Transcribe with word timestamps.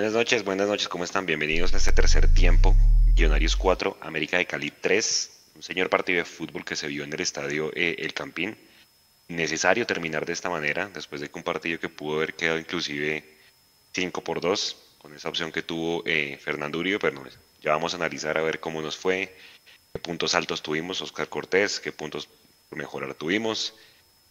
Buenas 0.00 0.14
noches, 0.14 0.44
buenas 0.44 0.66
noches, 0.66 0.88
¿cómo 0.88 1.04
están? 1.04 1.26
Bienvenidos 1.26 1.74
a 1.74 1.76
este 1.76 1.92
tercer 1.92 2.32
tiempo. 2.32 2.74
Millonarios 3.04 3.54
4, 3.54 3.98
América 4.00 4.38
de 4.38 4.46
Cali 4.46 4.70
3. 4.70 5.30
Un 5.56 5.62
señor 5.62 5.90
partido 5.90 6.20
de 6.20 6.24
fútbol 6.24 6.64
que 6.64 6.74
se 6.74 6.86
vio 6.86 7.04
en 7.04 7.12
el 7.12 7.20
estadio 7.20 7.70
eh, 7.74 7.96
El 7.98 8.14
Campín. 8.14 8.56
Necesario 9.28 9.86
terminar 9.86 10.24
de 10.24 10.32
esta 10.32 10.48
manera, 10.48 10.88
después 10.88 11.20
de 11.20 11.30
un 11.34 11.42
partido 11.42 11.78
que 11.78 11.90
pudo 11.90 12.16
haber 12.16 12.32
quedado 12.32 12.58
inclusive 12.58 13.22
5 13.92 14.24
por 14.24 14.40
2, 14.40 14.76
con 14.96 15.14
esa 15.14 15.28
opción 15.28 15.52
que 15.52 15.60
tuvo 15.60 16.02
eh, 16.06 16.38
Fernando 16.42 16.78
Uribe, 16.78 16.98
pero 16.98 17.22
ya 17.60 17.72
vamos 17.72 17.92
a 17.92 17.98
analizar 17.98 18.38
a 18.38 18.42
ver 18.42 18.58
cómo 18.58 18.80
nos 18.80 18.96
fue, 18.96 19.36
qué 19.92 19.98
puntos 19.98 20.34
altos 20.34 20.62
tuvimos 20.62 21.02
Oscar 21.02 21.28
Cortés, 21.28 21.78
qué 21.78 21.92
puntos 21.92 22.26
por 22.70 22.78
mejorar 22.78 23.12
tuvimos. 23.12 23.74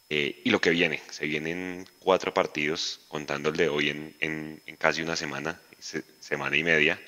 Eh, 0.10 0.42
y 0.44 0.50
lo 0.50 0.60
que 0.60 0.72
viene, 0.72 1.02
se 1.12 1.28
vienen 1.28 1.88
cuatro 2.00 2.34
partidos, 2.34 3.02
contando 3.08 3.50
el 3.50 3.56
de 3.56 3.70
hoy 3.70 3.90
en, 3.90 4.62
casi 4.80 5.04
una 5.04 5.16
semana, 5.16 5.62
semana 6.20 6.58
y 6.58 6.64
media, 6.64 7.00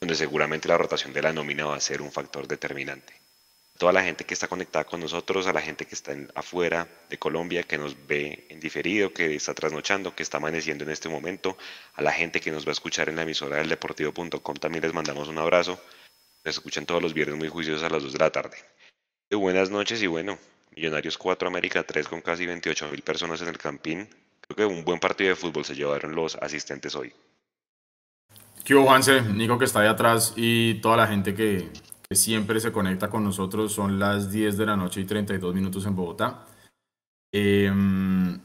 donde 0.00 0.14
seguramente 0.14 0.68
la 0.68 0.78
rotación 0.78 1.12
de 1.12 1.20
la 1.20 1.34
nómina 1.34 1.66
va 1.66 1.76
a 1.76 1.80
ser 1.80 2.00
un 2.00 2.10
factor 2.10 2.48
determinante. 2.48 3.12
Toda 3.76 3.92
la 3.92 4.02
gente 4.02 4.24
que 4.24 4.32
está 4.32 4.48
conectada 4.48 4.86
con 4.86 5.00
nosotros, 5.00 5.46
a 5.46 5.52
la 5.52 5.60
gente 5.60 5.84
que 5.84 5.94
está 5.94 6.16
afuera 6.34 6.88
de 7.10 7.18
Colombia, 7.18 7.62
que 7.62 7.76
nos 7.76 7.94
ve 8.06 8.46
en 8.48 8.58
diferido, 8.58 9.12
que 9.12 9.34
está 9.34 9.52
trasnochando, 9.52 10.14
que 10.14 10.22
está 10.22 10.38
amaneciendo 10.38 10.84
en 10.84 10.90
este 10.90 11.10
momento, 11.10 11.58
a 11.92 12.00
la 12.00 12.12
gente 12.12 12.40
que 12.40 12.50
nos 12.50 12.64
va 12.64 12.70
a 12.70 12.72
escuchar 12.72 13.10
en 13.10 13.16
la 13.16 13.22
emisora 13.22 13.58
del 13.58 13.68
deportivo.com, 13.68 14.56
también 14.56 14.82
les 14.82 14.94
mandamos 14.94 15.28
un 15.28 15.36
abrazo. 15.36 15.78
Les 16.42 16.54
escuchan 16.54 16.86
todos 16.86 17.02
los 17.02 17.12
viernes 17.12 17.36
muy 17.36 17.48
juiciosos 17.48 17.82
a 17.82 17.90
las 17.90 18.02
2 18.02 18.14
de 18.14 18.18
la 18.18 18.30
tarde. 18.30 18.56
buenas 19.30 19.68
noches 19.68 20.02
y 20.02 20.06
bueno, 20.06 20.38
Millonarios 20.74 21.16
4, 21.16 21.48
América 21.48 21.82
3 21.82 22.08
con 22.08 22.20
casi 22.20 22.46
28 22.46 22.88
mil 22.90 23.02
personas 23.02 23.40
en 23.42 23.48
el 23.48 23.58
Campín. 23.58 24.08
Creo 24.40 24.56
que 24.56 24.74
un 24.74 24.84
buen 24.84 25.00
partido 25.00 25.30
de 25.30 25.36
fútbol 25.36 25.64
se 25.64 25.74
llevaron 25.74 26.14
los 26.14 26.36
asistentes 26.36 26.94
hoy. 26.94 27.12
¿Qué 28.64 28.74
hubo, 28.74 28.86
Juanse? 28.86 29.22
Nico 29.22 29.58
que 29.58 29.64
está 29.64 29.80
ahí 29.80 29.86
atrás 29.86 30.32
y 30.36 30.74
toda 30.80 30.96
la 30.96 31.06
gente 31.06 31.34
que, 31.34 31.70
siempre 32.10 32.60
se 32.60 32.72
conecta 32.72 33.08
con 33.08 33.22
nosotros. 33.22 33.72
Son 33.72 33.98
las 33.98 34.30
10 34.30 34.56
de 34.56 34.66
la 34.66 34.76
noche 34.76 35.00
y 35.00 35.04
32 35.04 35.54
minutos 35.54 35.86
en 35.86 35.94
Bogotá. 35.94 36.46
Em, 37.32 38.40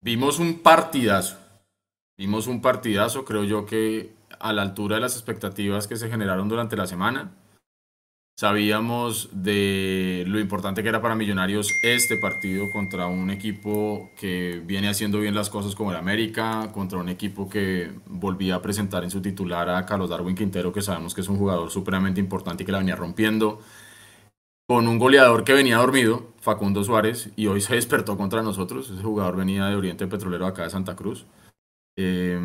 vimos 0.00 0.38
un 0.38 0.60
partidazo. 0.60 1.38
Vimos 2.18 2.46
un 2.46 2.60
partidazo, 2.60 3.24
creo 3.24 3.44
yo 3.44 3.64
que 3.66 4.14
a 4.40 4.52
la 4.52 4.62
altura 4.62 4.96
de 4.96 5.02
las 5.02 5.14
expectativas 5.14 5.86
que 5.86 5.96
se 5.96 6.10
generaron 6.10 6.48
durante 6.48 6.76
la 6.76 6.86
semana. 6.86 7.30
Sabíamos 8.36 9.28
de 9.32 10.24
lo 10.26 10.40
importante 10.40 10.82
que 10.82 10.88
era 10.88 11.02
para 11.02 11.14
Millonarios 11.14 11.68
este 11.82 12.16
partido 12.16 12.70
contra 12.72 13.06
un 13.06 13.30
equipo 13.30 14.10
que 14.18 14.62
viene 14.64 14.88
haciendo 14.88 15.20
bien 15.20 15.34
las 15.34 15.50
cosas 15.50 15.74
como 15.74 15.90
el 15.90 15.98
América, 15.98 16.70
contra 16.72 16.98
un 16.98 17.10
equipo 17.10 17.50
que 17.50 17.90
volvía 18.06 18.54
a 18.54 18.62
presentar 18.62 19.04
en 19.04 19.10
su 19.10 19.20
titular 19.20 19.68
a 19.68 19.84
Carlos 19.84 20.08
Darwin 20.08 20.34
Quintero, 20.34 20.72
que 20.72 20.80
sabemos 20.80 21.14
que 21.14 21.20
es 21.20 21.28
un 21.28 21.36
jugador 21.36 21.70
supremamente 21.70 22.18
importante 22.18 22.62
y 22.62 22.66
que 22.66 22.72
la 22.72 22.78
venía 22.78 22.96
rompiendo, 22.96 23.60
con 24.66 24.88
un 24.88 24.98
goleador 24.98 25.44
que 25.44 25.52
venía 25.52 25.76
dormido, 25.76 26.32
Facundo 26.40 26.82
Suárez, 26.82 27.28
y 27.36 27.48
hoy 27.48 27.60
se 27.60 27.74
despertó 27.74 28.16
contra 28.16 28.42
nosotros. 28.42 28.88
Ese 28.88 29.02
jugador 29.02 29.36
venía 29.36 29.66
de 29.66 29.76
Oriente 29.76 30.06
Petrolero 30.06 30.46
acá 30.46 30.62
de 30.62 30.70
Santa 30.70 30.96
Cruz. 30.96 31.26
Eh, 31.98 32.40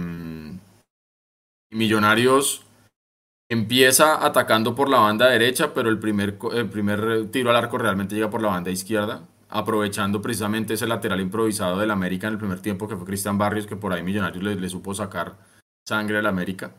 Millonarios 1.72 2.65
Empieza 3.48 4.26
atacando 4.26 4.74
por 4.74 4.90
la 4.90 4.98
banda 4.98 5.30
derecha, 5.30 5.72
pero 5.74 5.90
el 5.90 6.00
primer, 6.00 6.40
primer 6.72 7.28
tiro 7.30 7.52
al 7.52 7.56
arco 7.56 7.78
realmente 7.78 8.16
llega 8.16 8.30
por 8.30 8.42
la 8.42 8.48
banda 8.48 8.72
izquierda, 8.72 9.28
aprovechando 9.50 10.20
precisamente 10.20 10.74
ese 10.74 10.88
lateral 10.88 11.22
improvisado 11.22 11.78
del 11.78 11.92
América 11.92 12.26
en 12.26 12.34
el 12.34 12.40
primer 12.40 12.60
tiempo, 12.60 12.88
que 12.88 12.96
fue 12.96 13.06
Cristian 13.06 13.38
Barrios, 13.38 13.68
que 13.68 13.76
por 13.76 13.94
ahí 13.94 14.02
Millonarios 14.02 14.44
le, 14.44 14.70
supo 14.70 14.96
sacar 14.96 15.38
sangre 15.88 16.18
al 16.18 16.26
América. 16.26 16.74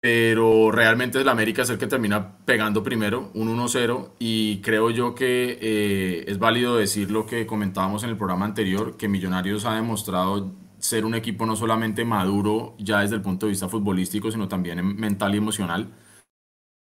Pero 0.00 0.70
realmente 0.70 1.20
el 1.20 1.28
América 1.28 1.62
es 1.62 1.70
el 1.70 1.76
que 1.76 1.86
termina 1.86 2.38
pegando 2.46 2.82
primero, 2.82 3.30
un 3.34 3.54
1-0, 3.54 4.12
y 4.18 4.62
creo 4.62 4.88
yo 4.88 5.14
que 5.14 5.58
eh, 5.60 6.24
es 6.28 6.38
válido 6.38 6.76
decir 6.76 7.10
lo 7.10 7.26
que 7.26 7.46
comentábamos 7.46 8.04
en 8.04 8.10
el 8.10 8.16
programa 8.16 8.46
anterior, 8.46 8.96
que 8.96 9.08
Millonarios 9.08 9.66
ha 9.66 9.74
demostrado 9.74 10.50
ser 10.78 11.04
un 11.04 11.14
equipo 11.14 11.46
no 11.46 11.56
solamente 11.56 12.04
maduro 12.04 12.74
ya 12.78 13.00
desde 13.00 13.16
el 13.16 13.22
punto 13.22 13.46
de 13.46 13.50
vista 13.50 13.68
futbolístico, 13.68 14.30
sino 14.30 14.48
también 14.48 14.96
mental 14.96 15.34
y 15.34 15.38
emocional, 15.38 15.88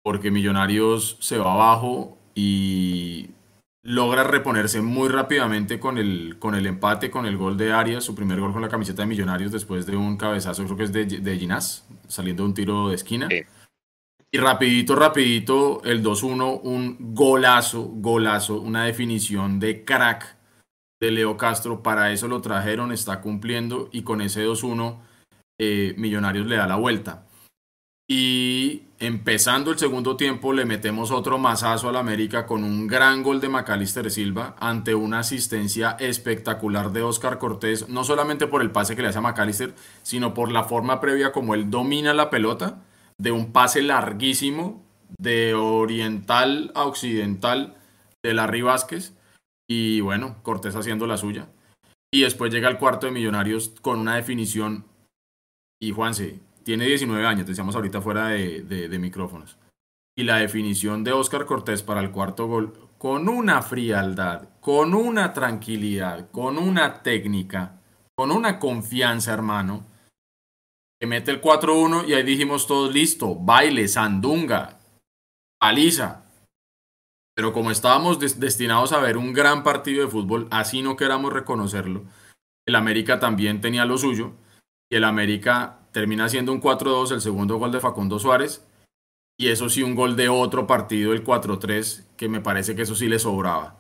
porque 0.02 0.30
Millonarios 0.30 1.16
se 1.20 1.38
va 1.38 1.52
abajo 1.52 2.18
y 2.34 3.30
logra 3.82 4.24
reponerse 4.24 4.80
muy 4.80 5.08
rápidamente 5.08 5.78
con 5.78 5.98
el, 5.98 6.38
con 6.38 6.54
el 6.54 6.66
empate, 6.66 7.10
con 7.10 7.26
el 7.26 7.36
gol 7.36 7.56
de 7.56 7.72
Arias, 7.72 8.04
su 8.04 8.14
primer 8.14 8.40
gol 8.40 8.52
con 8.52 8.62
la 8.62 8.68
camiseta 8.68 9.02
de 9.02 9.08
Millonarios 9.08 9.52
después 9.52 9.86
de 9.86 9.96
un 9.96 10.16
cabezazo, 10.16 10.64
creo 10.64 10.76
que 10.76 10.84
es 10.84 10.92
de, 10.92 11.04
de 11.04 11.38
Ginás, 11.38 11.86
saliendo 12.08 12.42
de 12.42 12.48
un 12.48 12.54
tiro 12.54 12.88
de 12.88 12.94
esquina. 12.94 13.28
Y 14.30 14.38
rapidito, 14.38 14.96
rapidito, 14.96 15.80
el 15.84 16.02
2-1, 16.02 16.60
un 16.64 16.96
golazo, 17.14 17.84
golazo, 17.84 18.60
una 18.60 18.84
definición 18.84 19.60
de 19.60 19.84
crack 19.84 20.33
de 21.04 21.10
Leo 21.10 21.36
Castro, 21.36 21.82
para 21.82 22.12
eso 22.12 22.28
lo 22.28 22.40
trajeron, 22.40 22.92
está 22.92 23.20
cumpliendo 23.20 23.88
y 23.92 24.02
con 24.02 24.20
ese 24.20 24.46
2-1 24.46 24.98
eh, 25.60 25.94
Millonarios 25.96 26.46
le 26.46 26.56
da 26.56 26.66
la 26.66 26.76
vuelta. 26.76 27.26
Y 28.08 28.82
empezando 28.98 29.70
el 29.70 29.78
segundo 29.78 30.16
tiempo 30.16 30.52
le 30.52 30.66
metemos 30.66 31.10
otro 31.10 31.38
mazazo 31.38 31.88
al 31.88 31.96
América 31.96 32.44
con 32.44 32.62
un 32.62 32.86
gran 32.86 33.22
gol 33.22 33.40
de 33.40 33.48
Macalister 33.48 34.10
Silva 34.10 34.56
ante 34.58 34.94
una 34.94 35.20
asistencia 35.20 35.96
espectacular 35.98 36.92
de 36.92 37.02
Oscar 37.02 37.38
Cortés, 37.38 37.88
no 37.88 38.04
solamente 38.04 38.46
por 38.46 38.60
el 38.60 38.70
pase 38.70 38.94
que 38.94 39.02
le 39.02 39.08
hace 39.08 39.18
a 39.18 39.22
Macalister, 39.22 39.74
sino 40.02 40.34
por 40.34 40.52
la 40.52 40.64
forma 40.64 41.00
previa 41.00 41.32
como 41.32 41.54
él 41.54 41.70
domina 41.70 42.12
la 42.12 42.28
pelota, 42.28 42.82
de 43.18 43.30
un 43.32 43.52
pase 43.52 43.80
larguísimo 43.80 44.84
de 45.18 45.54
oriental 45.54 46.72
a 46.74 46.84
occidental 46.84 47.76
de 48.22 48.34
Larry 48.34 48.62
Vázquez 48.62 49.13
y 49.68 50.00
bueno, 50.00 50.42
Cortés 50.42 50.76
haciendo 50.76 51.06
la 51.06 51.16
suya. 51.16 51.48
Y 52.12 52.22
después 52.22 52.52
llega 52.52 52.68
el 52.68 52.78
cuarto 52.78 53.06
de 53.06 53.12
Millonarios 53.12 53.70
con 53.80 53.98
una 53.98 54.16
definición. 54.16 54.84
Y 55.80 55.90
Juanse, 55.90 56.40
tiene 56.64 56.86
19 56.86 57.26
años, 57.26 57.46
decíamos 57.46 57.74
ahorita 57.74 58.00
fuera 58.00 58.28
de, 58.28 58.98
micrófonos. 58.98 59.58
Y 60.16 60.24
la 60.24 60.36
definición 60.36 61.04
de 61.04 61.12
Oscar 61.12 61.44
Cortés 61.44 61.82
para 61.82 62.00
el 62.00 62.10
cuarto 62.10 62.46
gol, 62.46 62.72
con 62.98 63.28
una 63.28 63.62
frialdad, 63.62 64.48
con 64.60 64.94
una 64.94 65.32
tranquilidad, 65.32 66.30
con 66.30 66.56
una 66.56 67.02
técnica, 67.02 67.80
con 68.16 68.30
una 68.30 68.58
confianza, 68.58 69.34
hermano, 69.34 69.84
que 71.00 71.06
mete 71.06 71.32
el 71.32 71.42
4-1 71.42 72.08
y 72.08 72.14
ahí 72.14 72.22
dijimos 72.22 72.66
todos 72.66 72.94
listo, 72.94 73.34
baile, 73.34 73.88
sandunga, 73.88 74.78
paliza. 75.58 76.23
Pero 77.34 77.52
como 77.52 77.70
estábamos 77.70 78.18
destinados 78.38 78.92
a 78.92 79.00
ver 79.00 79.16
un 79.16 79.32
gran 79.32 79.62
partido 79.62 80.04
de 80.04 80.10
fútbol, 80.10 80.46
así 80.50 80.82
no 80.82 80.96
queramos 80.96 81.32
reconocerlo, 81.32 82.04
el 82.66 82.76
América 82.76 83.18
también 83.18 83.60
tenía 83.60 83.84
lo 83.84 83.98
suyo 83.98 84.32
y 84.90 84.96
el 84.96 85.04
América 85.04 85.80
termina 85.92 86.28
siendo 86.28 86.52
un 86.52 86.60
4-2, 86.60 87.12
el 87.12 87.20
segundo 87.20 87.56
gol 87.56 87.72
de 87.72 87.80
Facundo 87.80 88.18
Suárez 88.18 88.66
y 89.36 89.48
eso 89.48 89.68
sí 89.68 89.82
un 89.82 89.94
gol 89.94 90.16
de 90.16 90.28
otro 90.28 90.66
partido, 90.66 91.12
el 91.12 91.24
4-3, 91.24 92.04
que 92.16 92.28
me 92.28 92.40
parece 92.40 92.76
que 92.76 92.82
eso 92.82 92.94
sí 92.94 93.08
le 93.08 93.18
sobraba. 93.18 93.78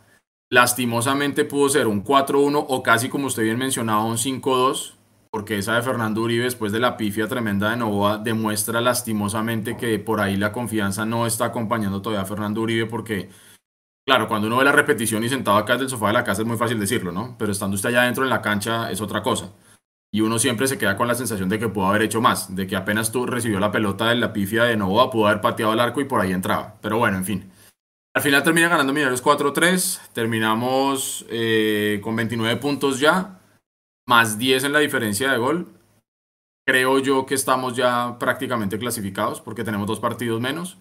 Lastimosamente 0.50 1.44
pudo 1.44 1.68
ser 1.68 1.86
un 1.86 2.04
4-1 2.04 2.66
o 2.68 2.82
casi 2.82 3.08
como 3.08 3.26
usted 3.26 3.44
bien 3.44 3.58
mencionaba 3.58 4.04
un 4.04 4.18
5-2, 4.18 4.93
porque 5.34 5.58
esa 5.58 5.74
de 5.74 5.82
Fernando 5.82 6.20
Uribe 6.20 6.44
después 6.44 6.70
de 6.70 6.78
la 6.78 6.96
pifia 6.96 7.26
tremenda 7.26 7.68
de 7.68 7.76
Novoa 7.76 8.18
demuestra 8.18 8.80
lastimosamente 8.80 9.76
que 9.76 9.98
por 9.98 10.20
ahí 10.20 10.36
la 10.36 10.52
confianza 10.52 11.04
no 11.06 11.26
está 11.26 11.46
acompañando 11.46 12.00
todavía 12.00 12.22
a 12.22 12.24
Fernando 12.24 12.60
Uribe 12.60 12.86
porque, 12.86 13.30
claro, 14.06 14.28
cuando 14.28 14.46
uno 14.46 14.58
ve 14.58 14.64
la 14.64 14.70
repetición 14.70 15.24
y 15.24 15.28
sentado 15.28 15.56
acá 15.56 15.72
desde 15.72 15.86
el 15.86 15.90
sofá 15.90 16.06
de 16.06 16.12
la 16.12 16.22
casa 16.22 16.42
es 16.42 16.46
muy 16.46 16.56
fácil 16.56 16.78
decirlo, 16.78 17.10
¿no? 17.10 17.34
Pero 17.36 17.50
estando 17.50 17.74
usted 17.74 17.88
allá 17.88 18.02
adentro 18.02 18.22
en 18.22 18.30
la 18.30 18.42
cancha 18.42 18.92
es 18.92 19.00
otra 19.00 19.24
cosa. 19.24 19.50
Y 20.12 20.20
uno 20.20 20.38
siempre 20.38 20.68
se 20.68 20.78
queda 20.78 20.96
con 20.96 21.08
la 21.08 21.16
sensación 21.16 21.48
de 21.48 21.58
que 21.58 21.68
pudo 21.68 21.88
haber 21.88 22.02
hecho 22.02 22.20
más, 22.20 22.54
de 22.54 22.68
que 22.68 22.76
apenas 22.76 23.10
tú 23.10 23.26
recibió 23.26 23.58
la 23.58 23.72
pelota 23.72 24.10
de 24.10 24.14
la 24.14 24.32
pifia 24.32 24.62
de 24.62 24.76
Novoa, 24.76 25.10
pudo 25.10 25.26
haber 25.26 25.40
pateado 25.40 25.72
el 25.72 25.80
arco 25.80 26.00
y 26.00 26.04
por 26.04 26.20
ahí 26.20 26.30
entraba. 26.30 26.76
Pero 26.80 26.98
bueno, 26.98 27.16
en 27.16 27.24
fin. 27.24 27.50
Al 28.14 28.22
final 28.22 28.44
termina 28.44 28.68
ganando 28.68 28.92
Millonarios 28.92 29.24
4-3, 29.24 30.12
terminamos 30.12 31.26
eh, 31.28 31.98
con 32.04 32.14
29 32.14 32.54
puntos 32.60 33.00
ya 33.00 33.40
más 34.06 34.38
10 34.38 34.64
en 34.64 34.72
la 34.72 34.80
diferencia 34.80 35.30
de 35.30 35.38
gol, 35.38 35.68
creo 36.66 36.98
yo 36.98 37.26
que 37.26 37.34
estamos 37.34 37.76
ya 37.76 38.16
prácticamente 38.18 38.78
clasificados 38.78 39.40
porque 39.40 39.64
tenemos 39.64 39.86
dos 39.86 40.00
partidos 40.00 40.40
menos. 40.40 40.78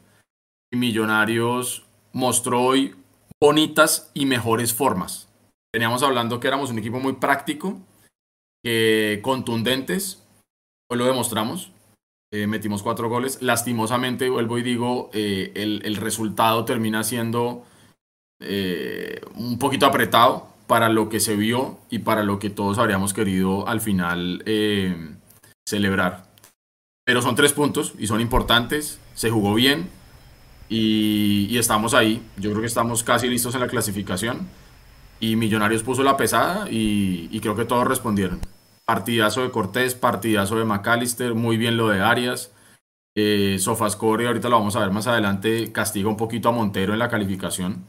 Y 0.72 0.78
Millonarios 0.78 1.86
mostró 2.14 2.62
hoy 2.62 2.96
bonitas 3.42 4.12
y 4.14 4.26
mejores 4.26 4.74
formas. 4.74 5.30
Teníamos 5.72 6.04
hablando 6.04 6.40
que 6.40 6.48
éramos 6.48 6.72
un 6.72 6.80
equipo 6.80 7.00
muy 7.00 7.14
práctico, 7.14 7.80
contundentes. 9.22 10.24
Hoy 10.90 10.98
lo 10.98 11.06
demostramos. 11.06 11.72
Eh, 12.34 12.48
metimos 12.48 12.82
cuatro 12.82 13.10
goles. 13.10 13.42
Lastimosamente, 13.42 14.30
vuelvo 14.30 14.58
y 14.58 14.64
digo, 14.64 15.12
eh, 15.14 15.52
el, 15.56 15.96
resultado 15.98 16.66
termina 16.66 17.04
siendo 17.04 17.64
eh, 18.40 19.22
un 19.36 19.60
poquito 19.60 19.86
apretado 19.86 20.53
para 20.68 20.90
lo 20.90 21.10
que 21.10 21.20
se 21.20 21.36
vio 21.36 21.80
y 21.90 22.00
para 22.00 22.24
lo 22.24 22.40
que 22.40 22.50
todos 22.50 22.78
habríamos 22.78 23.14
querido 23.14 23.68
al 23.68 23.82
final 23.82 24.44
eh, 24.46 25.16
celebrar. 25.68 26.26
Pero 27.06 27.22
son 27.22 27.36
tres 27.36 27.54
puntos 27.54 27.94
y 28.00 28.08
son 28.08 28.22
importantes, 28.22 29.00
se 29.14 29.30
jugó 29.30 29.54
bien 29.54 29.90
y, 30.70 31.58
estamos 31.58 31.94
ahí. 31.94 32.22
Yo 32.38 32.50
creo 32.52 32.62
que 32.62 32.68
estamos 32.68 33.04
casi 33.04 33.28
listos 33.28 33.54
en 33.56 33.62
la 33.62 33.68
clasificación. 33.68 34.48
Y 35.20 35.36
Millonarios 35.36 35.84
puso 35.84 36.04
la 36.04 36.18
pesada 36.18 36.68
y, 36.70 37.40
creo 37.40 37.56
que 37.56 37.66
todos 37.66 37.88
respondieron. 37.88 38.40
Partidazo 38.86 39.42
de 39.42 39.52
Cortés, 39.52 39.96
partidazo 39.96 40.58
de 40.58 40.66
McAllister, 40.66 41.36
muy 41.36 41.58
bien 41.58 41.78
lo 41.78 41.90
de 41.90 42.02
Arias. 42.02 42.52
Eh, 43.16 43.58
Sofascore, 43.60 44.28
ahorita 44.28 44.50
lo 44.50 44.58
vamos 44.58 44.76
a 44.76 44.80
ver 44.80 44.92
más 44.92 45.08
adelante, 45.08 45.72
castiga 45.72 46.10
un 46.10 46.18
poquito 46.18 46.50
a 46.50 46.52
Montero 46.52 46.94
en 46.94 47.00
la 47.00 47.10
calificación. 47.10 47.86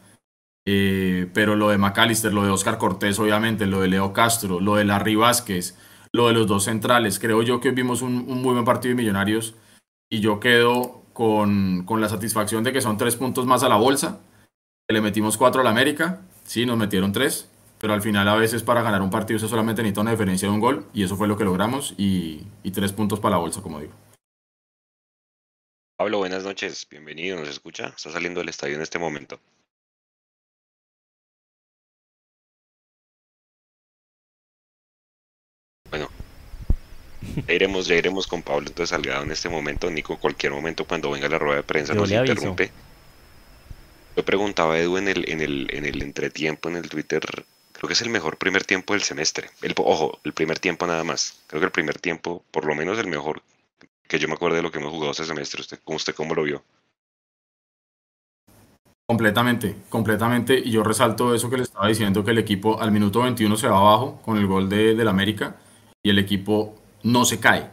Eh, 0.67 1.29
pero 1.35 1.57
lo 1.57 1.69
de 1.69 1.79
McAllister, 1.79 2.33
lo 2.33 2.45
de 2.45 2.51
Oscar 2.51 2.79
Cortés, 2.79 3.19
obviamente, 3.19 3.67
lo 3.67 3.81
de 3.81 3.89
Leo 3.89 4.13
Castro, 4.13 4.61
lo 4.61 4.77
de 4.77 4.85
Larry 4.85 5.15
Vázquez, 5.15 5.77
lo 6.13 6.29
de 6.29 6.35
los 6.35 6.47
dos 6.47 6.65
centrales. 6.65 7.19
Creo 7.19 7.43
yo 7.43 7.61
que 7.61 7.71
vimos 7.71 8.03
un, 8.03 8.27
muy 8.27 8.55
buen 8.55 8.65
partido 8.65 8.91
de 8.91 9.03
Millonarios 9.03 9.55
y 10.11 10.21
yo 10.21 10.41
quedo 10.41 11.03
con, 11.13 11.85
con, 11.85 12.01
la 12.01 12.09
satisfacción 12.09 12.65
de 12.65 12.73
que 12.73 12.81
son 12.81 12.97
tres 12.97 13.17
puntos 13.17 13.47
más 13.47 13.63
a 13.63 13.69
la 13.69 13.77
bolsa. 13.77 14.21
le 14.89 15.01
metimos 15.01 15.37
cuatro 15.37 15.61
a 15.61 15.65
la 15.65 15.71
América, 15.71 16.23
sí, 16.45 16.67
nos 16.67 16.79
metieron 16.79 17.13
tres, 17.13 17.51
pero 17.79 17.93
al 17.93 18.03
final 18.03 18.29
a 18.29 18.37
veces 18.37 18.63
para 18.63 18.83
ganar 18.83 19.03
un 19.03 19.11
partido 19.11 19.39
se 19.39 19.49
solamente 19.49 19.83
necesita 19.83 20.01
una 20.01 20.13
diferencia 20.13 20.49
de 20.49 20.55
un 20.55 20.61
gol 20.61 20.87
y 20.95 21.03
eso 21.03 21.17
fue 21.17 21.29
lo 21.29 21.37
que 21.37 21.45
logramos 21.45 21.95
y, 21.99 22.47
y 22.63 22.71
tres 22.71 22.93
puntos 22.93 23.21
para 23.21 23.37
la 23.37 23.41
bolsa, 23.41 23.61
como 23.61 23.81
digo. 23.81 23.93
Pablo, 25.97 26.19
buenas 26.19 26.43
noches, 26.45 26.87
bienvenido, 26.91 27.39
¿nos 27.39 27.49
escucha? 27.49 27.93
Está 27.97 28.11
saliendo 28.11 28.41
del 28.41 28.49
estadio 28.49 28.75
en 28.75 28.83
este 28.83 28.99
momento. 28.99 29.39
Ya 37.47 37.55
iremos, 37.55 37.87
ya 37.87 37.95
iremos 37.95 38.27
con 38.27 38.43
Pablo 38.43 38.67
entonces 38.69 38.91
Salgado 38.91 39.25
en 39.25 39.33
este 39.33 39.49
momento. 39.49 39.91
Nico, 39.91 40.19
cualquier 40.19 40.53
momento 40.53 40.85
cuando 40.85 41.11
venga 41.11 41.29
la 41.29 41.39
rueda 41.39 41.57
de 41.57 41.63
prensa 41.63 41.95
nos 41.95 42.11
interrumpe. 42.11 42.71
Yo 44.17 44.25
preguntaba 44.25 44.75
a 44.75 44.79
Edu 44.79 44.97
en 44.97 45.09
el, 45.09 45.29
en 45.29 45.41
el, 45.41 45.69
en 45.71 45.85
el 45.85 46.03
entretiempo 46.03 46.69
en 46.69 46.77
el 46.77 46.89
Twitter, 46.89 47.23
creo 47.73 47.89
que 47.89 47.95
es 47.95 48.03
el 48.03 48.11
mejor 48.11 48.37
primer 48.37 48.65
tiempo 48.65 48.93
del 48.93 49.03
semestre. 49.03 49.51
El, 49.61 49.75
ojo, 49.77 50.21
el 50.25 50.33
primer 50.33 50.59
tiempo 50.59 50.87
nada 50.87 51.03
más. 51.03 51.43
Creo 51.49 51.61
que 51.61 51.67
el 51.67 51.73
primer 51.73 51.99
tiempo, 51.99 52.45
por 52.51 52.65
lo 52.65 52.75
menos 52.75 52.99
el 52.99 53.09
mejor 53.09 53.43
que 54.07 54.19
yo 54.19 54.29
me 54.29 54.35
acuerdo 54.35 54.57
de 54.57 54.63
lo 54.63 54.71
que 54.71 54.79
hemos 54.79 54.93
jugado 54.93 55.11
este 55.11 55.25
semestre. 55.25 55.61
¿Usted, 55.61 55.81
usted 55.85 56.15
cómo 56.15 56.35
lo 56.35 56.45
vio? 56.45 56.63
Completamente, 59.07 59.77
completamente. 59.91 60.59
Y 60.59 60.71
yo 60.71 60.83
resalto 60.83 61.35
eso 61.35 61.51
que 61.51 61.59
le 61.59 61.65
estaba 61.65 61.89
diciendo, 61.89 62.25
que 62.25 62.31
el 62.31 62.39
equipo 62.39 62.81
al 62.81 62.93
minuto 62.93 63.21
21 63.21 63.57
se 63.57 63.69
va 63.69 63.79
abajo 63.79 64.21
con 64.23 64.39
el 64.39 64.47
gol 64.47 64.69
de, 64.69 64.95
del 64.95 65.09
América 65.09 65.57
y 66.03 66.11
el 66.11 66.19
equipo 66.19 66.75
no 67.05 67.25
se 67.25 67.39
cae. 67.39 67.71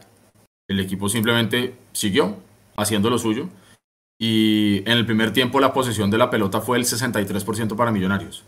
El 0.70 0.80
equipo 0.80 1.10
simplemente 1.10 1.76
siguió 1.92 2.38
haciendo 2.78 3.10
lo 3.10 3.18
suyo. 3.18 3.50
Y 4.20 4.80
en 4.80 4.98
el 4.98 5.06
primer 5.08 5.34
tiempo 5.34 5.60
la 5.60 5.74
posesión 5.74 6.12
de 6.12 6.20
la 6.20 6.30
pelota 6.30 6.62
fue 6.62 6.78
el 6.78 6.86
63% 6.86 7.76
para 7.76 7.92
Millonarios. 7.92 8.44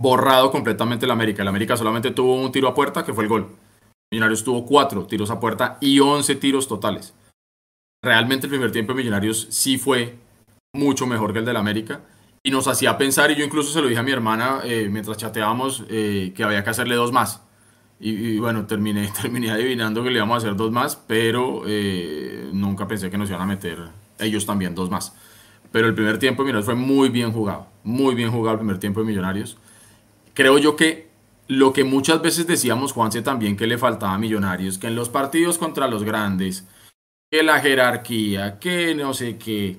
Borrado 0.00 0.52
completamente 0.52 1.06
el 1.06 1.10
América. 1.10 1.42
El 1.42 1.48
América 1.48 1.76
solamente 1.76 2.12
tuvo 2.12 2.36
un 2.36 2.52
tiro 2.52 2.68
a 2.68 2.74
puerta, 2.74 3.04
que 3.04 3.12
fue 3.12 3.24
el 3.24 3.28
gol. 3.28 3.56
Millonarios 4.12 4.44
tuvo 4.44 4.64
cuatro 4.64 5.06
tiros 5.06 5.30
a 5.30 5.40
puerta 5.40 5.76
y 5.80 5.98
11 5.98 6.36
tiros 6.36 6.68
totales. 6.68 7.14
Realmente 8.02 8.46
el 8.46 8.50
primer 8.50 8.70
tiempo 8.70 8.92
de 8.92 8.98
Millonarios 8.98 9.48
sí 9.50 9.76
fue 9.76 10.16
mucho 10.72 11.06
mejor 11.06 11.32
que 11.32 11.40
el 11.40 11.44
del 11.44 11.56
América 11.56 12.00
y 12.42 12.50
nos 12.50 12.68
hacía 12.68 12.96
pensar, 12.96 13.30
y 13.30 13.34
yo 13.34 13.44
incluso 13.44 13.72
se 13.72 13.82
lo 13.82 13.88
dije 13.88 14.00
a 14.00 14.04
mi 14.04 14.12
hermana 14.12 14.60
eh, 14.64 14.88
mientras 14.90 15.16
chateábamos, 15.16 15.84
eh, 15.90 16.32
que 16.34 16.44
había 16.44 16.62
que 16.62 16.70
hacerle 16.70 16.94
dos 16.94 17.12
más. 17.12 17.42
Y, 18.00 18.38
bueno, 18.38 18.66
terminé, 18.66 19.10
terminé 19.22 19.50
adivinando 19.50 20.02
que 20.02 20.10
le 20.10 20.16
íbamos 20.16 20.34
a 20.36 20.38
hacer 20.38 20.56
dos 20.56 20.70
más, 20.70 20.96
pero 20.96 21.62
eh, 21.66 22.48
nunca 22.52 22.86
pensé 22.86 23.10
que 23.10 23.18
nos 23.18 23.28
iban 23.28 23.42
a 23.42 23.46
meter 23.46 23.78
ellos 24.18 24.46
también 24.46 24.74
dos 24.74 24.90
más. 24.90 25.14
Pero 25.72 25.86
el 25.86 25.94
primer 25.94 26.18
tiempo 26.18 26.42
de 26.42 26.46
Millonarios 26.46 26.66
fue 26.66 26.74
muy 26.74 27.08
bien 27.08 27.32
jugado, 27.32 27.66
muy 27.84 28.14
bien 28.14 28.30
jugado 28.30 28.54
el 28.54 28.58
primer 28.60 28.78
tiempo 28.78 29.00
de 29.00 29.06
Millonarios. 29.06 29.58
Creo 30.34 30.58
yo 30.58 30.76
que 30.76 31.08
lo 31.48 31.72
que 31.72 31.84
muchas 31.84 32.22
veces 32.22 32.46
decíamos, 32.46 32.92
Juanse, 32.92 33.22
también 33.22 33.56
que 33.56 33.66
le 33.66 33.78
faltaba 33.78 34.14
a 34.14 34.18
Millonarios, 34.18 34.78
que 34.78 34.86
en 34.86 34.94
los 34.94 35.08
partidos 35.08 35.58
contra 35.58 35.88
los 35.88 36.04
grandes, 36.04 36.66
que 37.30 37.42
la 37.42 37.60
jerarquía, 37.60 38.58
que 38.58 38.94
no 38.94 39.12
sé 39.12 39.36
qué, 39.36 39.76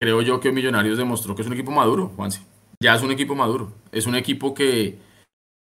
creo 0.00 0.22
yo 0.22 0.40
que 0.40 0.52
Millonarios 0.52 0.98
demostró 0.98 1.34
que 1.34 1.42
es 1.42 1.48
un 1.48 1.54
equipo 1.54 1.70
maduro, 1.70 2.12
Juanse. 2.16 2.40
Ya 2.80 2.94
es 2.94 3.02
un 3.02 3.10
equipo 3.10 3.34
maduro. 3.34 3.72
Es 3.92 4.06
un 4.06 4.14
equipo 4.14 4.54
que 4.54 4.98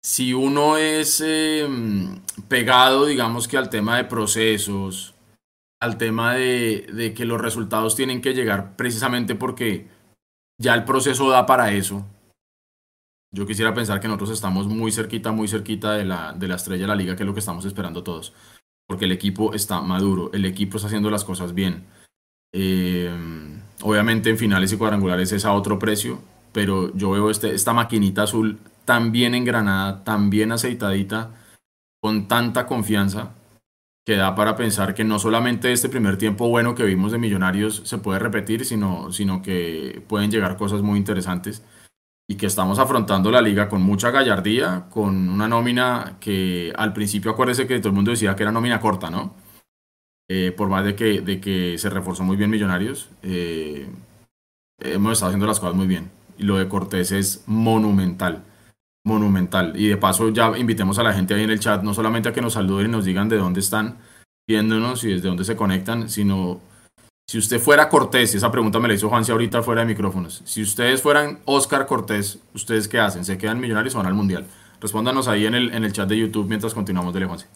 si 0.05 0.35
uno 0.35 0.77
es 0.77 1.23
em, 1.23 2.21
pegado, 2.47 3.07
digamos 3.07 3.49
que 3.49 3.57
al 3.57 3.71
tema 3.71 3.97
de 3.97 4.05
procesos, 4.05 5.15
al 5.81 5.97
tema 5.97 6.35
de, 6.35 7.15
que 7.17 7.25
los 7.25 7.41
resultados 7.41 7.97
tienen 7.97 8.21
que 8.21 8.35
llegar 8.35 8.77
precisamente 8.77 9.35
porque 9.35 9.89
ya 10.61 10.75
el 10.75 10.85
proceso 10.85 11.31
da 11.31 11.47
para 11.47 11.73
eso. 11.73 12.05
Yo 13.35 13.47
quisiera 13.47 13.73
pensar 13.73 13.99
que 13.99 14.07
nosotros 14.07 14.31
estamos 14.31 14.67
muy 14.67 14.93
cerquita, 14.93 15.33
muy 15.33 15.49
cerquita 15.49 15.95
de 15.95 16.05
la, 16.05 16.35
de 16.35 16.49
la 16.49 16.57
estrella 16.57 16.83
de 16.83 16.89
la 16.89 16.97
liga, 16.97 17.17
que 17.17 17.23
es 17.23 17.27
lo 17.27 17.33
que 17.33 17.41
estamos 17.41 17.65
esperando 17.65 18.05
todos. 18.05 18.35
Porque 18.87 19.07
el 19.07 19.13
equipo 19.13 19.55
está 19.55 19.81
maduro, 19.81 20.31
el 20.35 20.45
equipo 20.45 20.77
está 20.77 20.89
haciendo 20.89 21.11
las 21.11 21.25
cosas 21.25 21.55
bien. 21.55 21.87
Em, 22.53 23.59
obviamente 23.81 24.29
en 24.29 24.37
finales 24.37 24.71
y 24.71 24.77
cuadrangulares 24.77 25.33
es 25.33 25.47
a 25.47 25.55
otro 25.55 25.79
precio, 25.79 26.21
pero 26.53 26.95
yo 26.95 27.11
veo 27.11 27.31
este, 27.31 27.55
esta 27.55 27.73
maquinita 27.73 28.25
azul 28.25 28.61
tan 28.85 29.13
bien 29.13 29.35
engranada, 29.35 30.05
tan 30.05 30.31
bien 30.31 30.53
aceitadita, 30.53 31.33
con 32.01 32.29
tanta 32.29 32.67
confianza, 32.67 33.35
que 34.05 34.17
da 34.17 34.35
para 34.35 34.57
pensar 34.57 34.95
que 34.95 35.05
no 35.05 35.19
solamente 35.19 35.73
este 35.73 35.89
primer 35.89 36.19
tiempo 36.19 36.49
bueno 36.49 36.75
que 36.75 36.85
vimos 36.85 37.13
de 37.13 37.19
Millonarios 37.19 37.83
se 37.85 37.99
puede 37.99 38.19
repetir, 38.19 38.65
sino, 38.67 39.11
sino 39.13 39.41
que 39.41 40.03
pueden 40.09 40.31
llegar 40.31 40.57
cosas 40.57 40.83
muy 40.83 40.99
interesantes 40.99 41.63
y 42.29 42.37
que 42.37 42.47
estamos 42.47 42.79
afrontando 42.79 43.31
la 43.31 43.41
liga 43.41 43.69
con 43.69 43.83
mucha 43.83 44.11
gallardía, 44.11 44.87
con 44.91 45.29
una 45.29 45.49
nómina 45.49 46.19
que 46.21 46.73
al 46.77 46.93
principio 46.93 47.31
acuérdese 47.31 47.67
que 47.67 47.79
todo 47.79 47.89
el 47.89 47.95
mundo 47.95 48.11
decía 48.11 48.37
que 48.37 48.43
era 48.43 48.53
nómina 48.53 48.81
corta, 48.81 49.11
¿no? 49.11 49.35
Eh, 50.29 50.53
por 50.57 50.69
más 50.69 50.85
de 50.85 50.95
que, 50.95 51.21
de 51.21 51.41
que 51.41 51.77
se 51.79 51.91
reforzó 51.91 52.25
muy 52.25 52.37
bien 52.37 52.51
Millonarios, 52.51 53.11
eh, 53.23 53.89
hemos 54.81 55.13
estado 55.13 55.31
haciendo 55.31 55.47
las 55.47 55.61
cosas 55.61 55.77
muy 55.77 55.87
bien. 55.87 56.11
Y 56.39 56.45
lo 56.45 56.57
de 56.57 56.69
Cortés 56.69 57.13
es 57.13 57.45
monumental 57.47 58.43
monumental. 59.05 59.75
Y 59.77 59.89
de 59.89 59.97
paso 59.97 60.31
ya 60.31 60.57
invitemos 60.57 60.99
a 60.99 61.03
la 61.03 61.13
gente 61.13 61.35
ahí 61.35 61.43
en 61.43 61.51
el 61.51 61.61
chat, 61.61 61.83
no 61.83 61.95
solamente 61.95 62.29
a 62.29 62.33
que 62.33 62.41
nos 62.41 62.55
saluden 62.55 62.87
y 62.87 62.91
nos 62.91 63.05
digan 63.05 63.29
de 63.29 63.37
dónde 63.37 63.61
están 63.61 63.99
viéndonos 64.49 65.05
y 65.05 65.13
desde 65.13 65.29
dónde 65.29 65.45
se 65.45 65.57
conectan, 65.57 66.09
sino 66.09 66.61
si 67.27 67.39
usted 67.39 67.59
fuera 67.59 67.89
Cortés, 67.89 68.35
y 68.35 68.37
esa 68.37 68.51
pregunta 68.51 68.79
me 68.79 68.89
la 68.89 68.95
hizo 68.95 69.09
Juanse 69.09 69.33
ahorita 69.33 69.63
fuera 69.63 69.81
de 69.81 69.87
micrófonos, 69.87 70.43
si 70.45 70.63
ustedes 70.63 71.01
fueran 71.01 71.41
Oscar 71.47 71.87
Cortés, 71.87 72.39
¿ustedes 72.53 72.89
qué 72.89 72.99
hacen? 72.99 73.25
¿Se 73.25 73.39
quedan 73.39 73.61
millonarios 73.61 73.95
o 73.95 73.99
van 73.99 74.07
al 74.07 74.15
Mundial? 74.15 74.47
Respóndanos 74.81 75.29
ahí 75.29 75.47
en 75.47 75.55
el, 75.55 75.73
en 75.73 75.85
el 75.85 75.93
chat 75.93 76.09
de 76.09 76.19
YouTube 76.19 76.47
mientras 76.49 76.75
continuamos, 76.75 77.15
dele 77.15 77.27
Juanse. 77.27 77.47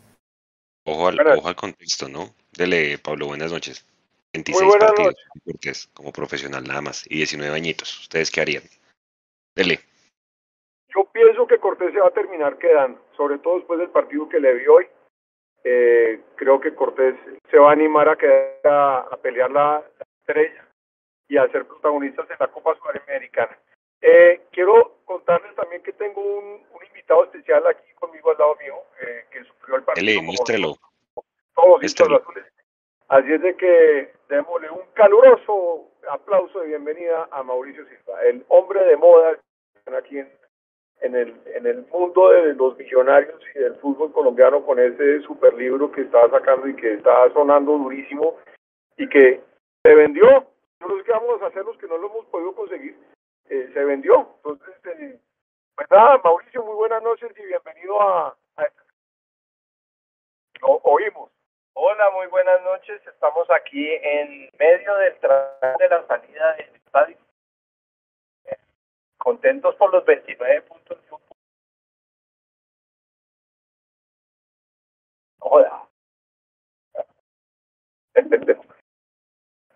Ojo 0.84 1.08
al, 1.08 1.20
ojo 1.20 1.48
al 1.48 1.56
contexto, 1.56 2.08
¿no? 2.08 2.34
Dele, 2.52 2.98
Pablo, 2.98 3.26
buenas 3.26 3.52
noches. 3.52 3.84
26 4.32 4.72
partidos 4.78 5.14
Cortés 5.44 5.88
como 5.92 6.12
profesional 6.12 6.64
nada 6.64 6.80
más 6.80 7.04
y 7.08 7.16
19 7.16 7.54
añitos. 7.54 8.00
¿Ustedes 8.00 8.30
qué 8.30 8.40
harían? 8.40 8.62
Dele. 9.54 9.80
Yo 10.94 11.04
pienso 11.12 11.46
que 11.46 11.58
Cortés 11.58 11.92
se 11.92 12.00
va 12.00 12.08
a 12.08 12.12
terminar 12.12 12.58
quedando, 12.58 13.00
sobre 13.16 13.38
todo 13.38 13.56
después 13.56 13.78
del 13.78 13.90
partido 13.90 14.28
que 14.28 14.40
le 14.40 14.54
vi 14.54 14.66
hoy. 14.66 14.86
Eh, 15.64 16.20
creo 16.36 16.60
que 16.60 16.74
Cortés 16.74 17.14
se 17.50 17.58
va 17.58 17.70
a 17.70 17.72
animar 17.72 18.08
a 18.08 18.16
quedar 18.16 19.06
a, 19.10 19.16
pelear 19.20 19.50
la, 19.50 19.82
estrella 20.20 20.64
y 21.28 21.36
a 21.36 21.48
ser 21.48 21.66
protagonistas 21.66 22.30
en 22.30 22.36
la 22.40 22.48
Copa 22.48 22.74
Sudamericana. 22.76 23.56
Eh, 24.00 24.42
quiero 24.52 24.98
contarles 25.04 25.54
también 25.56 25.82
que 25.82 25.92
tengo 25.92 26.20
un, 26.20 26.62
invitado 26.88 27.24
especial 27.24 27.66
aquí 27.66 27.92
conmigo 27.94 28.30
al 28.30 28.38
lado 28.38 28.56
mío, 28.56 28.74
eh, 29.02 29.24
que 29.30 29.44
sufrió 29.44 29.76
el 29.76 29.82
partido. 29.82 30.22
muéstrelo. 30.22 30.76
Todos 31.54 31.82
los 31.82 32.20
azules. 32.20 32.44
Así 33.08 33.32
es 33.32 33.40
de 33.40 33.56
que 33.56 34.12
démosle 34.28 34.70
un 34.70 34.82
caluroso 34.94 35.88
aplauso 36.10 36.60
de 36.60 36.68
bienvenida 36.68 37.28
a 37.30 37.42
Mauricio 37.42 37.84
Silva, 37.86 38.22
el 38.24 38.44
hombre 38.48 38.84
de 38.84 38.96
moda 38.96 39.38
aquí 39.96 40.18
en 40.18 40.30
en 41.00 41.14
el, 41.14 41.40
en 41.54 41.66
el 41.66 41.86
mundo 41.86 42.30
de 42.30 42.54
los 42.54 42.76
millonarios 42.76 43.40
y 43.54 43.58
del 43.58 43.74
fútbol 43.76 44.12
colombiano 44.12 44.64
con 44.64 44.78
ese 44.78 45.20
super 45.22 45.54
libro 45.54 45.90
que 45.92 46.02
estaba 46.02 46.28
sacando 46.30 46.68
y 46.68 46.76
que 46.76 46.94
está 46.94 47.32
sonando 47.32 47.72
durísimo 47.78 48.36
y 48.96 49.08
que 49.08 49.40
se 49.82 49.94
vendió. 49.94 50.46
No 50.80 50.88
sé 50.88 51.04
qué 51.04 51.12
vamos 51.12 51.42
a 51.42 51.46
hacer 51.46 51.64
los 51.64 51.76
que 51.78 51.86
no 51.86 51.98
lo 51.98 52.08
hemos 52.08 52.26
podido 52.26 52.54
conseguir. 52.54 52.96
Eh, 53.48 53.70
se 53.72 53.84
vendió. 53.84 54.28
Entonces, 54.36 54.74
eh, 54.86 55.18
pues 55.74 55.90
nada, 55.90 56.20
Mauricio, 56.22 56.64
muy 56.64 56.74
buenas 56.74 57.02
noches 57.02 57.30
y 57.38 57.46
bienvenido 57.46 58.00
a... 58.00 58.36
Lo 60.60 60.68
oímos. 60.82 61.30
Hola, 61.74 62.10
muy 62.10 62.26
buenas 62.26 62.60
noches. 62.64 63.00
Estamos 63.06 63.48
aquí 63.50 63.88
en 64.02 64.50
medio 64.58 64.94
del 64.96 65.14
de 65.20 65.88
la 65.88 66.06
salida 66.08 66.54
del 66.56 66.74
estadio 66.74 67.16
contentos 69.18 69.74
por 69.76 69.92
los 69.92 70.04
29 70.04 70.62
puntos. 70.62 70.98
Joda. 75.38 75.88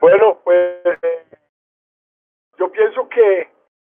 Bueno, 0.00 0.40
pues 0.42 0.82
yo 2.58 2.72
pienso 2.72 3.08
que 3.08 3.48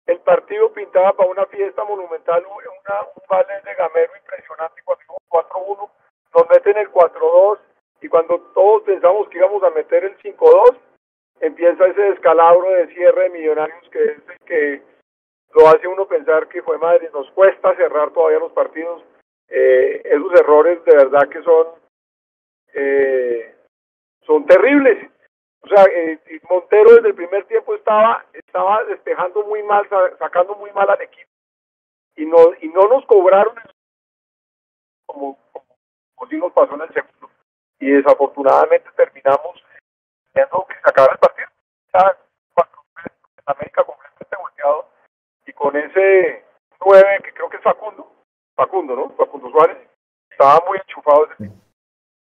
el 0.08 0.20
partido 0.20 0.74
pintaba 0.74 1.14
para 1.14 1.30
una 1.30 1.46
fiesta 1.46 1.84
monumental, 1.86 2.46
una, 2.46 3.02
un 3.16 3.24
vale 3.30 3.62
de 3.62 3.74
gamero 3.76 4.12
impresionante 4.18 4.82
cuando 4.84 5.04
4-1, 5.30 5.90
nos 6.36 6.50
meten 6.50 6.78
el 6.78 6.92
4-2 6.92 7.60
y 8.02 8.10
cuando 8.10 8.40
todos 8.54 8.84
pensamos 8.84 9.30
que 9.30 9.38
íbamos 9.38 9.64
a 9.64 9.70
meter 9.70 10.04
el 10.04 10.18
5-2, 10.18 10.78
empieza 11.40 11.88
ese 11.88 12.02
descalabro 12.02 12.70
de 12.72 12.88
cierre 12.94 13.24
de 13.24 13.30
millonarios 13.30 13.90
que 13.90 14.04
es 14.04 14.18
el 14.28 14.40
que 14.46 14.84
lo 15.54 15.68
hace 15.68 15.88
uno 15.88 16.08
pensar 16.08 16.48
que 16.48 16.62
fue 16.62 16.78
madre, 16.78 17.10
nos 17.14 17.30
cuesta 17.32 17.76
cerrar 17.76 18.12
todavía 18.12 18.40
los 18.40 18.52
partidos. 18.54 19.04
Eh, 19.48 20.02
esos 20.06 20.34
errores 20.40 20.84
de 20.86 20.96
verdad 20.96 21.28
que 21.30 21.42
son, 21.44 21.68
eh, 22.74 23.56
son 24.26 24.46
terribles. 24.46 25.10
O 25.62 25.68
sea, 25.68 25.84
eh, 25.86 26.20
Montero 26.50 26.96
desde 26.96 27.10
el 27.10 27.16
primer 27.16 27.46
tiempo 27.46 27.76
estaba, 27.76 28.26
estaba 28.34 28.84
despejando 28.86 29.44
muy 29.44 29.62
mal, 29.64 29.88
sacando 30.18 30.56
muy 30.56 30.72
mal 30.72 30.90
al 30.90 31.02
equipo. 31.02 31.30
Y 32.16 32.26
no, 32.26 32.38
y 32.62 32.68
no 32.70 32.88
nos 32.88 33.06
cobraron 33.06 33.56
como, 35.06 35.38
como, 35.52 35.66
como 36.16 36.30
si 36.30 36.38
nos 36.38 36.52
pasó 36.54 36.76
en 36.76 36.82
el 36.82 36.94
segundo. 36.94 37.30
Y 37.80 37.92
desafortunadamente 37.92 38.90
terminamos 38.96 39.64
teniendo 40.34 40.66
que 40.68 40.76
sacar 40.82 41.10
el 41.12 41.18
partido. 41.18 41.48
América 43.46 43.84
completamente 43.84 44.01
volteado. 44.01 44.01
Y 44.01 44.01
con 45.62 45.78
ese 45.78 46.44
9 46.84 47.20
que 47.24 47.34
creo 47.34 47.48
que 47.48 47.58
es 47.58 47.64
Facundo, 47.64 48.12
Facundo, 48.56 48.96
¿no? 48.96 49.10
Facundo 49.12 49.52
Suárez, 49.52 49.78
estaba 50.32 50.60
muy 50.68 50.80
enchufado 50.80 51.30
ese 51.32 51.52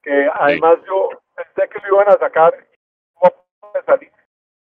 Que 0.01 0.29
además 0.33 0.77
yo 0.87 1.09
pensé 1.35 1.67
que 1.67 1.79
lo 1.79 1.95
iban 1.95 2.07
a 2.07 2.17
sacar 2.17 2.53
de 2.55 3.83
salir, 3.85 4.11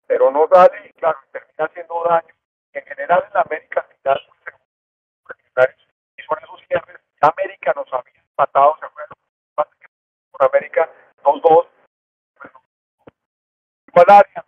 pero 0.07 0.31
no 0.31 0.47
sale 0.47 0.89
y 0.89 0.93
claro, 0.93 1.19
termina 1.33 1.65
haciendo 1.65 2.05
daño. 2.09 2.33
En 2.73 2.85
general 2.85 3.25
en 3.29 3.41
América 3.41 3.83
final, 3.83 4.21
y 6.17 6.23
son 6.23 6.39
esos 6.41 6.61
cierres, 6.69 7.01
América 7.23 7.73
nos 7.75 7.93
había 7.93 8.21
empatado, 8.21 8.77
se 8.79 8.87
acuerdan, 8.87 9.17
con 10.31 10.49
América 10.49 10.89
2-2, 11.25 11.67
igual 13.89 14.07
área, 14.09 14.45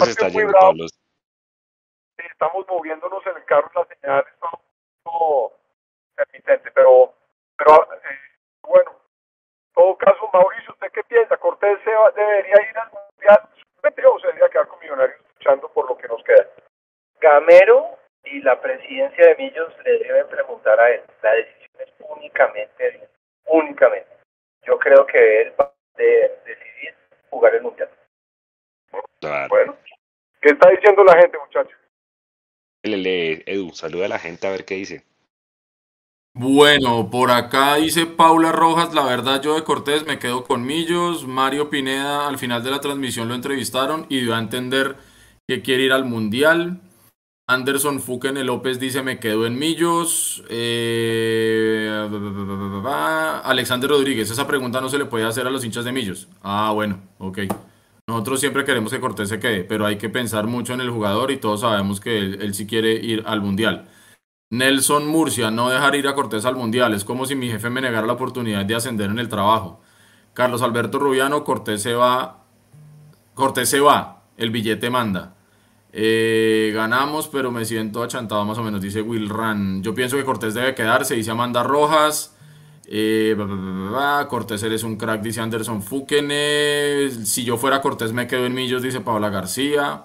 se 0.00 0.10
está 0.10 0.28
yendo 0.28 0.52
Pablo. 0.52 0.86
Sí, 0.88 2.24
estamos 2.30 2.66
moviéndonos 2.68 3.26
en 3.26 3.36
el 3.36 3.44
carro, 3.44 3.70
la 3.74 3.84
señal 3.86 4.24
está 4.26 4.48
un 4.52 4.60
poco 5.02 5.58
permitente, 6.14 6.70
pero, 6.72 7.14
pero 7.56 7.88
eh, 7.94 8.18
bueno, 8.62 8.92
todo 9.74 9.96
caso, 9.96 10.28
Mauricio, 10.32 10.72
¿usted 10.72 10.92
qué 10.92 11.02
piensa? 11.04 11.36
¿Cortés 11.36 11.78
se 11.84 11.90
debería 11.90 12.70
ir 12.70 12.78
al 12.78 12.90
Mundial 12.92 13.48
o 13.82 14.20
se 14.20 14.26
debería 14.28 14.48
quedar 14.50 14.68
con 14.68 14.80
Millonarios 14.80 15.20
luchando 15.38 15.68
por 15.72 15.88
lo 15.88 15.96
que 15.96 16.08
nos 16.08 16.22
queda? 16.24 16.46
Gamero 17.20 17.98
y 18.24 18.40
la 18.42 18.60
presidencia 18.60 19.26
de 19.26 19.36
Millos 19.36 19.72
le 19.84 19.98
deben 19.98 20.28
preguntar 20.28 20.78
a 20.78 20.90
él. 20.90 21.02
La 21.22 21.32
decisión 21.32 21.70
es 21.80 21.92
únicamente 22.08 22.82
de 22.82 22.88
él. 22.90 23.08
Únicamente. 23.46 24.10
Yo 24.62 24.78
creo 24.78 25.06
que 25.06 25.42
él 25.42 25.54
va 25.60 25.64
a 25.64 25.98
decidir 25.98 26.94
jugar 27.30 27.54
el 27.54 27.62
Mundial. 27.62 27.90
Bueno, 29.48 29.76
¿qué 30.40 30.54
la 31.04 31.20
gente, 31.20 31.38
muchachos? 31.38 31.78
Edu, 32.82 33.72
saluda 33.72 34.06
a 34.06 34.08
la 34.08 34.18
gente 34.18 34.46
a 34.46 34.50
ver 34.50 34.64
qué 34.64 34.74
dice. 34.74 35.04
Bueno, 36.34 37.10
por 37.10 37.30
acá 37.30 37.76
dice 37.76 38.06
Paula 38.06 38.52
Rojas, 38.52 38.94
la 38.94 39.04
verdad 39.04 39.42
yo 39.42 39.54
de 39.54 39.64
Cortés 39.64 40.06
me 40.06 40.18
quedo 40.18 40.44
con 40.44 40.64
Millos, 40.64 41.26
Mario 41.26 41.68
Pineda 41.68 42.26
al 42.26 42.38
final 42.38 42.64
de 42.64 42.70
la 42.70 42.80
transmisión 42.80 43.28
lo 43.28 43.34
entrevistaron 43.34 44.06
y 44.08 44.20
dio 44.22 44.34
a 44.34 44.38
entender 44.38 44.96
que 45.46 45.60
quiere 45.60 45.84
ir 45.84 45.92
al 45.92 46.06
Mundial. 46.06 46.80
Anderson 47.46 48.00
Fuken 48.00 48.46
López 48.46 48.80
dice 48.80 49.02
me 49.02 49.20
quedo 49.20 49.44
en 49.44 49.58
Millos. 49.58 50.42
Eh, 50.48 52.08
Alexander 53.44 53.90
Rodríguez, 53.90 54.30
esa 54.30 54.46
pregunta 54.46 54.80
no 54.80 54.88
se 54.88 54.96
le 54.96 55.04
puede 55.04 55.26
hacer 55.26 55.46
a 55.46 55.50
los 55.50 55.64
hinchas 55.64 55.84
de 55.84 55.92
Millos. 55.92 56.28
Ah, 56.42 56.72
bueno, 56.72 56.98
ok. 57.18 57.40
Nosotros 58.08 58.40
siempre 58.40 58.64
queremos 58.64 58.92
que 58.92 59.00
Cortés 59.00 59.28
se 59.28 59.38
quede, 59.38 59.62
pero 59.64 59.86
hay 59.86 59.96
que 59.96 60.08
pensar 60.08 60.46
mucho 60.46 60.74
en 60.74 60.80
el 60.80 60.90
jugador 60.90 61.30
y 61.30 61.36
todos 61.36 61.60
sabemos 61.60 62.00
que 62.00 62.18
él, 62.18 62.54
sí 62.54 62.66
quiere 62.66 62.94
ir 62.94 63.22
al 63.26 63.40
Mundial. 63.40 63.88
Nelson 64.50 65.06
Murcia, 65.06 65.50
no 65.50 65.70
dejar 65.70 65.94
ir 65.94 66.08
a 66.08 66.14
Cortés 66.14 66.44
al 66.44 66.56
Mundial. 66.56 66.94
Es 66.94 67.04
como 67.04 67.26
si 67.26 67.36
mi 67.36 67.48
jefe 67.48 67.70
me 67.70 67.80
negara 67.80 68.06
la 68.06 68.14
oportunidad 68.14 68.64
de 68.64 68.74
ascender 68.74 69.08
en 69.10 69.18
el 69.18 69.28
trabajo. 69.28 69.80
Carlos 70.34 70.62
Alberto 70.62 70.98
Rubiano, 70.98 71.44
Cortés 71.44 71.82
se 71.82 71.94
va. 71.94 72.44
Cortés 73.34 73.68
se 73.68 73.80
va. 73.80 74.24
El 74.36 74.50
billete 74.50 74.90
manda. 74.90 75.36
Eh, 75.92 76.72
ganamos, 76.74 77.28
pero 77.28 77.50
me 77.50 77.64
siento 77.64 78.02
achantado 78.02 78.44
más 78.44 78.58
o 78.58 78.62
menos, 78.62 78.80
dice 78.80 79.02
Will 79.02 79.28
Ran. 79.28 79.82
Yo 79.82 79.94
pienso 79.94 80.16
que 80.16 80.24
Cortés 80.24 80.54
debe 80.54 80.74
quedarse, 80.74 81.14
dice 81.14 81.30
Amanda 81.30 81.62
Rojas. 81.62 82.36
Eh, 82.94 83.34
Cortés 84.28 84.62
eres 84.64 84.82
un 84.82 84.96
crack, 84.96 85.22
dice 85.22 85.40
Anderson 85.40 85.82
Fukene. 85.82 87.08
Si 87.24 87.42
yo 87.42 87.56
fuera 87.56 87.80
Cortés 87.80 88.12
me 88.12 88.26
quedo 88.26 88.44
en 88.44 88.52
Millos, 88.52 88.82
dice 88.82 89.00
Paola 89.00 89.30
García. 89.30 90.04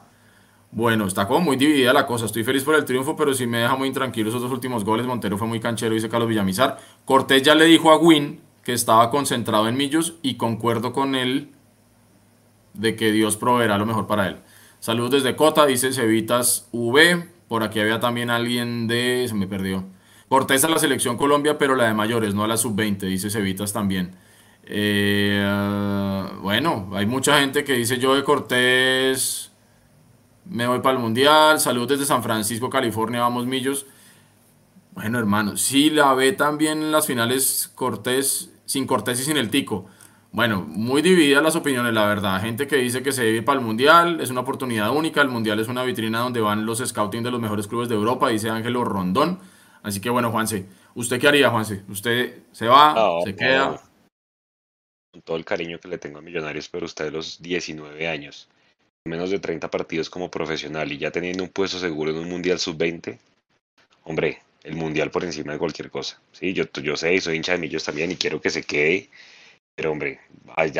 Bueno, 0.71 1.05
está 1.05 1.27
como 1.27 1.41
muy 1.41 1.57
dividida 1.57 1.91
la 1.91 2.05
cosa. 2.05 2.25
Estoy 2.25 2.45
feliz 2.45 2.63
por 2.63 2.75
el 2.75 2.85
triunfo, 2.85 3.17
pero 3.17 3.33
sí 3.33 3.45
me 3.45 3.57
deja 3.57 3.75
muy 3.75 3.89
intranquilo 3.89 4.29
esos 4.29 4.41
dos 4.41 4.53
últimos 4.53 4.85
goles. 4.85 5.05
Montero 5.05 5.37
fue 5.37 5.49
muy 5.49 5.59
canchero, 5.59 5.95
dice 5.95 6.07
Carlos 6.07 6.29
Villamizar. 6.29 6.77
Cortés 7.03 7.43
ya 7.43 7.55
le 7.55 7.65
dijo 7.65 7.91
a 7.91 7.97
Win 7.97 8.39
que 8.63 8.71
estaba 8.71 9.09
concentrado 9.09 9.67
en 9.67 9.75
Millos 9.75 10.13
y 10.21 10.35
concuerdo 10.35 10.93
con 10.93 11.15
él 11.15 11.49
de 12.73 12.95
que 12.95 13.11
Dios 13.11 13.35
proveerá 13.35 13.77
lo 13.77 13.85
mejor 13.85 14.07
para 14.07 14.29
él. 14.29 14.37
Saludos 14.79 15.11
desde 15.11 15.35
Cota, 15.35 15.65
dice 15.65 15.91
Cevitas 15.91 16.69
V. 16.71 17.27
Por 17.49 17.63
aquí 17.63 17.81
había 17.81 17.99
también 17.99 18.29
alguien 18.29 18.87
de. 18.87 19.25
Se 19.27 19.35
me 19.35 19.45
perdió. 19.45 19.83
Cortés 20.29 20.63
a 20.63 20.69
la 20.69 20.79
selección 20.79 21.17
Colombia, 21.17 21.57
pero 21.57 21.75
la 21.75 21.85
de 21.87 21.93
mayores, 21.93 22.35
no 22.35 22.43
a 22.43 22.47
la 22.47 22.57
sub-20, 22.57 22.99
dice 22.99 23.29
Cevitas 23.29 23.73
también. 23.73 24.15
Eh, 24.65 25.41
bueno, 26.41 26.89
hay 26.93 27.05
mucha 27.05 27.39
gente 27.39 27.63
que 27.63 27.73
dice 27.73 27.97
yo 27.99 28.15
de 28.15 28.23
Cortés 28.23 29.47
me 30.49 30.67
voy 30.67 30.79
para 30.79 30.95
el 30.95 31.03
Mundial, 31.03 31.59
saludos 31.59 31.89
desde 31.89 32.05
San 32.05 32.23
Francisco, 32.23 32.69
California, 32.69 33.21
vamos 33.21 33.45
Millos. 33.45 33.85
Bueno, 34.93 35.19
hermano, 35.19 35.57
si 35.57 35.89
la 35.89 36.13
ve 36.13 36.31
también 36.31 36.81
en 36.81 36.91
las 36.91 37.05
finales 37.05 37.71
Cortés, 37.75 38.49
sin 38.65 38.87
Cortés 38.87 39.19
y 39.19 39.23
sin 39.23 39.37
el 39.37 39.49
Tico. 39.49 39.85
Bueno, 40.31 40.65
muy 40.67 41.01
divididas 41.01 41.43
las 41.43 41.55
opiniones, 41.55 41.93
la 41.93 42.05
verdad. 42.05 42.41
Gente 42.41 42.67
que 42.67 42.77
dice 42.77 43.03
que 43.03 43.11
se 43.11 43.23
debe 43.23 43.37
ir 43.37 43.45
para 43.45 43.59
el 43.59 43.65
Mundial, 43.65 44.21
es 44.21 44.29
una 44.29 44.41
oportunidad 44.41 44.91
única. 44.91 45.21
El 45.21 45.29
Mundial 45.29 45.59
es 45.59 45.67
una 45.67 45.83
vitrina 45.83 46.19
donde 46.19 46.41
van 46.41 46.65
los 46.65 46.79
scouting 46.79 47.23
de 47.23 47.31
los 47.31 47.41
mejores 47.41 47.67
clubes 47.67 47.89
de 47.89 47.95
Europa, 47.95 48.29
dice 48.29 48.49
Ángelo 48.49 48.83
Rondón. 48.83 49.39
Así 49.87 50.01
que 50.01 50.09
bueno, 50.09 50.31
Juanse, 50.31 50.65
¿usted 50.95 51.17
qué 51.17 51.29
haría, 51.29 51.49
Juanse? 51.49 51.81
¿Usted 51.87 52.39
se 52.51 52.67
va? 52.67 53.21
¿Se 53.23 53.33
queda? 53.33 53.81
Con 55.13 55.21
todo 55.21 55.37
el 55.37 55.45
cariño 55.45 55.79
que 55.79 55.87
le 55.87 55.97
tengo 55.97 56.17
a 56.17 56.21
Millonarios, 56.21 56.67
pero 56.67 56.85
usted 56.85 57.05
de 57.05 57.11
los 57.11 57.41
19 57.41 58.05
años 58.05 58.49
menos 59.05 59.29
de 59.29 59.39
30 59.39 59.71
partidos 59.71 60.09
como 60.09 60.29
profesional 60.29 60.91
y 60.91 60.97
ya 60.97 61.09
teniendo 61.11 61.41
un 61.41 61.49
puesto 61.49 61.79
seguro 61.79 62.11
en 62.11 62.17
un 62.17 62.27
Mundial 62.27 62.59
Sub-20, 62.59 63.17
hombre, 64.03 64.41
el 64.63 64.75
Mundial 64.75 65.09
por 65.09 65.23
encima 65.23 65.53
de 65.53 65.59
cualquier 65.59 65.89
cosa. 65.89 66.19
Sí, 66.33 66.51
yo, 66.51 66.65
yo 66.83 66.97
sé, 66.97 67.17
soy 67.21 67.37
hincha 67.37 67.53
de 67.53 67.59
Millos 67.59 67.85
también 67.85 68.11
y 68.11 68.17
quiero 68.17 68.41
que 68.41 68.49
se 68.49 68.63
quede, 68.63 69.09
pero 69.73 69.93
hombre, 69.93 70.19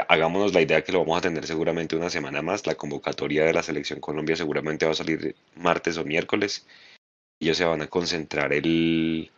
hagámonos 0.09 0.53
la 0.53 0.61
idea 0.61 0.83
que 0.83 0.91
lo 0.91 0.99
vamos 0.99 1.19
a 1.19 1.21
tener 1.21 1.47
seguramente 1.47 1.95
una 1.95 2.09
semana 2.09 2.41
más. 2.41 2.67
La 2.67 2.75
convocatoria 2.75 3.45
de 3.45 3.53
la 3.53 3.63
Selección 3.63 4.01
Colombia 4.01 4.35
seguramente 4.35 4.85
va 4.85 4.91
a 4.91 4.95
salir 4.95 5.33
martes 5.55 5.97
o 5.97 6.03
miércoles. 6.03 6.67
Ellos 7.39 7.57
se 7.57 7.65
van 7.65 7.81
a 7.81 7.87
concentrar 7.87 8.53
el, 8.53 9.29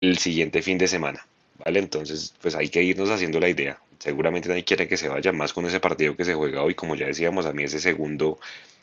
el 0.00 0.18
siguiente 0.18 0.62
fin 0.62 0.78
de 0.78 0.88
semana. 0.88 1.26
¿Vale? 1.64 1.78
Entonces, 1.78 2.34
pues 2.42 2.54
hay 2.54 2.68
que 2.68 2.82
irnos 2.82 3.10
haciendo 3.10 3.38
la 3.38 3.48
idea 3.48 3.78
seguramente 4.04 4.50
nadie 4.50 4.64
quiere 4.64 4.86
que 4.86 4.98
se 4.98 5.08
vaya 5.08 5.32
más 5.32 5.54
con 5.54 5.64
ese 5.64 5.80
partido 5.80 6.14
que 6.14 6.26
se 6.26 6.34
juega 6.34 6.62
hoy, 6.62 6.74
como 6.74 6.94
ya 6.94 7.06
decíamos, 7.06 7.46
a 7.46 7.52
mí 7.54 7.64
ese 7.64 7.80
segundo, 7.80 8.38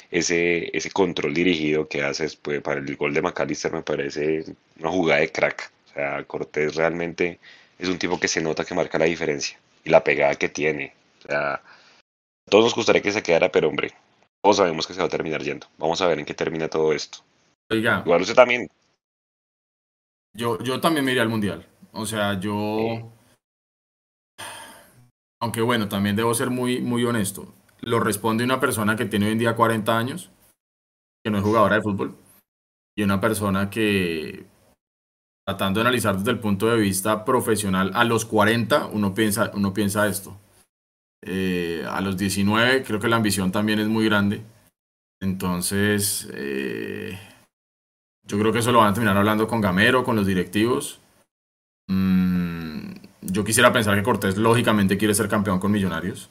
ese, 0.10 0.76
ese 0.76 0.90
control 0.90 1.34
dirigido 1.36 1.88
que 1.88 2.02
hace 2.04 2.28
pues, 2.42 2.60
para 2.62 2.80
el 2.80 2.96
gol 2.96 3.14
de 3.14 3.22
McAllister 3.22 3.72
me 3.72 3.84
parece 3.84 4.46
una 4.80 4.90
jugada 4.90 5.22
de 5.22 5.32
crack. 5.32 5.72
O 5.92 5.94
sea, 5.94 6.24
Cortés 6.24 6.76
realmente 6.76 7.40
es 7.78 7.88
un 7.88 8.00
tipo 8.00 8.20
que 8.20 8.28
se 8.28 8.42
nota 8.42 8.66
que 8.66 8.74
marca 8.74 8.98
la 8.98 9.06
diferencia 9.06 9.60
y 9.84 9.92
la 9.92 10.04
pegada 10.04 10.36
que 10.36 10.50
tiene. 10.50 10.94
O 11.20 11.28
sea, 11.28 11.54
a 11.54 11.62
todos 12.50 12.66
nos 12.66 12.76
gustaría 12.76 13.04
que 13.04 13.12
se 13.12 13.22
quedara, 13.22 13.52
pero 13.52 13.68
hombre, 13.68 13.94
todos 14.42 14.58
sabemos 14.58 14.88
que 14.88 14.96
se 14.96 15.02
va 15.02 15.06
a 15.06 15.10
terminar 15.10 15.44
yendo. 15.44 15.68
Vamos 15.78 16.02
a 16.02 16.08
ver 16.08 16.18
en 16.18 16.26
qué 16.26 16.34
termina 16.34 16.68
todo 16.68 16.94
esto. 16.94 17.20
Oiga. 17.72 18.04
Igual 18.06 18.22
usted 18.22 18.36
también. 18.36 18.68
Yo, 20.34 20.60
yo 20.60 20.82
también 20.82 21.06
me 21.06 21.12
iría 21.12 21.24
al 21.24 21.30
mundial. 21.30 21.66
O 21.94 22.06
sea, 22.06 22.40
yo. 22.40 23.12
Aunque 25.40 25.62
bueno, 25.62 25.88
también 25.88 26.16
debo 26.16 26.34
ser 26.34 26.50
muy, 26.50 26.82
muy 26.82 27.04
honesto. 27.06 27.54
Lo 27.80 28.00
responde 28.00 28.44
una 28.44 28.60
persona 28.60 28.96
que 28.96 29.06
tiene 29.06 29.26
hoy 29.26 29.32
en 29.32 29.40
día 29.40 29.56
40 29.56 29.98
años, 29.98 30.30
que 31.24 31.32
no 31.32 31.38
es 31.38 31.44
jugadora 31.44 31.78
de 31.78 31.82
fútbol, 31.82 32.16
y 32.96 33.04
una 33.04 33.20
persona 33.20 33.70
que, 33.72 34.46
tratando 35.48 35.80
de 35.80 35.88
analizar 35.88 36.18
desde 36.18 36.32
el 36.32 36.40
punto 36.40 36.68
de 36.68 36.78
vista 36.78 37.26
profesional, 37.26 37.92
a 37.96 38.04
los 38.04 38.26
40 38.26 38.88
uno 38.88 39.16
piensa, 39.16 39.52
uno 39.56 39.74
piensa 39.74 40.08
esto. 40.08 40.38
Eh, 41.24 41.86
a 41.90 42.02
los 42.02 42.18
19 42.18 42.84
creo 42.84 43.00
que 43.00 43.08
la 43.08 43.16
ambición 43.16 43.52
también 43.52 43.80
es 43.80 43.88
muy 43.88 44.06
grande. 44.06 44.44
Entonces, 45.20 46.30
eh, 46.34 47.18
yo 48.24 48.40
creo 48.40 48.52
que 48.52 48.60
eso 48.60 48.72
lo 48.72 48.80
van 48.80 48.92
a 48.92 48.94
terminar 48.94 49.18
hablando 49.18 49.48
con 49.48 49.62
Gamero, 49.62 50.04
con 50.04 50.16
los 50.16 50.26
directivos. 50.26 51.00
Mm, 51.88 52.92
yo 53.22 53.44
quisiera 53.44 53.74
pensar 53.74 53.96
que 53.96 54.04
Cortés 54.04 54.38
lógicamente 54.38 54.98
quiere 54.98 55.14
ser 55.14 55.28
campeón 55.28 55.60
con 55.60 55.72
Millonarios. 55.72 56.30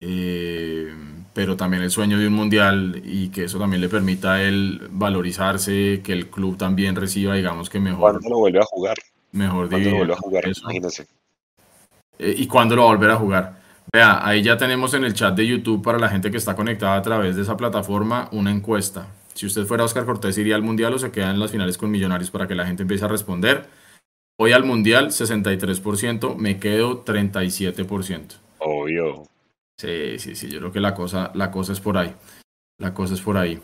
Eh, 0.00 0.94
pero 1.32 1.56
también 1.56 1.82
el 1.82 1.90
sueño 1.90 2.18
de 2.18 2.26
un 2.26 2.32
mundial 2.32 3.02
y 3.04 3.28
que 3.28 3.44
eso 3.44 3.58
también 3.58 3.80
le 3.80 3.88
permita 3.88 4.34
a 4.34 4.42
él 4.42 4.88
valorizarse, 4.90 6.00
que 6.02 6.12
el 6.12 6.28
club 6.28 6.56
también 6.56 6.96
reciba, 6.96 7.34
digamos 7.34 7.68
que 7.68 7.78
mejor. 7.78 8.12
¿Cuándo 8.12 8.28
lo 8.30 8.38
vuelve 8.38 8.58
a 8.58 8.64
jugar? 8.64 8.96
Mejor 9.32 9.68
¿Cuándo 9.68 9.90
lo 9.90 9.96
vuelve 9.98 10.12
a 10.14 10.16
jugar? 10.16 10.44
Imagínese. 10.48 11.06
Eh, 12.18 12.34
¿Y 12.38 12.46
cuándo 12.46 12.74
lo 12.74 12.82
va 12.82 12.88
a 12.88 12.94
volver 12.94 13.10
a 13.10 13.16
jugar? 13.16 13.60
Vea, 13.92 14.26
ahí 14.26 14.42
ya 14.42 14.56
tenemos 14.56 14.94
en 14.94 15.04
el 15.04 15.14
chat 15.14 15.34
de 15.34 15.46
YouTube 15.46 15.82
para 15.82 15.98
la 15.98 16.08
gente 16.08 16.30
que 16.30 16.38
está 16.38 16.56
conectada 16.56 16.96
a 16.96 17.02
través 17.02 17.36
de 17.36 17.42
esa 17.42 17.56
plataforma 17.56 18.28
una 18.32 18.50
encuesta. 18.50 19.06
Si 19.36 19.44
usted 19.44 19.66
fuera 19.66 19.84
Oscar 19.84 20.06
Cortés, 20.06 20.38
¿iría 20.38 20.56
al 20.56 20.62
Mundial 20.62 20.94
o 20.94 20.98
se 20.98 21.10
queda 21.10 21.30
en 21.30 21.38
las 21.38 21.50
finales 21.50 21.76
con 21.76 21.90
Millonarios 21.90 22.30
para 22.30 22.48
que 22.48 22.54
la 22.54 22.66
gente 22.66 22.84
empiece 22.84 23.04
a 23.04 23.08
responder? 23.08 23.66
Hoy 24.38 24.52
al 24.52 24.64
Mundial, 24.64 25.08
63%, 25.08 26.36
me 26.36 26.58
quedo 26.58 27.04
37%. 27.04 28.36
Obvio. 28.60 29.24
Sí, 29.78 30.18
sí, 30.18 30.34
sí, 30.34 30.48
yo 30.48 30.60
creo 30.60 30.72
que 30.72 30.80
la 30.80 30.94
cosa, 30.94 31.32
la 31.34 31.50
cosa 31.50 31.74
es 31.74 31.80
por 31.80 31.98
ahí. 31.98 32.14
La 32.78 32.94
cosa 32.94 33.12
es 33.12 33.20
por 33.20 33.36
ahí. 33.36 33.60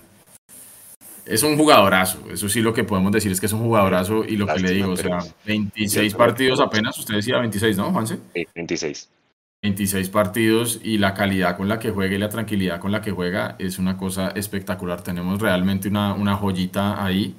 Es 1.24 1.42
un 1.42 1.56
jugadorazo, 1.56 2.18
eso 2.30 2.50
sí 2.50 2.60
lo 2.60 2.74
que 2.74 2.84
podemos 2.84 3.10
decir 3.10 3.32
es 3.32 3.40
que 3.40 3.46
es 3.46 3.52
un 3.54 3.60
jugadorazo 3.60 4.26
y 4.26 4.36
lo 4.36 4.46
que 4.46 4.60
le 4.60 4.72
digo, 4.72 4.92
o 4.92 4.96
sea, 4.96 5.20
26 5.46 6.14
partidos 6.14 6.60
apenas, 6.60 6.98
usted 6.98 7.14
decía 7.14 7.38
26, 7.38 7.78
¿no, 7.78 7.90
Juanse? 7.92 8.18
Sí, 8.34 8.46
26. 8.54 9.08
26 9.62 10.08
partidos 10.10 10.80
y 10.82 10.98
la 10.98 11.14
calidad 11.14 11.56
con 11.56 11.68
la 11.68 11.78
que 11.78 11.90
juega 11.90 12.16
y 12.16 12.18
la 12.18 12.28
tranquilidad 12.28 12.80
con 12.80 12.90
la 12.90 13.00
que 13.00 13.12
juega 13.12 13.54
es 13.60 13.78
una 13.78 13.96
cosa 13.96 14.30
espectacular. 14.30 15.02
Tenemos 15.02 15.40
realmente 15.40 15.88
una, 15.88 16.14
una 16.14 16.34
joyita 16.34 17.04
ahí 17.04 17.36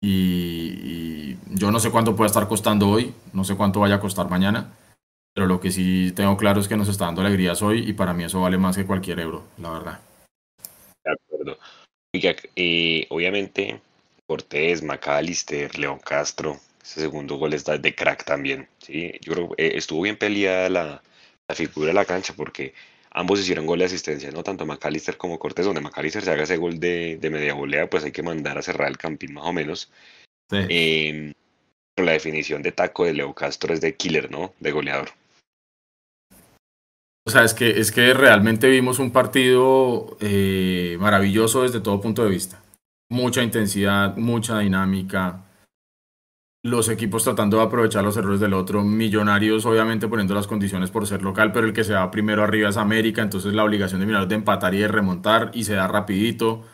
y, 0.00 1.36
yo 1.54 1.70
no 1.70 1.80
sé 1.80 1.90
cuánto 1.90 2.14
puede 2.14 2.28
estar 2.28 2.46
costando 2.46 2.88
hoy, 2.88 3.14
no 3.32 3.44
sé 3.44 3.56
cuánto 3.56 3.80
vaya 3.80 3.96
a 3.96 4.00
costar 4.00 4.28
mañana, 4.28 4.74
pero 5.34 5.46
lo 5.46 5.58
que 5.58 5.70
sí 5.70 6.12
tengo 6.14 6.36
claro 6.36 6.60
es 6.60 6.68
que 6.68 6.76
nos 6.76 6.88
está 6.88 7.06
dando 7.06 7.22
alegrías 7.22 7.62
hoy 7.62 7.88
y 7.88 7.94
para 7.94 8.12
mí 8.12 8.24
eso 8.24 8.42
vale 8.42 8.58
más 8.58 8.76
que 8.76 8.86
cualquier 8.86 9.18
euro, 9.20 9.44
la 9.56 9.70
verdad. 9.70 10.00
De 11.02 11.12
acuerdo. 11.12 11.58
Y 12.54 13.06
obviamente 13.08 13.80
Cortés, 14.26 14.82
McAllister, 14.82 15.78
León 15.78 15.98
Castro, 16.04 16.60
ese 16.82 17.00
segundo 17.00 17.36
gol 17.36 17.54
está 17.54 17.78
de 17.78 17.94
crack 17.94 18.24
también. 18.24 18.68
¿sí? 18.78 19.12
Yo 19.22 19.32
creo 19.32 19.48
que 19.50 19.66
eh, 19.66 19.72
estuvo 19.76 20.02
bien 20.02 20.16
peleada 20.16 20.68
la, 20.68 21.02
la 21.48 21.54
figura 21.54 21.88
de 21.88 21.94
la 21.94 22.04
cancha 22.04 22.34
porque 22.36 22.74
ambos 23.10 23.40
hicieron 23.40 23.66
gol 23.66 23.78
de 23.78 23.86
asistencia, 23.86 24.30
¿no? 24.30 24.42
Tanto 24.42 24.66
McAllister 24.66 25.16
como 25.16 25.38
Cortés, 25.38 25.66
donde 25.66 25.80
McAllister 25.80 26.22
se 26.22 26.30
haga 26.30 26.42
ese 26.42 26.58
gol 26.58 26.78
de, 26.78 27.18
media 27.30 27.54
volea, 27.54 27.88
pues 27.88 28.04
hay 28.04 28.12
que 28.12 28.22
mandar 28.22 28.58
a 28.58 28.62
cerrar 28.62 28.88
el 28.88 28.98
campín 28.98 29.34
más 29.34 29.44
o 29.44 29.52
menos. 29.52 29.90
Em, 30.50 31.32
pero 31.94 32.06
la 32.06 32.12
definición 32.12 32.62
de 32.62 32.72
taco 32.72 33.04
de 33.04 33.14
Leo 33.14 33.34
Castro 33.34 33.74
es 33.74 33.80
de 33.80 33.96
killer, 33.96 34.30
¿no? 34.30 34.54
De 34.60 34.72
goleador. 34.72 35.10
O 37.26 37.30
sea, 37.30 37.44
es 37.44 37.52
que, 37.52 37.78
es 37.78 37.92
que 37.92 38.14
realmente 38.14 38.70
vimos 38.70 38.98
un 38.98 39.10
partido 39.10 40.16
eh, 40.20 40.96
maravilloso 40.98 41.62
desde 41.62 41.80
todo 41.80 42.00
punto 42.00 42.24
de 42.24 42.30
vista. 42.30 42.62
Mucha 43.10 43.42
intensidad, 43.42 44.16
mucha 44.16 44.60
dinámica, 44.60 45.44
los 46.62 46.88
equipos 46.88 47.24
tratando 47.24 47.58
de 47.58 47.64
aprovechar 47.64 48.04
los 48.04 48.16
errores 48.16 48.40
del 48.40 48.54
otro, 48.54 48.82
Millonarios 48.82 49.64
obviamente 49.66 50.08
poniendo 50.08 50.34
las 50.34 50.46
condiciones 50.46 50.90
por 50.90 51.06
ser 51.06 51.22
local, 51.22 51.52
pero 51.52 51.66
el 51.66 51.72
que 51.72 51.84
se 51.84 51.94
va 51.94 52.10
primero 52.10 52.42
arriba 52.42 52.68
es 52.68 52.76
América, 52.76 53.22
entonces 53.22 53.54
la 53.54 53.64
obligación 53.64 54.00
de 54.00 54.06
Millonarios 54.06 54.28
de 54.28 54.34
empatar 54.36 54.74
y 54.74 54.78
de 54.78 54.88
remontar 54.88 55.50
y 55.54 55.64
se 55.64 55.74
da 55.74 55.86
rapidito. 55.86 56.64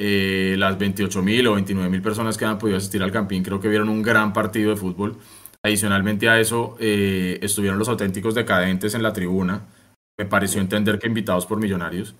Eh, 0.00 0.54
las 0.58 0.78
28 0.78 1.22
mil 1.22 1.46
o 1.48 1.54
29 1.54 1.90
mil 1.90 2.00
personas 2.00 2.38
que 2.38 2.44
han 2.44 2.56
podido 2.58 2.78
asistir 2.78 3.02
al 3.02 3.10
Campín 3.10 3.42
creo 3.42 3.58
que 3.58 3.66
vieron 3.68 3.88
un 3.88 4.02
gran 4.02 4.32
partido 4.32 4.70
de 4.70 4.76
fútbol. 4.76 5.18
Adicionalmente 5.62 6.28
a 6.28 6.38
eso, 6.40 6.76
eh, 6.78 7.38
estuvieron 7.42 7.78
los 7.78 7.88
auténticos 7.88 8.34
decadentes 8.34 8.94
en 8.94 9.02
la 9.02 9.12
tribuna. 9.12 9.66
Me 10.16 10.24
pareció 10.26 10.60
entender 10.60 10.98
que 10.98 11.08
invitados 11.08 11.46
por 11.46 11.58
Millonarios. 11.58 12.14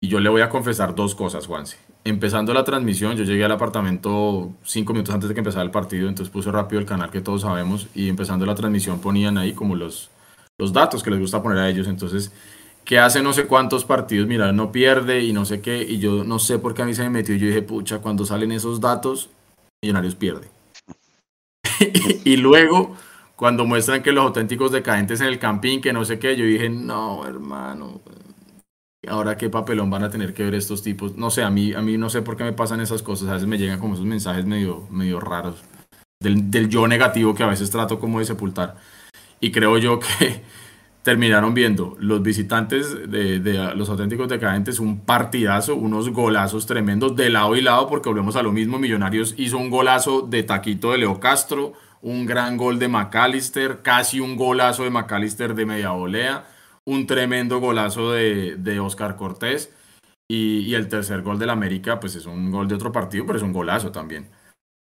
Y 0.00 0.08
yo 0.08 0.20
le 0.20 0.28
voy 0.28 0.42
a 0.42 0.48
confesar 0.48 0.94
dos 0.94 1.14
cosas, 1.14 1.46
Juanse. 1.46 1.76
Empezando 2.04 2.54
la 2.54 2.64
transmisión, 2.64 3.16
yo 3.16 3.24
llegué 3.24 3.44
al 3.44 3.52
apartamento 3.52 4.52
cinco 4.62 4.92
minutos 4.92 5.14
antes 5.14 5.28
de 5.28 5.34
que 5.34 5.40
empezara 5.40 5.64
el 5.64 5.72
partido, 5.72 6.08
entonces 6.08 6.32
puse 6.32 6.52
rápido 6.52 6.80
el 6.80 6.86
canal 6.86 7.10
que 7.10 7.20
todos 7.20 7.42
sabemos 7.42 7.88
y 7.94 8.08
empezando 8.08 8.46
la 8.46 8.54
transmisión 8.54 9.00
ponían 9.00 9.36
ahí 9.38 9.52
como 9.52 9.74
los, 9.74 10.10
los 10.56 10.72
datos 10.72 11.02
que 11.02 11.10
les 11.10 11.18
gusta 11.18 11.42
poner 11.42 11.58
a 11.58 11.68
ellos. 11.68 11.88
Entonces, 11.88 12.32
que 12.84 12.98
hace 12.98 13.22
no 13.22 13.32
sé 13.32 13.46
cuántos 13.46 13.84
partidos, 13.84 14.28
mira, 14.28 14.52
no 14.52 14.70
pierde 14.72 15.22
y 15.24 15.32
no 15.32 15.44
sé 15.44 15.60
qué, 15.60 15.82
y 15.82 15.98
yo 15.98 16.24
no 16.24 16.38
sé 16.38 16.58
por 16.58 16.74
qué 16.74 16.82
a 16.82 16.86
mí 16.86 16.94
se 16.94 17.02
me 17.02 17.10
metió 17.10 17.34
y 17.34 17.38
yo 17.38 17.48
dije, 17.48 17.62
pucha, 17.62 17.98
cuando 17.98 18.24
salen 18.24 18.52
esos 18.52 18.80
datos, 18.80 19.30
Millonarios 19.82 20.16
pierde. 20.16 20.48
y 22.24 22.36
luego, 22.36 22.96
cuando 23.36 23.64
muestran 23.64 24.02
que 24.02 24.10
los 24.10 24.24
auténticos 24.24 24.72
decadentes 24.72 25.20
en 25.20 25.28
el 25.28 25.38
campín, 25.38 25.80
que 25.80 25.92
no 25.92 26.04
sé 26.04 26.18
qué, 26.18 26.34
yo 26.34 26.44
dije, 26.44 26.68
no, 26.68 27.26
hermano, 27.26 28.00
ahora 29.08 29.36
qué 29.36 29.50
papelón 29.50 29.90
van 29.90 30.04
a 30.04 30.10
tener 30.10 30.34
que 30.34 30.44
ver 30.44 30.54
estos 30.54 30.82
tipos. 30.82 31.16
No 31.16 31.30
sé, 31.30 31.42
a 31.42 31.50
mí, 31.50 31.72
a 31.72 31.80
mí 31.80 31.98
no 31.98 32.10
sé 32.10 32.22
por 32.22 32.36
qué 32.36 32.44
me 32.44 32.52
pasan 32.52 32.80
esas 32.80 33.02
cosas. 33.02 33.28
A 33.28 33.34
veces 33.34 33.48
me 33.48 33.58
llegan 33.58 33.78
como 33.78 33.94
esos 33.94 34.06
mensajes 34.06 34.44
medio, 34.46 34.86
medio 34.90 35.20
raros 35.20 35.56
del, 36.20 36.50
del 36.50 36.68
yo 36.68 36.86
negativo 36.88 37.34
que 37.34 37.42
a 37.42 37.48
veces 37.48 37.70
trato 37.70 37.98
como 37.98 38.18
de 38.18 38.24
sepultar. 38.24 38.76
Y 39.40 39.52
creo 39.52 39.78
yo 39.78 40.00
que 40.00 40.42
terminaron 41.02 41.54
viendo 41.54 41.96
los 42.00 42.22
visitantes 42.22 43.10
de, 43.10 43.40
de, 43.40 43.74
los 43.74 43.88
auténticos 43.88 44.28
decadentes 44.28 44.78
un 44.78 45.00
partidazo, 45.00 45.74
unos 45.74 46.10
golazos 46.10 46.66
tremendos 46.66 47.16
de 47.16 47.30
lado 47.30 47.56
y 47.56 47.62
lado, 47.62 47.88
porque 47.88 48.08
volvemos 48.08 48.36
a 48.36 48.42
lo 48.42 48.52
mismo. 48.52 48.78
Millonarios 48.78 49.34
hizo 49.36 49.58
un 49.58 49.70
golazo 49.70 50.22
de 50.22 50.42
taquito 50.42 50.92
de 50.92 50.98
Leo 50.98 51.20
Castro, 51.20 51.72
un 52.02 52.26
gran 52.26 52.56
gol 52.56 52.78
de 52.78 52.88
McAllister, 52.88 53.82
casi 53.82 54.20
un 54.20 54.36
golazo 54.36 54.84
de 54.84 54.90
McAllister 54.90 55.54
de 55.54 55.66
media 55.66 55.90
volea 55.90 56.44
un 56.88 57.06
tremendo 57.06 57.60
golazo 57.60 58.12
de, 58.12 58.56
de 58.56 58.80
Oscar 58.80 59.16
Cortés. 59.16 59.70
Y, 60.30 60.74
el 60.74 60.88
tercer 60.88 61.22
gol 61.22 61.38
del 61.38 61.50
América, 61.50 62.00
pues 62.00 62.14
es 62.14 62.26
un 62.26 62.50
gol 62.50 62.68
de 62.68 62.74
otro 62.74 62.92
partido, 62.92 63.24
pero 63.26 63.38
es 63.38 63.42
un 63.42 63.52
golazo 63.52 63.90
también. 63.92 64.28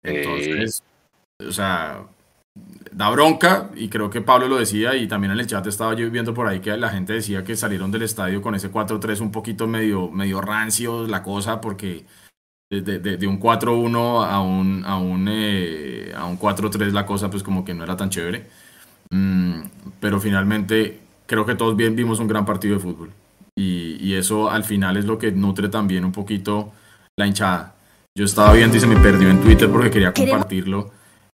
Entonces, 0.04 0.84
o 1.46 1.52
sea, 1.52 2.06
da 2.91 3.10
bronca, 3.10 3.70
y 3.76 3.88
creo 3.88 4.10
que 4.10 4.22
Pablo 4.22 4.48
lo 4.48 4.58
decía, 4.58 4.96
y 4.96 5.08
también 5.08 5.32
en 5.32 5.39
el 5.39 5.48
chat 5.48 5.65
estaba 5.67 5.93
yo 5.93 6.10
viendo 6.12 6.34
por 6.34 6.48
ahí 6.48 6.60
que 6.60 6.76
la 6.76 6.89
gente 6.89 7.13
decía 7.13 7.46
que 7.46 7.56
salieron 7.56 7.91
del 7.91 8.02
estadio 8.02 8.41
con 8.41 8.56
ese 8.56 8.72
4-3 8.72 9.22
un 9.22 9.32
poquito 9.32 9.67
medio, 9.67 10.10
medio 10.10 10.41
rancio 10.41 11.08
la 11.08 11.24
cosa, 11.24 11.62
porque 11.62 12.06
de, 12.70 12.82
de, 13.00 13.28
un 13.28 13.39
4-1 13.39 14.26
a 14.26 14.41
un, 14.41 14.84
a 14.86 14.98
un, 14.98 15.28
eh, 15.30 16.13
a 16.15 16.26
un 16.26 16.38
4-3 16.38 16.91
la 16.91 17.06
cosa 17.06 17.30
pues 17.30 17.43
como 17.43 17.63
que 17.63 17.74
no 17.74 17.84
era 17.86 17.96
tan 17.96 18.10
chévere. 18.10 18.48
Mm, 19.12 19.62
pero 20.02 20.20
finalmente 20.20 21.07
creo 21.28 21.46
que 21.46 21.56
todos 21.56 21.76
bien 21.76 21.96
vimos 21.96 22.20
un 22.20 22.28
gran 22.28 22.46
partido 22.46 22.76
de 22.76 22.82
fútbol. 22.82 23.12
Y, 23.56 24.13
eso 24.13 24.50
al 24.50 24.63
final 24.63 24.98
es 24.98 25.06
lo 25.06 25.18
que 25.18 25.32
nutre 25.32 25.70
también 25.70 26.06
un 26.06 26.12
poquito 26.12 26.72
la 27.18 27.28
hinchada. 27.28 27.76
Yo 28.16 28.26
estaba 28.26 28.54
viendo 28.54 28.78
y 28.78 28.80
se 28.80 28.88
me 28.88 28.98
perdió 28.98 29.30
en 29.30 29.42
Twitter 29.42 29.70
porque 29.70 29.92
quería 29.92 30.13
compartirlo. 30.13 30.92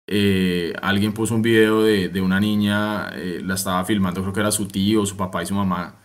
Eh, 0.08 0.73
alguien 0.82 1.13
puso 1.13 1.36
un 1.36 1.41
video 1.41 1.82
de, 1.82 2.10
de 2.10 2.21
una 2.21 2.39
niña, 2.39 3.10
eh, 3.13 3.41
la 3.43 3.56
estaba 3.56 3.86
filmando, 3.86 4.21
creo 4.21 4.34
que 4.34 4.39
era 4.41 4.51
su 4.51 4.67
tío, 4.67 5.06
su 5.06 5.15
papá 5.15 5.43
y 5.43 5.45
su 5.45 5.53
mamá, 5.53 5.95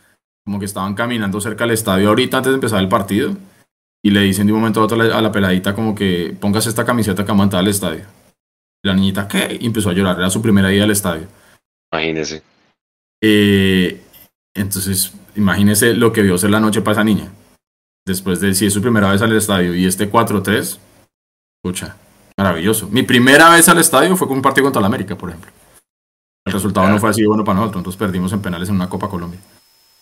como 0.44 0.58
que 0.58 0.66
estaban 0.66 0.94
caminando 0.94 1.40
cerca 1.40 1.64
del 1.64 1.72
estadio 1.72 2.08
ahorita 2.08 2.36
antes 2.38 2.50
de 2.50 2.56
empezar 2.56 2.80
el 2.80 2.88
partido. 2.88 3.36
Y 4.04 4.10
le 4.10 4.20
dicen 4.20 4.46
de 4.46 4.52
un 4.52 4.60
momento 4.60 4.80
a 4.80 4.84
otro 4.84 5.00
a 5.00 5.20
la 5.20 5.32
peladita 5.32 5.74
como 5.74 5.94
que 5.94 6.36
póngase 6.40 6.68
esta 6.68 6.84
camiseta 6.84 7.24
que 7.24 7.32
aguanta 7.32 7.58
al 7.58 7.68
estadio. 7.68 8.04
la 8.84 8.94
niñita, 8.94 9.26
¿qué? 9.26 9.58
Y 9.60 9.66
empezó 9.66 9.90
a 9.90 9.92
llorar, 9.92 10.16
era 10.16 10.30
su 10.30 10.40
primera 10.40 10.72
ida 10.72 10.84
al 10.84 10.90
estadio. 10.92 11.26
Imagínese. 11.92 12.42
Eh, 13.20 14.00
entonces, 14.54 15.12
imagínese 15.36 15.94
lo 15.94 16.12
que 16.12 16.22
vio 16.22 16.38
ser 16.38 16.50
la 16.50 16.60
noche 16.60 16.80
para 16.80 16.92
esa 16.92 17.04
niña. 17.04 17.30
Después 18.06 18.40
de 18.40 18.54
si 18.54 18.66
es 18.66 18.72
su 18.72 18.80
primera 18.80 19.10
vez 19.10 19.22
al 19.22 19.36
estadio 19.36 19.74
y 19.74 19.86
este 19.86 20.10
4-3, 20.10 20.78
escucha, 21.62 21.96
maravilloso. 22.36 22.88
Mi 22.88 23.02
primera 23.02 23.50
vez 23.50 23.68
al 23.68 23.78
estadio 23.78 24.16
fue 24.16 24.26
con 24.26 24.38
un 24.38 24.42
partido 24.42 24.64
contra 24.64 24.80
la 24.80 24.86
América, 24.86 25.16
por 25.16 25.28
ejemplo. 25.30 25.50
El 26.46 26.52
resultado 26.52 26.88
no 26.88 26.98
fue 26.98 27.10
así 27.10 27.24
bueno 27.26 27.44
para 27.44 27.58
nosotros, 27.58 27.80
entonces 27.80 27.98
perdimos 27.98 28.32
en 28.32 28.40
penales 28.40 28.68
en 28.70 28.76
una 28.76 28.88
Copa 28.88 29.08
Colombia. 29.08 29.40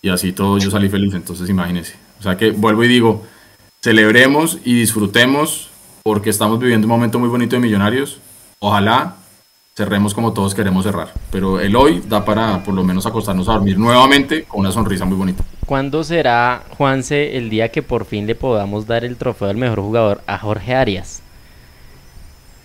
Y 0.01 0.09
así 0.09 0.33
todo 0.33 0.59
yo 0.59 0.71
salí 0.71 0.89
feliz, 0.89 1.15
entonces 1.15 1.51
imagínese. 1.51 1.97
O 2.21 2.23
sea 2.23 2.37
que 2.37 2.53
vuelvo 2.53 2.85
y 2.85 2.89
digo, 2.89 3.27
celebremos 3.83 4.59
y 4.65 4.79
disfrutemos 4.79 5.71
porque 6.05 6.31
estamos 6.31 6.61
viviendo 6.61 6.87
un 6.87 6.91
momento 6.93 7.19
muy 7.19 7.29
bonito 7.29 7.57
de 7.57 7.63
Millonarios. 7.63 8.21
Ojalá 8.61 9.17
cerremos 9.77 10.15
como 10.15 10.33
todos 10.33 10.55
queremos 10.55 10.85
cerrar. 10.85 11.13
Pero 11.31 11.61
el 11.61 11.77
hoy 11.77 12.03
da 12.07 12.25
para 12.25 12.63
por 12.65 12.73
lo 12.73 12.83
menos 12.83 13.05
acostarnos 13.05 13.49
a 13.49 13.53
dormir 13.53 13.79
nuevamente 13.79 14.45
con 14.45 14.61
una 14.61 14.73
sonrisa 14.73 15.05
muy 15.05 15.19
bonita. 15.19 15.45
¿Cuándo 15.67 16.03
será, 16.03 16.65
Juanse, 16.79 17.37
el 17.37 17.51
día 17.51 17.71
que 17.71 17.83
por 17.83 18.07
fin 18.07 18.27
le 18.27 18.35
podamos 18.35 18.87
dar 18.87 19.05
el 19.05 19.17
trofeo 19.17 19.49
del 19.49 19.59
mejor 19.59 19.81
jugador 19.81 20.23
a 20.27 20.39
Jorge 20.39 20.75
Arias? 20.75 21.21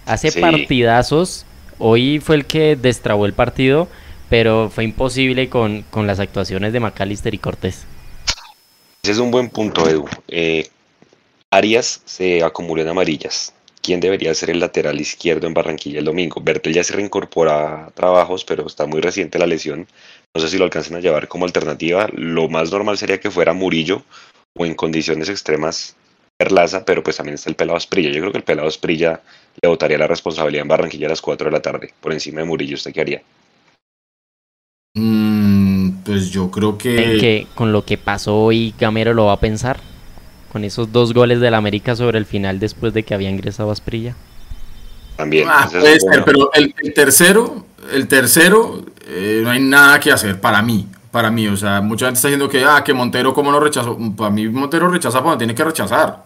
Hace 0.06 0.32
partidazos, 0.39 1.45
hoy 1.80 2.19
fue 2.19 2.36
el 2.38 2.45
que 2.45 2.76
destrabó 2.76 3.26
el 3.26 3.34
partido, 3.34 3.88
pero 4.30 4.69
fue 4.74 4.86
imposible 4.86 5.50
con, 5.50 5.84
con 5.89 6.08
las 6.08 6.19
actuaciones 6.19 6.74
de 6.74 6.80
McAllister 6.80 7.34
y 7.34 7.38
Cortés. 7.38 7.86
Ese 9.04 9.12
es 9.12 9.17
un 9.17 9.32
buen 9.32 9.50
punto, 9.50 9.88
Edu. 9.88 10.06
Eh, 10.28 10.69
Arias 11.50 12.02
se 12.06 12.43
acumuló 12.43 12.82
en 12.82 12.88
amarillas. 12.88 13.54
¿Quién 13.82 14.00
debería 14.00 14.34
ser 14.36 14.52
el 14.52 14.60
lateral 14.60 15.02
izquierdo 15.02 15.48
en 15.48 15.54
Barranquilla 15.54 16.00
el 16.00 16.06
domingo? 16.06 16.41
Bertel 16.41 16.74
ya 16.74 16.84
se 16.84 16.94
reincorpora 16.94 17.86
a 17.86 17.91
trabajos, 17.91 18.46
pero 18.46 18.67
está 18.67 18.86
muy 18.86 19.02
reciente 19.02 19.39
la 19.39 19.48
lesión. 19.48 19.88
No 20.36 20.41
sé 20.41 20.50
si 20.50 20.58
lo 20.58 20.65
alcancen 20.65 20.96
a 20.96 21.00
llevar 21.00 21.28
como 21.28 21.46
alternativa. 21.46 22.08
Lo 22.13 22.48
más 22.48 22.72
normal 22.72 22.98
sería 22.98 23.20
que 23.20 23.32
fuera 23.32 23.54
Murillo 23.54 24.04
o 24.56 24.65
en 24.65 24.76
condiciones 24.76 25.30
extremas 25.30 25.96
Perlaza, 26.38 26.86
pero 26.86 27.04
pues 27.04 27.17
también 27.17 27.36
está 27.36 27.50
el 27.50 27.56
pelado 27.56 27.78
Esprilla. 27.78 28.12
Yo 28.12 28.20
creo 28.20 28.32
que 28.32 28.38
el 28.39 28.44
pelado 28.44 28.67
Esprilla 28.67 29.22
le 29.62 29.70
votaría 29.70 29.98
la 29.98 30.08
responsabilidad 30.08 30.63
en 30.63 30.67
Barranquilla 30.67 31.08
a 31.08 31.10
las 31.10 31.22
4 31.22 31.46
de 31.46 31.52
la 31.52 31.62
tarde, 31.62 31.94
por 32.02 32.13
encima 32.13 32.41
de 32.41 32.48
Murillo. 32.48 32.76
¿Usted 32.76 32.94
qué 32.94 33.02
haría? 33.02 33.22
Mm, 34.96 36.04
pues 36.04 36.32
yo 36.32 36.50
creo 36.50 36.78
que... 36.78 37.17
que 37.20 37.48
con 37.56 37.72
lo 37.72 37.86
que 37.86 37.98
pasó 37.98 38.38
hoy 38.38 38.74
Gamero 38.80 39.13
lo 39.13 39.26
va 39.26 39.34
a 39.34 39.39
pensar 39.39 39.91
con 40.52 40.64
esos 40.66 40.92
dos 40.92 41.14
goles 41.14 41.40
del 41.40 41.54
América 41.54 41.96
sobre 41.96 42.18
el 42.18 42.26
final 42.26 42.60
después 42.60 42.94
de 42.94 43.04
que 43.04 43.14
había 43.14 43.30
ingresado 43.30 43.70
a 43.70 43.74
Asprilla. 43.74 44.16
También. 45.16 45.48
Ah, 45.50 45.68
puede 45.72 46.00
ser, 46.00 46.24
pero 46.26 46.52
el, 46.54 46.74
tercero, 46.94 47.66
el 47.94 48.08
tercero, 48.08 48.84
eh, 49.08 49.42
no 49.44 49.52
hay 49.52 49.62
nada 49.62 50.00
que 50.00 50.12
hacer 50.12 50.42
para 50.42 50.62
mí. 50.62 50.88
Para 51.12 51.30
mí, 51.30 51.48
o 51.48 51.58
sea, 51.58 51.82
mucha 51.82 52.06
gente 52.06 52.18
está 52.18 52.28
diciendo 52.30 52.50
que, 52.50 52.64
ah, 52.66 52.84
que 52.84 52.94
Montero, 52.94 53.34
¿cómo 53.34 53.52
no 53.52 53.60
rechazó? 53.60 53.98
Para 54.16 54.30
mí, 54.30 54.48
Montero 54.50 54.90
rechaza 54.90 55.22
cuando 55.22 55.38
tiene 55.38 55.56
que 55.56 55.64
rechazar. 55.64 56.24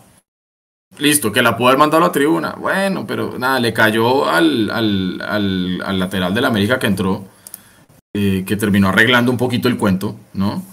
Listo, 0.98 1.32
que 1.32 1.42
la 1.42 1.58
pudo 1.58 1.68
haber 1.68 1.80
mandado 1.80 2.04
a 2.04 2.08
la 2.08 2.12
tribuna. 2.12 2.56
Bueno, 2.58 3.06
pero 3.06 3.38
nada, 3.38 3.60
le 3.60 3.74
cayó 3.74 4.30
al, 4.30 4.70
al, 4.70 5.22
al, 5.84 6.00
lateral 6.00 6.34
del 6.34 6.46
América 6.46 6.80
que 6.80 6.88
entró, 6.88 7.26
eh, 8.14 8.44
que 8.46 8.56
terminó 8.56 8.90
arreglando 8.90 9.32
un 9.32 9.38
poquito 9.38 9.68
el 9.68 9.78
cuento, 9.78 10.16
¿no? 10.34 10.64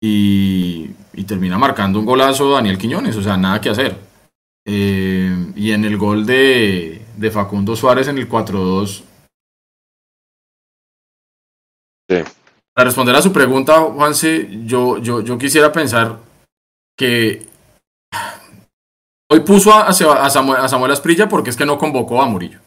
Y, 0.00 0.88
termina 1.24 1.58
marcando 1.58 1.98
un 1.98 2.06
golazo 2.06 2.52
Daniel 2.52 2.78
Quiñones, 2.78 3.16
o 3.16 3.22
sea, 3.22 3.36
nada 3.36 3.60
que 3.60 3.70
hacer. 3.70 3.96
Eh, 4.66 5.52
y 5.54 5.72
en 5.72 5.84
el 5.84 5.96
gol 5.96 6.26
de, 6.26 7.02
Facundo 7.32 7.74
Suárez 7.76 8.08
en 8.08 8.18
el 8.18 8.28
4-2. 8.28 9.02
Para 12.08 12.84
responder 12.84 13.16
a 13.16 13.22
su 13.22 13.32
pregunta, 13.32 13.80
Juanse, 13.80 14.48
yo, 14.64 14.98
yo, 14.98 15.22
yo 15.22 15.38
quisiera 15.38 15.72
pensar 15.72 16.20
que 16.96 17.46
hoy 19.30 19.40
puso 19.40 19.74
a, 19.74 19.92
Samuel, 19.92 20.60
a 20.60 20.68
Samuel 20.68 20.92
Asprilla 20.92 21.28
porque 21.28 21.50
es 21.50 21.56
que 21.56 21.66
no 21.66 21.78
convocó 21.78 22.20
a 22.20 22.26
Murillo. 22.26 22.60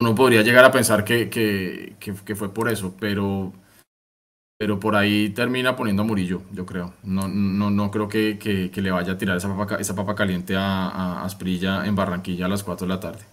Uno 0.00 0.14
podría 0.14 0.42
llegar 0.42 0.64
a 0.64 0.72
pensar 0.72 1.04
que, 1.04 1.30
que 1.30 2.34
fue 2.34 2.52
por 2.52 2.68
eso, 2.68 2.94
pero 2.98 3.52
pero 4.58 4.80
por 4.80 4.96
ahí 4.96 5.30
termina 5.30 5.76
poniendo 5.76 6.02
a 6.02 6.06
Murillo, 6.06 6.42
yo 6.52 6.66
creo. 6.66 6.92
No, 7.04 7.28
no, 7.28 7.70
no 7.70 7.90
creo 7.92 8.08
que, 8.08 8.38
que, 8.38 8.82
le 8.82 8.90
vaya 8.90 9.12
a 9.12 9.18
tirar 9.18 9.36
esa 9.36 9.56
papa, 9.56 9.76
esa 9.76 9.94
papa 9.94 10.16
caliente 10.16 10.56
a, 10.56 10.88
a 10.88 11.24
Asprilla 11.24 11.86
en 11.86 11.94
Barranquilla 11.94 12.46
a 12.46 12.48
las 12.48 12.64
4 12.64 12.86
de 12.86 12.92
la 12.92 13.00
tarde. 13.00 13.24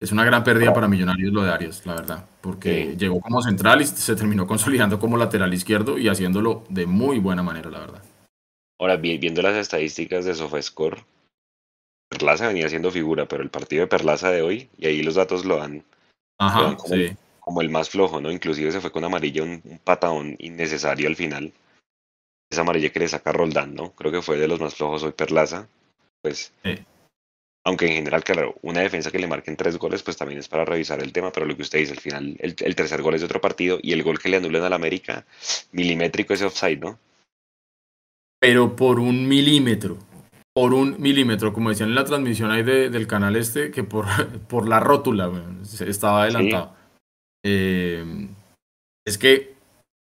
Es 0.00 0.10
una 0.10 0.24
gran 0.24 0.42
pérdida 0.42 0.74
para 0.74 0.88
Millonarios 0.88 1.32
lo 1.32 1.44
de 1.44 1.52
Arias, 1.52 1.86
la 1.86 1.94
verdad, 1.94 2.26
porque 2.40 2.96
llegó 2.96 3.20
como 3.20 3.40
central 3.40 3.82
y 3.82 3.86
se 3.86 4.16
terminó 4.16 4.46
consolidando 4.46 4.98
como 4.98 5.16
lateral 5.16 5.54
izquierdo 5.54 5.96
y 5.96 6.08
haciéndolo 6.08 6.64
de 6.68 6.86
muy 6.86 7.20
buena 7.20 7.42
manera, 7.42 7.70
la 7.70 7.80
verdad. 7.80 8.02
Ahora, 8.80 8.96
viendo 8.96 9.42
las 9.42 9.56
estadísticas 9.56 10.24
de 10.24 10.34
SofaScore, 10.34 11.04
Perlaza 12.08 12.48
venía 12.48 12.68
siendo 12.68 12.90
figura, 12.90 13.26
pero 13.26 13.42
el 13.42 13.50
partido 13.50 13.82
de 13.82 13.88
Perlaza 13.88 14.30
de 14.30 14.42
hoy, 14.42 14.68
y 14.76 14.86
ahí 14.86 15.02
los 15.02 15.16
datos 15.16 15.44
lo 15.44 15.56
dan, 15.56 15.84
Ajá, 16.38 16.76
sí 16.86 17.16
como 17.48 17.62
el 17.62 17.70
más 17.70 17.88
flojo, 17.88 18.20
¿no? 18.20 18.30
Inclusive 18.30 18.70
se 18.70 18.82
fue 18.82 18.92
con 18.92 19.04
amarilla 19.04 19.42
un, 19.42 19.62
patadón 19.82 20.36
innecesario 20.38 21.08
al 21.08 21.16
final. 21.16 21.50
Esa 22.50 22.60
amarilla 22.60 22.90
que 22.90 22.98
le 22.98 23.08
saca 23.08 23.32
Roldán, 23.32 23.74
¿no? 23.74 23.92
Creo 23.92 24.12
que 24.12 24.20
fue 24.20 24.36
de 24.36 24.46
los 24.46 24.60
más 24.60 24.74
flojos 24.74 25.02
hoy 25.02 25.12
Perlaza. 25.12 25.66
Pues, 26.20 26.52
aunque 27.64 27.86
en 27.86 27.94
general, 27.94 28.22
claro, 28.22 28.54
una 28.60 28.82
defensa 28.82 29.10
que 29.10 29.18
le 29.18 29.26
marquen 29.26 29.56
tres 29.56 29.78
goles, 29.78 30.02
pues 30.02 30.18
también 30.18 30.40
es 30.40 30.48
para 30.48 30.66
revisar 30.66 31.02
el 31.02 31.10
tema, 31.10 31.32
pero 31.32 31.46
lo 31.46 31.56
que 31.56 31.62
usted 31.62 31.78
dice, 31.78 31.92
al 31.92 32.00
final, 32.00 32.36
el, 32.38 32.54
tercer 32.54 33.00
gol 33.00 33.14
es 33.14 33.22
de 33.22 33.26
otro 33.26 33.40
partido 33.40 33.78
y 33.80 33.92
el 33.92 34.02
gol 34.02 34.18
que 34.18 34.28
le 34.28 34.36
anulan 34.36 34.64
al 34.64 34.74
América, 34.74 35.24
milimétrico 35.72 36.34
ese 36.34 36.44
offside, 36.44 36.80
¿no? 36.80 36.98
Pero 38.38 38.76
por 38.76 39.00
un 39.00 39.26
milímetro 39.26 39.96
por 40.52 40.74
un 40.74 40.96
milímetro, 40.98 41.52
como 41.52 41.68
decían 41.70 41.90
en 41.90 41.94
la 41.94 42.04
transmisión 42.04 42.50
ahí 42.50 42.64
del 42.64 43.06
canal 43.06 43.36
este, 43.36 43.70
que 43.70 43.84
por, 43.84 44.06
por 44.48 44.68
la 44.68 44.80
rótula 44.80 45.30
estaba 45.86 46.24
adelantado. 46.24 46.77
Eh, 47.44 48.28
es 49.06 49.18
que 49.18 49.54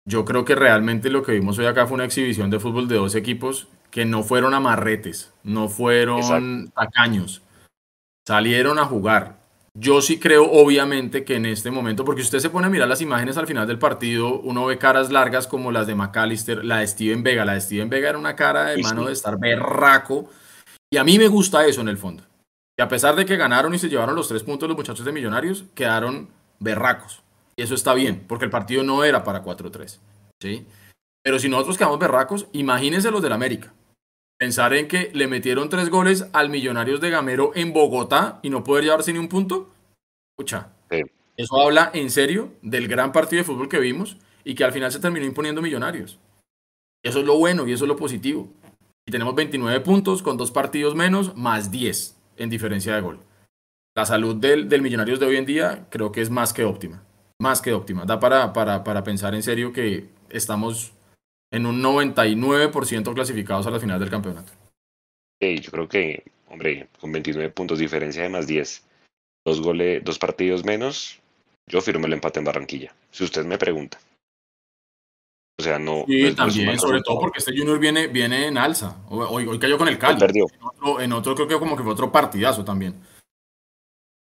yo 0.08 0.24
creo 0.24 0.44
que 0.44 0.54
realmente 0.54 1.10
lo 1.10 1.22
que 1.22 1.32
vimos 1.32 1.58
hoy 1.58 1.66
acá 1.66 1.86
fue 1.86 1.96
una 1.96 2.04
exhibición 2.04 2.50
de 2.50 2.60
fútbol 2.60 2.88
de 2.88 2.96
dos 2.96 3.14
equipos 3.14 3.68
que 3.90 4.04
no 4.04 4.22
fueron 4.22 4.54
amarretes, 4.54 5.32
no 5.42 5.68
fueron 5.68 6.70
tacaños, 6.70 7.42
salieron 8.26 8.78
a 8.78 8.84
jugar. 8.84 9.36
Yo 9.78 10.00
sí 10.00 10.18
creo, 10.18 10.50
obviamente, 10.50 11.24
que 11.24 11.36
en 11.36 11.44
este 11.44 11.70
momento, 11.70 12.04
porque 12.04 12.22
usted 12.22 12.38
se 12.38 12.48
pone 12.48 12.66
a 12.66 12.70
mirar 12.70 12.88
las 12.88 13.02
imágenes 13.02 13.36
al 13.36 13.46
final 13.46 13.66
del 13.66 13.78
partido, 13.78 14.40
uno 14.40 14.64
ve 14.64 14.78
caras 14.78 15.10
largas 15.10 15.46
como 15.46 15.70
las 15.70 15.86
de 15.86 15.94
McAllister, 15.94 16.64
la 16.64 16.78
de 16.78 16.86
Steven 16.86 17.22
Vega. 17.22 17.44
La 17.44 17.54
de 17.54 17.60
Steven 17.60 17.90
Vega 17.90 18.08
era 18.08 18.18
una 18.18 18.34
cara 18.34 18.66
de 18.66 18.82
mano 18.82 19.04
de 19.04 19.12
estar 19.12 19.38
berraco. 19.38 20.30
Y 20.90 20.96
a 20.96 21.04
mí 21.04 21.18
me 21.18 21.28
gusta 21.28 21.66
eso 21.66 21.82
en 21.82 21.88
el 21.88 21.98
fondo. 21.98 22.22
Y 22.78 22.82
a 22.82 22.88
pesar 22.88 23.16
de 23.16 23.26
que 23.26 23.36
ganaron 23.36 23.74
y 23.74 23.78
se 23.78 23.90
llevaron 23.90 24.16
los 24.16 24.28
tres 24.28 24.42
puntos 24.42 24.66
los 24.66 24.78
muchachos 24.78 25.04
de 25.04 25.12
Millonarios, 25.12 25.64
quedaron 25.74 26.28
berracos. 26.58 27.22
Y 27.56 27.62
eso 27.62 27.74
está 27.74 27.94
bien, 27.94 28.24
porque 28.28 28.44
el 28.44 28.50
partido 28.50 28.82
no 28.82 29.04
era 29.04 29.24
para 29.24 29.42
4-3. 29.42 29.98
¿sí? 30.40 30.66
Pero 31.22 31.38
si 31.38 31.48
nosotros 31.48 31.78
quedamos 31.78 31.98
berracos, 31.98 32.46
imagínense 32.52 33.10
los 33.10 33.22
del 33.22 33.32
América. 33.32 33.72
Pensar 34.38 34.74
en 34.74 34.86
que 34.86 35.10
le 35.14 35.26
metieron 35.26 35.70
tres 35.70 35.88
goles 35.88 36.26
al 36.32 36.50
Millonarios 36.50 37.00
de 37.00 37.10
Gamero 37.10 37.52
en 37.54 37.72
Bogotá 37.72 38.38
y 38.42 38.50
no 38.50 38.64
poder 38.64 38.84
llevarse 38.84 39.12
ni 39.12 39.18
un 39.18 39.28
punto. 39.28 39.70
Escucha, 40.32 40.68
eso 41.36 41.60
habla 41.60 41.90
en 41.94 42.10
serio 42.10 42.52
del 42.60 42.88
gran 42.88 43.12
partido 43.12 43.40
de 43.40 43.44
fútbol 43.44 43.68
que 43.68 43.78
vimos 43.78 44.18
y 44.44 44.54
que 44.54 44.64
al 44.64 44.72
final 44.72 44.92
se 44.92 45.00
terminó 45.00 45.24
imponiendo 45.24 45.62
Millonarios. 45.62 46.18
Eso 47.02 47.20
es 47.20 47.24
lo 47.26 47.38
bueno 47.38 47.66
y 47.66 47.72
eso 47.72 47.84
es 47.84 47.88
lo 47.88 47.96
positivo. 47.96 48.48
Y 49.06 49.12
tenemos 49.12 49.34
29 49.34 49.80
puntos 49.80 50.22
con 50.22 50.36
dos 50.36 50.50
partidos 50.50 50.94
menos, 50.94 51.34
más 51.36 51.70
10 51.70 52.16
en 52.36 52.50
diferencia 52.50 52.94
de 52.94 53.00
gol 53.00 53.20
la 53.96 54.04
salud 54.04 54.37
del, 54.37 54.68
del, 54.68 54.82
Millonarios 54.82 55.18
de 55.18 55.26
hoy 55.26 55.37
en 55.37 55.46
día 55.46 55.87
creo 55.90 56.12
que 56.12 56.20
es 56.20 56.28
más 56.28 56.52
que 56.52 56.64
óptima. 56.64 57.02
Más 57.40 57.62
que 57.62 57.72
óptima. 57.72 58.04
Da 58.04 58.20
para, 58.20 58.52
para, 58.52 58.85
para 58.85 59.02
pensar 59.02 59.35
en 59.35 59.42
serio 59.42 59.72
que 59.72 60.09
estamos 60.28 60.92
en 61.50 61.64
un 61.64 61.82
99% 61.82 63.14
clasificados 63.14 63.66
a 63.66 63.70
la 63.70 63.80
final 63.80 63.98
del 63.98 64.11
campeonato. 64.11 64.52
Sí, 65.40 65.59
yo 65.61 65.70
creo 65.70 65.88
que, 65.88 66.24
hombre, 66.48 66.88
con 67.00 67.11
29 67.11 67.50
puntos, 67.50 67.78
diferencia 67.78 68.22
de 68.22 68.28
más 68.28 68.46
10, 68.46 68.85
dos, 69.46 69.62
goles, 69.62 70.04
dos 70.04 70.18
partidos 70.18 70.64
menos, 70.64 71.18
yo 71.66 71.80
firmo 71.80 72.06
el 72.06 72.12
empate 72.12 72.38
en 72.38 72.44
Barranquilla. 72.44 72.94
Si 73.11 73.24
usted 73.24 73.46
me 73.46 73.56
pregunta. 73.56 73.98
O 75.59 75.62
sea, 75.62 75.78
no. 75.78 76.04
Sí, 76.06 76.35
también, 76.35 76.78
sobre 76.78 77.00
todo 77.00 77.18
porque 77.18 77.38
este 77.38 77.56
Junior 77.56 77.78
viene, 77.78 78.09
viene 78.09 78.46
en 78.46 78.59
alza. 78.59 78.98
Hoy, 79.09 79.46
hoy 79.46 79.59
cayó 79.59 79.78
con 79.78 79.88
el 79.88 79.98
Cali. 79.98 80.18
Perdió. 80.18 80.46
En 80.52 80.66
otro, 80.66 81.00
en 81.00 81.12
otro 81.14 81.35
creo 81.35 81.48
que 81.48 81.59
como 81.59 81.76
que 81.76 81.82
fue 81.82 81.92
otro 81.92 82.12
partidazo 82.12 82.62
también. 82.62 82.94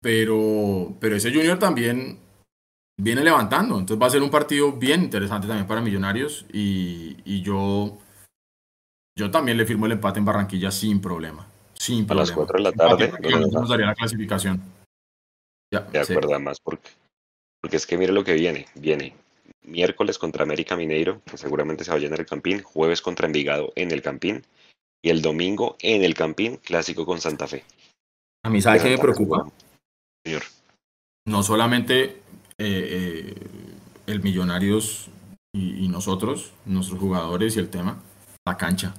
Pero, 0.05 0.95
pero 1.01 1.17
ese 1.17 1.33
Junior 1.33 1.59
también 1.59 2.19
viene 3.01 3.25
levantando. 3.25 3.79
Entonces 3.79 4.03
va 4.03 4.09
a 4.09 4.11
ser 4.11 4.23
un 4.23 4.29
partido 4.29 4.71
bien 4.73 5.03
interesante 5.03 5.49
también 5.49 5.67
para 5.67 5.81
Millonarios. 5.81 6.45
Y, 6.53 7.41
yo, 7.41 7.97
yo 9.19 9.31
también 9.31 9.57
le 9.57 9.65
firmo 9.65 9.87
el 9.87 9.93
empate 9.93 10.19
en 10.19 10.27
Barranquilla 10.27 10.71
sin 10.71 11.01
problema. 11.01 11.49
Sin 11.73 12.05
a 12.11 12.15
las 12.17 12.33
4 12.33 12.59
de 12.59 12.63
la 12.65 12.73
tarde. 12.73 13.15
Nos 13.51 13.67
daría 13.67 13.87
la 13.87 13.95
clasificación. 13.95 14.63
Ya, 15.73 15.81
de 15.81 16.01
acuerdo, 16.01 16.39
más 16.39 16.61
porque, 16.61 16.91
porque 17.63 17.79
es 17.79 17.87
que 17.87 17.97
mire 17.97 18.13
lo 18.13 18.25
que 18.25 18.35
viene. 18.35 18.67
Viene 18.75 19.15
miércoles 19.63 20.19
contra 20.19 20.43
América 20.43 20.77
Mineiro, 20.77 21.23
que 21.25 21.39
seguramente 21.39 21.83
se 21.83 21.93
va 21.93 21.97
a 21.97 22.01
llenar 22.01 22.21
el 22.21 22.27
Campín. 22.27 22.63
Jueves 22.63 23.01
contra 23.01 23.27
Envigado 23.27 23.73
en 23.75 23.91
el 23.91 24.03
Campín. 24.03 24.45
Y 25.01 25.09
el 25.09 25.23
domingo 25.23 25.79
en 25.81 26.05
el 26.05 26.13
Campín, 26.13 26.59
clásico 26.59 27.07
con 27.07 27.23
Santa 27.23 27.47
Fe. 27.47 27.65
A 28.43 28.51
mí, 28.51 28.61
¿sabe 28.61 28.81
qué 28.81 28.91
me 28.91 28.99
preocupa? 28.99 29.47
Señor. 30.25 30.43
No 31.27 31.43
solamente 31.43 32.05
eh, 32.05 32.17
eh, 32.59 33.35
el 34.07 34.23
Millonarios 34.23 35.09
y, 35.53 35.89
nosotros, 35.89 36.53
nuestros 36.67 36.99
jugadores 36.99 37.57
y 37.57 37.61
el 37.61 37.69
tema, 37.69 38.03
la 38.45 38.57
cancha. 38.57 38.95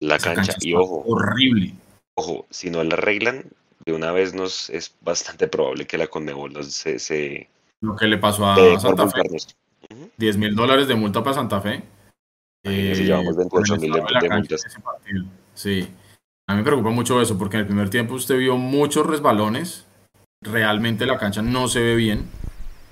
La 0.00 0.18
cancha, 0.18 0.54
y 0.60 0.74
ojo. 0.74 1.02
Horrible. 1.06 1.72
Ojo, 2.14 2.46
si 2.50 2.70
no 2.70 2.84
la 2.84 2.94
arreglan, 2.94 3.44
de 3.84 3.92
una 3.92 4.12
vez 4.12 4.34
nos 4.34 4.68
es 4.70 4.94
bastante 5.00 5.48
probable 5.48 5.86
que 5.86 5.96
la 5.96 6.06
Conmebol 6.06 6.64
se, 6.64 6.98
se 6.98 7.48
Lo 7.80 7.96
que 7.96 8.06
le 8.06 8.18
pasó 8.18 8.46
a 8.46 8.78
Santa 8.78 9.08
Fe. 9.08 9.22
10 10.16 10.36
mil 10.36 10.54
dólares 10.54 10.88
de 10.88 10.94
multa 10.96 11.22
para 11.22 11.34
Santa 11.34 11.60
Fe. 11.60 11.82
Eh, 12.64 12.94
llevamos 12.96 13.36
28 13.36 13.76
mil 13.76 13.92
de, 13.92 14.28
multas. 14.28 14.64
Sí. 15.54 15.88
A 16.48 16.52
mí 16.52 16.58
me 16.58 16.64
preocupa 16.64 16.90
mucho 16.90 17.20
eso, 17.22 17.38
porque 17.38 17.56
en 17.56 17.60
el 17.60 17.66
primer 17.66 17.88
tiempo 17.88 18.14
usted 18.14 18.38
vio 18.38 18.56
muchos 18.56 19.06
resbalones 19.06 19.85
realmente 20.42 21.06
la 21.06 21.18
cancha 21.18 21.42
no 21.42 21.68
se 21.68 21.80
ve 21.80 21.94
bien. 21.94 22.24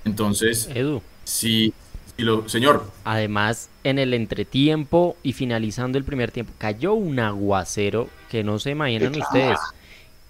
Entonces, 0.03 0.69
Edu. 0.73 1.01
Si, 1.23 1.73
lo, 2.17 2.47
señor. 2.47 2.91
Además, 3.03 3.69
en 3.83 3.99
el 3.99 4.13
entretiempo 4.13 5.17
y 5.23 5.33
finalizando 5.33 5.97
el 5.97 6.03
primer 6.03 6.31
tiempo, 6.31 6.53
cayó 6.57 6.93
un 6.93 7.19
aguacero 7.19 8.09
que 8.29 8.43
no 8.43 8.59
se 8.59 8.71
imaginan 8.71 9.19
ustedes. 9.19 9.59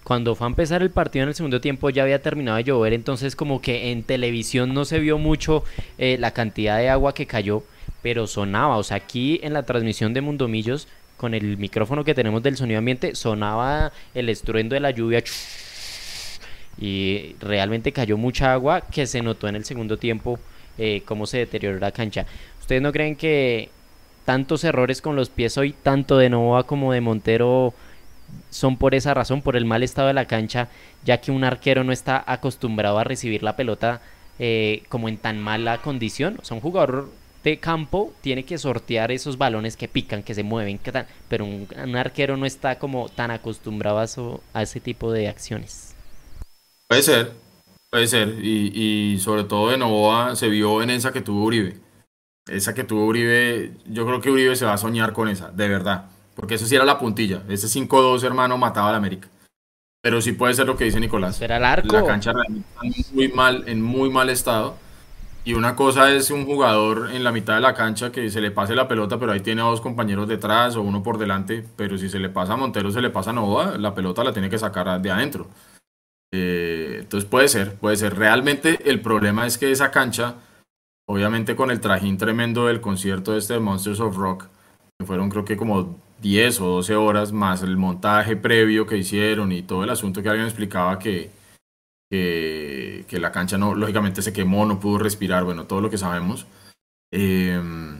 Cuando 0.02 0.34
fue 0.36 0.46
a 0.46 0.50
empezar 0.50 0.82
el 0.82 0.90
partido 0.90 1.24
en 1.24 1.30
el 1.30 1.34
segundo 1.34 1.60
tiempo 1.60 1.90
ya 1.90 2.04
había 2.04 2.22
terminado 2.22 2.58
de 2.58 2.64
llover, 2.64 2.92
entonces 2.92 3.34
como 3.34 3.60
que 3.60 3.90
en 3.90 4.04
televisión 4.04 4.72
no 4.72 4.84
se 4.84 5.00
vio 5.00 5.18
mucho 5.18 5.64
eh, 5.98 6.16
la 6.20 6.30
cantidad 6.30 6.78
de 6.78 6.88
agua 6.88 7.12
que 7.12 7.26
cayó, 7.26 7.64
pero 8.02 8.28
sonaba. 8.28 8.76
O 8.76 8.84
sea, 8.84 8.98
aquí 8.98 9.40
en 9.42 9.52
la 9.52 9.64
transmisión 9.64 10.14
de 10.14 10.20
Mundomillos, 10.20 10.86
con 11.16 11.34
el 11.34 11.58
micrófono 11.58 12.04
que 12.04 12.14
tenemos 12.14 12.42
del 12.42 12.56
sonido 12.56 12.78
ambiente, 12.78 13.16
sonaba 13.16 13.92
el 14.14 14.28
estruendo 14.28 14.74
de 14.74 14.80
la 14.80 14.92
lluvia 14.92 15.24
y 16.78 17.36
realmente 17.40 17.92
cayó 17.92 18.16
mucha 18.16 18.52
agua 18.52 18.82
que 18.82 19.06
se 19.06 19.22
notó 19.22 19.48
en 19.48 19.56
el 19.56 19.64
segundo 19.64 19.96
tiempo 19.96 20.38
eh, 20.78 21.02
cómo 21.06 21.26
se 21.26 21.38
deterioró 21.38 21.78
la 21.78 21.92
cancha. 21.92 22.26
¿Ustedes 22.60 22.82
no 22.82 22.92
creen 22.92 23.16
que 23.16 23.70
tantos 24.24 24.64
errores 24.64 25.00
con 25.00 25.16
los 25.16 25.30
pies 25.30 25.56
hoy, 25.56 25.72
tanto 25.72 26.18
de 26.18 26.28
Novoa 26.28 26.64
como 26.64 26.92
de 26.92 27.00
Montero, 27.00 27.72
son 28.50 28.76
por 28.76 28.94
esa 28.94 29.14
razón, 29.14 29.40
por 29.40 29.56
el 29.56 29.64
mal 29.64 29.82
estado 29.82 30.08
de 30.08 30.14
la 30.14 30.26
cancha, 30.26 30.68
ya 31.04 31.20
que 31.20 31.30
un 31.30 31.44
arquero 31.44 31.84
no 31.84 31.92
está 31.92 32.22
acostumbrado 32.26 32.98
a 32.98 33.04
recibir 33.04 33.42
la 33.42 33.56
pelota 33.56 34.00
eh, 34.38 34.82
como 34.88 35.08
en 35.08 35.16
tan 35.16 35.40
mala 35.40 35.78
condición? 35.78 36.38
O 36.42 36.44
sea, 36.44 36.56
un 36.56 36.60
jugador 36.60 37.08
de 37.44 37.58
campo 37.58 38.12
tiene 38.20 38.44
que 38.44 38.58
sortear 38.58 39.12
esos 39.12 39.38
balones 39.38 39.76
que 39.76 39.86
pican, 39.86 40.24
que 40.24 40.34
se 40.34 40.42
mueven, 40.42 40.78
que 40.78 40.90
tan, 40.90 41.06
pero 41.28 41.44
un, 41.44 41.96
arquero 41.96 42.36
no 42.36 42.44
está 42.44 42.80
como 42.80 43.08
tan 43.08 43.30
acostumbrado 43.30 44.42
a 44.52 44.62
ese 44.62 44.80
tipo 44.80 45.12
de 45.12 45.28
acciones. 45.28 45.85
Puede 46.88 47.02
ser, 47.02 47.32
puede 47.90 48.06
ser. 48.06 48.28
Y, 48.42 49.18
sobre 49.20 49.44
todo 49.44 49.70
de 49.70 49.78
Novoa 49.78 50.36
se 50.36 50.48
vio 50.48 50.82
en 50.82 50.90
esa 50.90 51.12
que 51.12 51.20
tuvo 51.20 51.44
Uribe. 51.44 51.76
Esa 52.48 52.74
que 52.74 52.84
tuvo 52.84 53.06
Uribe, 53.06 53.72
yo 53.86 54.06
creo 54.06 54.20
que 54.20 54.30
Uribe 54.30 54.54
se 54.54 54.64
va 54.64 54.74
a 54.74 54.78
soñar 54.78 55.12
con 55.12 55.28
esa, 55.28 55.50
de 55.50 55.68
verdad. 55.68 56.06
Porque 56.34 56.54
eso 56.54 56.66
sí 56.66 56.76
era 56.76 56.84
la 56.84 56.98
puntilla. 56.98 57.42
Ese 57.48 57.66
5-2 57.66 58.22
hermano 58.22 58.56
mataba 58.58 58.90
al 58.90 58.94
América. 58.94 59.28
Pero 60.02 60.20
sí 60.20 60.32
puede 60.32 60.54
ser 60.54 60.66
lo 60.66 60.76
que 60.76 60.84
dice 60.84 61.00
Nicolás. 61.00 61.40
Era 61.40 61.56
el 61.56 61.64
arco. 61.64 61.92
La 61.92 62.04
cancha 62.04 62.30
está 62.30 62.80
muy 63.12 63.28
mal, 63.28 63.64
en 63.66 63.82
muy 63.82 64.10
mal 64.10 64.30
estado. 64.30 64.76
Y 65.44 65.54
una 65.54 65.74
cosa 65.74 66.12
es 66.12 66.30
un 66.30 66.44
jugador 66.44 67.10
en 67.12 67.24
la 67.24 67.32
mitad 67.32 67.54
de 67.54 67.60
la 67.60 67.74
cancha 67.74 68.12
que 68.12 68.30
se 68.30 68.40
le 68.40 68.50
pase 68.50 68.74
la 68.74 68.88
pelota, 68.88 69.18
pero 69.18 69.32
ahí 69.32 69.40
tiene 69.40 69.62
a 69.62 69.64
dos 69.64 69.80
compañeros 69.80 70.28
detrás 70.28 70.76
o 70.76 70.82
uno 70.82 71.02
por 71.02 71.18
delante. 71.18 71.64
Pero 71.76 71.98
si 71.98 72.08
se 72.08 72.18
le 72.20 72.28
pasa 72.28 72.52
a 72.52 72.56
Montero, 72.56 72.90
se 72.92 73.00
le 73.00 73.10
pasa 73.10 73.30
a 73.30 73.32
Novoa, 73.32 73.78
la 73.78 73.94
pelota 73.94 74.22
la 74.22 74.32
tiene 74.32 74.50
que 74.50 74.58
sacar 74.58 75.00
de 75.00 75.10
adentro. 75.10 75.48
Eh, 76.38 76.98
entonces 77.00 77.28
puede 77.28 77.48
ser, 77.48 77.76
puede 77.76 77.96
ser. 77.96 78.16
Realmente 78.16 78.90
el 78.90 79.00
problema 79.00 79.46
es 79.46 79.56
que 79.56 79.70
esa 79.70 79.90
cancha, 79.90 80.34
obviamente 81.08 81.56
con 81.56 81.70
el 81.70 81.80
trajín 81.80 82.18
tremendo 82.18 82.66
del 82.66 82.82
concierto 82.82 83.32
de 83.32 83.38
este 83.38 83.54
de 83.54 83.60
Monsters 83.60 84.00
of 84.00 84.16
Rock, 84.16 84.48
que 84.98 85.06
fueron 85.06 85.30
creo 85.30 85.46
que 85.46 85.56
como 85.56 85.98
10 86.20 86.60
o 86.60 86.66
12 86.66 86.94
horas, 86.94 87.32
más 87.32 87.62
el 87.62 87.78
montaje 87.78 88.36
previo 88.36 88.86
que 88.86 88.98
hicieron 88.98 89.50
y 89.50 89.62
todo 89.62 89.82
el 89.84 89.90
asunto 89.90 90.22
que 90.22 90.28
alguien 90.28 90.46
explicaba 90.46 90.98
que, 90.98 91.30
que, 92.10 93.18
la 93.18 93.32
cancha 93.32 93.56
no, 93.56 93.74
lógicamente 93.74 94.20
se 94.20 94.34
quemó, 94.34 94.66
no 94.66 94.78
pudo 94.78 94.98
respirar, 94.98 95.44
bueno, 95.44 95.64
todo 95.64 95.80
lo 95.80 95.88
que 95.88 95.98
sabemos. 95.98 96.46
Em, 97.10 97.98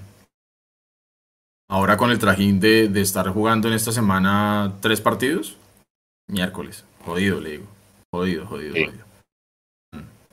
ahora 1.70 1.96
con 1.96 2.10
el 2.10 2.18
trajín 2.18 2.60
de, 2.60 2.88
de 2.88 3.00
estar 3.00 3.28
jugando 3.30 3.68
en 3.68 3.74
esta 3.74 3.92
semana 3.92 4.74
tres 4.80 5.00
partidos, 5.00 5.56
miércoles, 6.28 6.84
jodido, 7.04 7.40
le 7.40 7.50
digo. 7.52 7.75
Jodido, 8.16 8.46
jodido, 8.46 8.74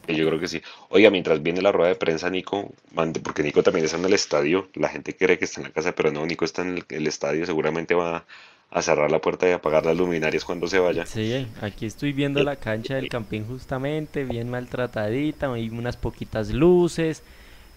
Yo 0.08 0.28
creo 0.28 0.40
que 0.40 0.48
sí. 0.48 0.62
Oiga, 0.88 1.10
mientras 1.10 1.44
viene 1.44 1.62
la 1.62 1.74
rueda 1.74 1.90
de 1.90 1.96
prensa, 1.96 2.30
Nico, 2.30 2.72
mande, 2.94 3.20
porque 3.20 3.44
Nico 3.44 3.62
también 3.62 3.84
está 3.84 3.98
en 3.98 4.06
el 4.06 4.14
estadio. 4.14 4.70
La 4.76 4.88
gente 4.88 5.18
cree 5.18 5.38
que 5.38 5.44
está 5.44 5.60
en 5.60 5.68
la 5.68 5.74
casa, 5.74 5.94
pero 5.94 6.10
no, 6.10 6.26
Nico 6.26 6.46
está 6.46 6.62
en 6.62 6.82
el, 6.88 7.08
estadio. 7.08 7.46
Seguramente 7.46 7.94
va 7.94 8.26
a 8.72 8.82
cerrar 8.82 9.12
la 9.12 9.20
puerta 9.20 9.50
y 9.50 9.52
apagar 9.52 9.86
las 9.86 9.98
luminarias 9.98 10.46
cuando 10.46 10.68
se 10.68 10.80
vaya. 10.80 11.06
Sí, 11.06 11.46
aquí 11.62 11.86
estoy 11.86 12.14
viendo 12.14 12.42
la 12.42 12.56
cancha 12.56 12.96
del 12.96 13.10
Campín 13.10 13.46
justamente, 13.46 14.24
bien 14.24 14.50
maltratadita, 14.50 15.52
hay 15.52 15.68
unas 15.68 15.98
poquitas 15.98 16.52
luces. 16.52 17.22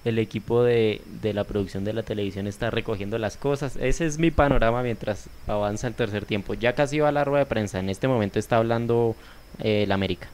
El 0.04 0.20
equipo 0.20 0.62
de, 0.62 1.00
de 1.20 1.34
la 1.34 1.42
producción 1.42 1.82
de 1.84 1.92
la 1.92 2.04
televisión 2.04 2.46
está 2.46 2.70
recogiendo 2.70 3.18
las 3.18 3.36
cosas. 3.36 3.74
Ese 3.74 4.06
es 4.06 4.18
mi 4.18 4.30
panorama 4.30 4.84
mientras 4.84 5.28
avanza 5.48 5.88
el 5.88 5.94
tercer 5.94 6.26
tiempo. 6.26 6.54
Ya 6.54 6.74
casi 6.76 7.00
va 7.00 7.10
la 7.10 7.24
rueda 7.24 7.40
de 7.40 7.46
prensa. 7.46 7.80
En 7.80 7.90
este 7.90 8.06
momento 8.06 8.38
está 8.38 8.58
hablando 8.58 9.16
eh, 9.60 9.84
el 9.84 9.92
América. 9.92 10.28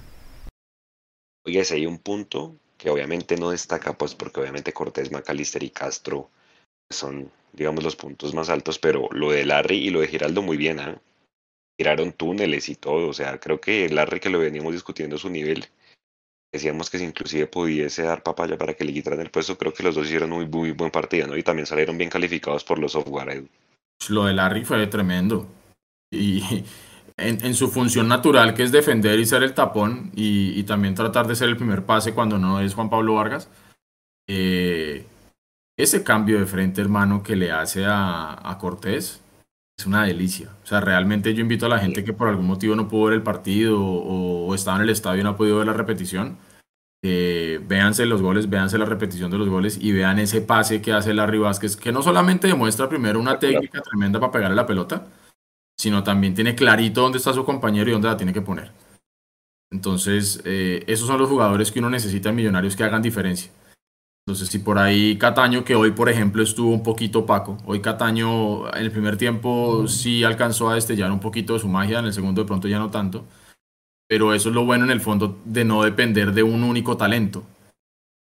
Oye, 1.44 1.64
si 1.64 1.74
hay 1.74 1.86
un 1.86 1.98
punto 1.98 2.56
que 2.78 2.90
obviamente 2.90 3.36
no 3.36 3.50
destaca, 3.50 3.96
pues 3.96 4.14
porque 4.14 4.40
obviamente 4.40 4.72
Cortés, 4.72 5.12
Macalister 5.12 5.62
y 5.62 5.70
Castro 5.70 6.30
son, 6.90 7.30
digamos, 7.52 7.84
los 7.84 7.96
puntos 7.96 8.34
más 8.34 8.48
altos, 8.48 8.78
pero 8.78 9.08
lo 9.12 9.30
de 9.30 9.44
Larry 9.44 9.78
y 9.78 9.90
lo 9.90 10.00
de 10.00 10.08
Giraldo 10.08 10.42
muy 10.42 10.56
bien, 10.56 10.80
¿eh? 10.80 10.98
Tiraron 11.76 12.12
túneles 12.12 12.68
y 12.68 12.74
todo, 12.74 13.08
o 13.08 13.12
sea, 13.12 13.38
creo 13.38 13.60
que 13.60 13.88
Larry 13.88 14.20
que 14.20 14.30
lo 14.30 14.38
veníamos 14.38 14.72
discutiendo 14.72 15.16
su 15.16 15.30
nivel, 15.30 15.66
decíamos 16.52 16.90
que 16.90 16.98
si 16.98 17.04
inclusive 17.04 17.46
pudiese 17.46 18.02
dar 18.02 18.22
papaya 18.22 18.58
para 18.58 18.74
que 18.74 18.84
le 18.84 18.92
quitaran 18.92 19.20
el 19.20 19.30
puesto, 19.30 19.56
creo 19.56 19.72
que 19.72 19.82
los 19.82 19.94
dos 19.94 20.06
hicieron 20.06 20.30
muy, 20.30 20.46
muy 20.46 20.72
buen 20.72 20.90
partido, 20.90 21.26
¿no? 21.26 21.36
Y 21.36 21.42
también 21.42 21.66
salieron 21.66 21.96
bien 21.96 22.10
calificados 22.10 22.62
por 22.62 22.78
los 22.78 22.92
software. 22.92 23.44
Lo 24.08 24.24
de 24.24 24.34
Larry 24.34 24.64
fue 24.64 24.86
tremendo. 24.86 25.48
Y, 26.10 26.64
en, 27.22 27.54
su 27.54 27.68
función 27.68 28.08
natural, 28.08 28.54
que 28.54 28.62
es 28.62 28.72
defender 28.72 29.18
y 29.18 29.26
ser 29.26 29.42
el 29.42 29.54
tapón 29.54 30.10
y, 30.14 30.62
también 30.64 30.94
tratar 30.94 31.26
de 31.26 31.36
ser 31.36 31.48
el 31.48 31.56
primer 31.56 31.84
pase 31.84 32.14
cuando 32.14 32.38
no 32.38 32.60
es 32.60 32.74
Juan 32.74 32.90
Pablo 32.90 33.14
Vargas. 33.14 33.48
Eh, 34.28 35.06
ese 35.76 36.04
cambio 36.04 36.38
de 36.38 36.46
frente, 36.46 36.80
hermano, 36.80 37.22
que 37.22 37.36
le 37.36 37.50
hace 37.50 37.84
a, 37.86 38.56
Cortés 38.60 39.20
es 39.78 39.86
una 39.86 40.04
delicia. 40.04 40.50
O 40.62 40.66
sea, 40.66 40.80
realmente 40.80 41.34
yo 41.34 41.40
invito 41.40 41.66
a 41.66 41.68
la 41.68 41.78
gente 41.78 42.04
que 42.04 42.12
por 42.12 42.28
algún 42.28 42.46
motivo 42.46 42.76
no 42.76 42.88
pudo 42.88 43.06
ver 43.06 43.14
el 43.14 43.22
partido 43.22 43.80
o, 43.80 44.54
estaba 44.54 44.76
en 44.76 44.82
el 44.84 44.90
estadio 44.90 45.20
y 45.20 45.24
no 45.24 45.30
ha 45.30 45.36
podido 45.36 45.58
ver 45.58 45.66
la 45.66 45.72
repetición. 45.72 46.36
Eh, 47.04 47.58
véanse 47.66 48.06
los 48.06 48.22
goles, 48.22 48.48
véanse 48.48 48.78
la 48.78 48.84
repetición 48.84 49.30
de 49.30 49.38
los 49.38 49.48
goles 49.48 49.76
y 49.80 49.90
vean 49.90 50.20
ese 50.20 50.40
pase 50.40 50.80
que 50.80 50.92
hace 50.92 51.14
Larry 51.14 51.38
Vázquez, 51.38 51.76
que 51.76 51.90
no 51.90 52.02
solamente 52.02 52.46
demuestra 52.46 52.88
primero 52.88 53.18
una 53.18 53.40
técnica 53.40 53.80
tremenda 53.80 54.20
para 54.20 54.30
pegarle 54.30 54.54
la 54.54 54.66
pelota, 54.66 55.08
sino 55.82 56.04
también 56.04 56.32
tiene 56.32 56.54
clarito 56.54 57.00
dónde 57.00 57.18
está 57.18 57.32
su 57.32 57.44
compañero 57.44 57.90
y 57.90 57.92
dónde 57.92 58.06
la 58.06 58.16
tiene 58.16 58.32
que 58.32 58.40
poner. 58.40 58.70
Entonces, 59.72 60.40
eh, 60.44 60.84
esos 60.86 61.08
son 61.08 61.18
los 61.18 61.28
jugadores 61.28 61.72
que 61.72 61.80
uno 61.80 61.90
necesita 61.90 62.28
en 62.28 62.36
Millonarios 62.36 62.76
que 62.76 62.84
hagan 62.84 63.02
diferencia. 63.02 63.50
Entonces, 64.24 64.48
si 64.48 64.60
por 64.60 64.78
ahí 64.78 65.18
Cataño, 65.18 65.64
que 65.64 65.74
hoy, 65.74 65.90
por 65.90 66.08
ejemplo, 66.08 66.40
estuvo 66.40 66.70
un 66.70 66.84
poquito 66.84 67.20
opaco, 67.20 67.58
hoy 67.66 67.80
Cataño 67.80 68.72
en 68.72 68.80
el 68.80 68.92
primer 68.92 69.16
tiempo 69.16 69.88
sí 69.88 70.22
alcanzó 70.22 70.70
a 70.70 70.74
destellar 70.74 71.10
un 71.10 71.18
poquito 71.18 71.54
de 71.54 71.58
su 71.58 71.66
magia, 71.66 71.98
en 71.98 72.04
el 72.04 72.12
segundo 72.12 72.42
de 72.42 72.46
pronto 72.46 72.68
ya 72.68 72.78
no 72.78 72.92
tanto, 72.92 73.24
pero 74.06 74.34
eso 74.34 74.50
es 74.50 74.54
lo 74.54 74.64
bueno 74.64 74.84
en 74.84 74.92
el 74.92 75.00
fondo 75.00 75.40
de 75.44 75.64
no 75.64 75.82
depender 75.82 76.32
de 76.32 76.44
un 76.44 76.62
único 76.62 76.96
talento. 76.96 77.42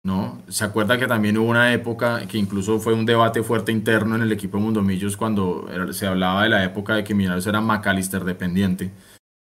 ¿No? 0.06 0.40
Se 0.48 0.64
acuerda 0.64 0.98
que 0.98 1.08
también 1.08 1.36
hubo 1.36 1.50
una 1.50 1.72
época 1.72 2.26
que 2.28 2.38
incluso 2.38 2.78
fue 2.78 2.94
un 2.94 3.04
debate 3.04 3.42
fuerte 3.42 3.72
interno 3.72 4.14
en 4.14 4.22
el 4.22 4.30
equipo 4.30 4.56
de 4.56 4.62
Mundomillos 4.62 5.16
cuando 5.16 5.68
se 5.90 6.06
hablaba 6.06 6.44
de 6.44 6.48
la 6.48 6.64
época 6.64 6.94
de 6.94 7.02
que 7.02 7.12
Millonarios 7.12 7.46
era 7.48 7.60
McAllister 7.60 8.22
dependiente. 8.24 8.92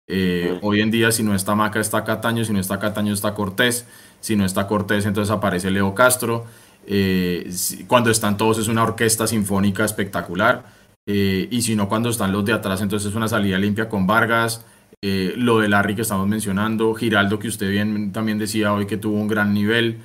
Eh, 0.09 0.59
hoy 0.62 0.81
en 0.81 0.90
día, 0.90 1.12
si 1.12 1.23
no 1.23 1.35
está 1.35 1.55
Maca, 1.55 1.79
está 1.79 2.05
Cataño, 2.05 2.42
si 2.42 2.55
no 2.55 2.59
está 2.59 2.79
Cataño, 2.79 3.12
está 3.12 3.35
Cortés, 3.35 3.87
si 4.21 4.35
no 4.35 4.47
está 4.47 4.66
Cortés, 4.66 5.05
entonces 5.05 5.31
aparece 5.31 5.71
Leo 5.71 5.95
Castro. 5.95 6.47
Eh, 6.87 7.51
cuando 7.87 8.11
están 8.11 8.38
todos 8.38 8.57
es 8.59 8.69
una 8.69 8.83
orquesta 8.83 9.27
sinfónica 9.27 9.85
espectacular. 9.85 10.64
Eh, 11.07 11.49
y 11.51 11.61
si 11.61 11.77
no, 11.77 11.87
cuando 11.87 12.09
están 12.09 12.33
los 12.33 12.47
de 12.47 12.55
atrás, 12.55 12.81
entonces 12.81 13.11
es 13.11 13.14
una 13.14 13.29
salida 13.29 13.59
limpia 13.59 13.90
con 13.90 14.07
Vargas. 14.07 14.64
lo 15.03 15.59
de 15.61 15.69
Larry 15.69 15.95
que 15.95 16.03
estamos 16.03 16.27
mencionando, 16.27 16.95
Giraldo 16.95 17.38
que 17.38 17.49
usted 17.49 17.71
bien 17.71 18.11
también 18.11 18.38
decía 18.38 18.73
hoy 18.73 18.87
que 18.87 18.97
tuvo 18.97 19.19
un 19.19 19.29
gran 19.29 19.53
nivel. 19.53 19.99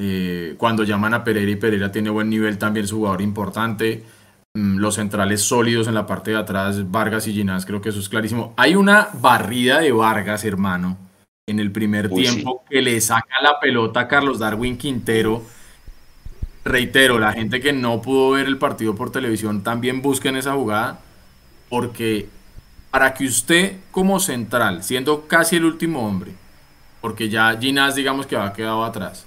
Eh, 0.00 0.54
cuando 0.58 0.84
llaman 0.84 1.12
a 1.14 1.24
Pereira 1.24 1.50
y 1.50 1.56
Pereira 1.56 1.90
tiene 1.90 2.10
buen 2.10 2.30
nivel 2.30 2.56
también 2.56 2.84
es 2.84 2.92
jugador 2.92 3.20
importante. 3.20 4.04
Mm, 4.54 4.78
los 4.78 4.94
centrales 4.94 5.42
sólidos 5.42 5.88
en 5.88 5.94
la 5.94 6.06
parte 6.06 6.30
de 6.30 6.36
atrás, 6.36 6.90
Vargas 6.90 7.26
y 7.26 7.32
Ginás, 7.32 7.66
creo 7.66 7.80
que 7.80 7.90
eso 7.90 7.98
es 7.98 8.08
clarísimo. 8.08 8.54
Hay 8.56 8.76
una 8.76 9.08
barrida 9.14 9.80
de 9.80 9.92
Vargas, 9.92 10.44
hermano, 10.44 10.96
en 11.46 11.58
el 11.58 11.72
primer 11.72 12.08
tiempo 12.10 12.64
que 12.68 12.80
le 12.80 13.00
saca 13.00 13.42
la 13.42 13.58
pelota 13.60 14.00
a 14.00 14.08
Carlos 14.08 14.38
Darwin 14.38 14.78
Quintero. 14.78 15.42
Reitero, 16.64 17.18
la 17.18 17.32
gente 17.32 17.60
que 17.60 17.72
no 17.72 18.00
pudo 18.00 18.32
ver 18.32 18.46
el 18.46 18.58
partido 18.58 18.94
por 18.94 19.10
televisión 19.10 19.62
también 19.62 20.02
busquen 20.02 20.36
esa 20.36 20.54
jugada, 20.54 21.00
porque 21.68 22.28
para 22.90 23.14
que 23.14 23.26
usted 23.26 23.76
como 23.90 24.20
central, 24.20 24.82
siendo 24.82 25.26
casi 25.26 25.56
el 25.56 25.64
último 25.64 26.06
hombre, 26.06 26.32
porque 27.00 27.28
ya 27.28 27.56
Ginás 27.58 27.94
digamos 27.94 28.26
que 28.26 28.36
ha 28.36 28.52
quedado 28.52 28.84
atrás, 28.84 29.26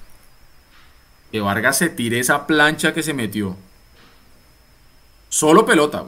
que 1.32 1.40
Vargas 1.40 1.78
se 1.78 1.90
tire 1.90 2.20
esa 2.20 2.46
plancha 2.48 2.94
que 2.94 3.04
se 3.04 3.14
metió. 3.14 3.56
Solo 5.30 5.66
pelota, 5.66 6.04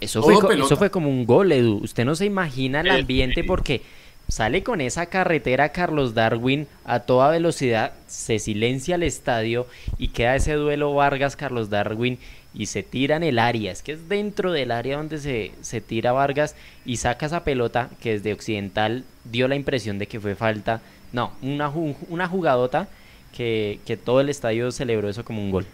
Eso 0.00 0.22
fue, 0.22 0.34
eso 0.54 0.76
fue 0.76 0.90
como 0.90 1.08
un 1.08 1.26
gol, 1.26 1.50
Edu. 1.50 1.80
Usted 1.82 2.04
no 2.04 2.14
se 2.14 2.26
imagina 2.26 2.80
el 2.80 2.90
ambiente 2.90 3.42
porque 3.42 3.82
sale 4.28 4.62
con 4.62 4.80
esa 4.80 5.06
carretera 5.06 5.70
Carlos 5.70 6.14
Darwin 6.14 6.68
a 6.84 7.00
toda 7.00 7.30
velocidad, 7.30 7.92
se 8.06 8.38
silencia 8.38 8.94
el 8.94 9.02
estadio 9.02 9.66
y 9.98 10.08
queda 10.08 10.36
ese 10.36 10.54
duelo 10.54 10.94
Vargas-Carlos 10.94 11.70
Darwin 11.70 12.18
y 12.54 12.66
se 12.66 12.82
tira 12.82 13.16
en 13.16 13.24
el 13.24 13.38
área, 13.38 13.72
es 13.72 13.82
que 13.82 13.92
es 13.92 14.08
dentro 14.08 14.52
del 14.52 14.70
área 14.70 14.98
donde 14.98 15.18
se, 15.18 15.52
se 15.60 15.80
tira 15.80 16.12
Vargas 16.12 16.54
y 16.84 16.98
saca 16.98 17.26
esa 17.26 17.44
pelota 17.44 17.90
que 18.00 18.12
desde 18.12 18.32
Occidental 18.32 19.04
dio 19.24 19.48
la 19.48 19.56
impresión 19.56 19.98
de 19.98 20.06
que 20.06 20.20
fue 20.20 20.34
falta, 20.34 20.82
no, 21.12 21.32
una, 21.42 21.70
una 22.08 22.28
jugadota 22.28 22.88
que, 23.32 23.80
que 23.86 23.96
todo 23.96 24.20
el 24.20 24.28
estadio 24.28 24.70
celebró 24.70 25.08
eso 25.08 25.24
como 25.24 25.42
un 25.42 25.50
gol. 25.50 25.66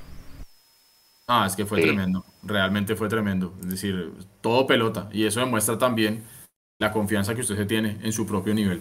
Ah, 1.31 1.45
es 1.47 1.55
que 1.55 1.67
fue 1.67 1.83
tremendo, 1.83 2.25
realmente 2.43 2.97
fue 2.97 3.09
tremendo. 3.09 3.53
Es 3.61 3.69
decir, 3.69 4.13
todo 4.41 4.67
pelota. 4.67 5.11
Y 5.13 5.27
eso 5.27 5.41
demuestra 5.41 5.77
también 5.77 6.25
la 6.79 6.91
confianza 6.91 7.35
que 7.35 7.43
usted 7.43 7.57
se 7.57 7.67
tiene 7.67 7.99
en 8.03 8.13
su 8.13 8.27
propio 8.27 8.55
nivel. 8.55 8.81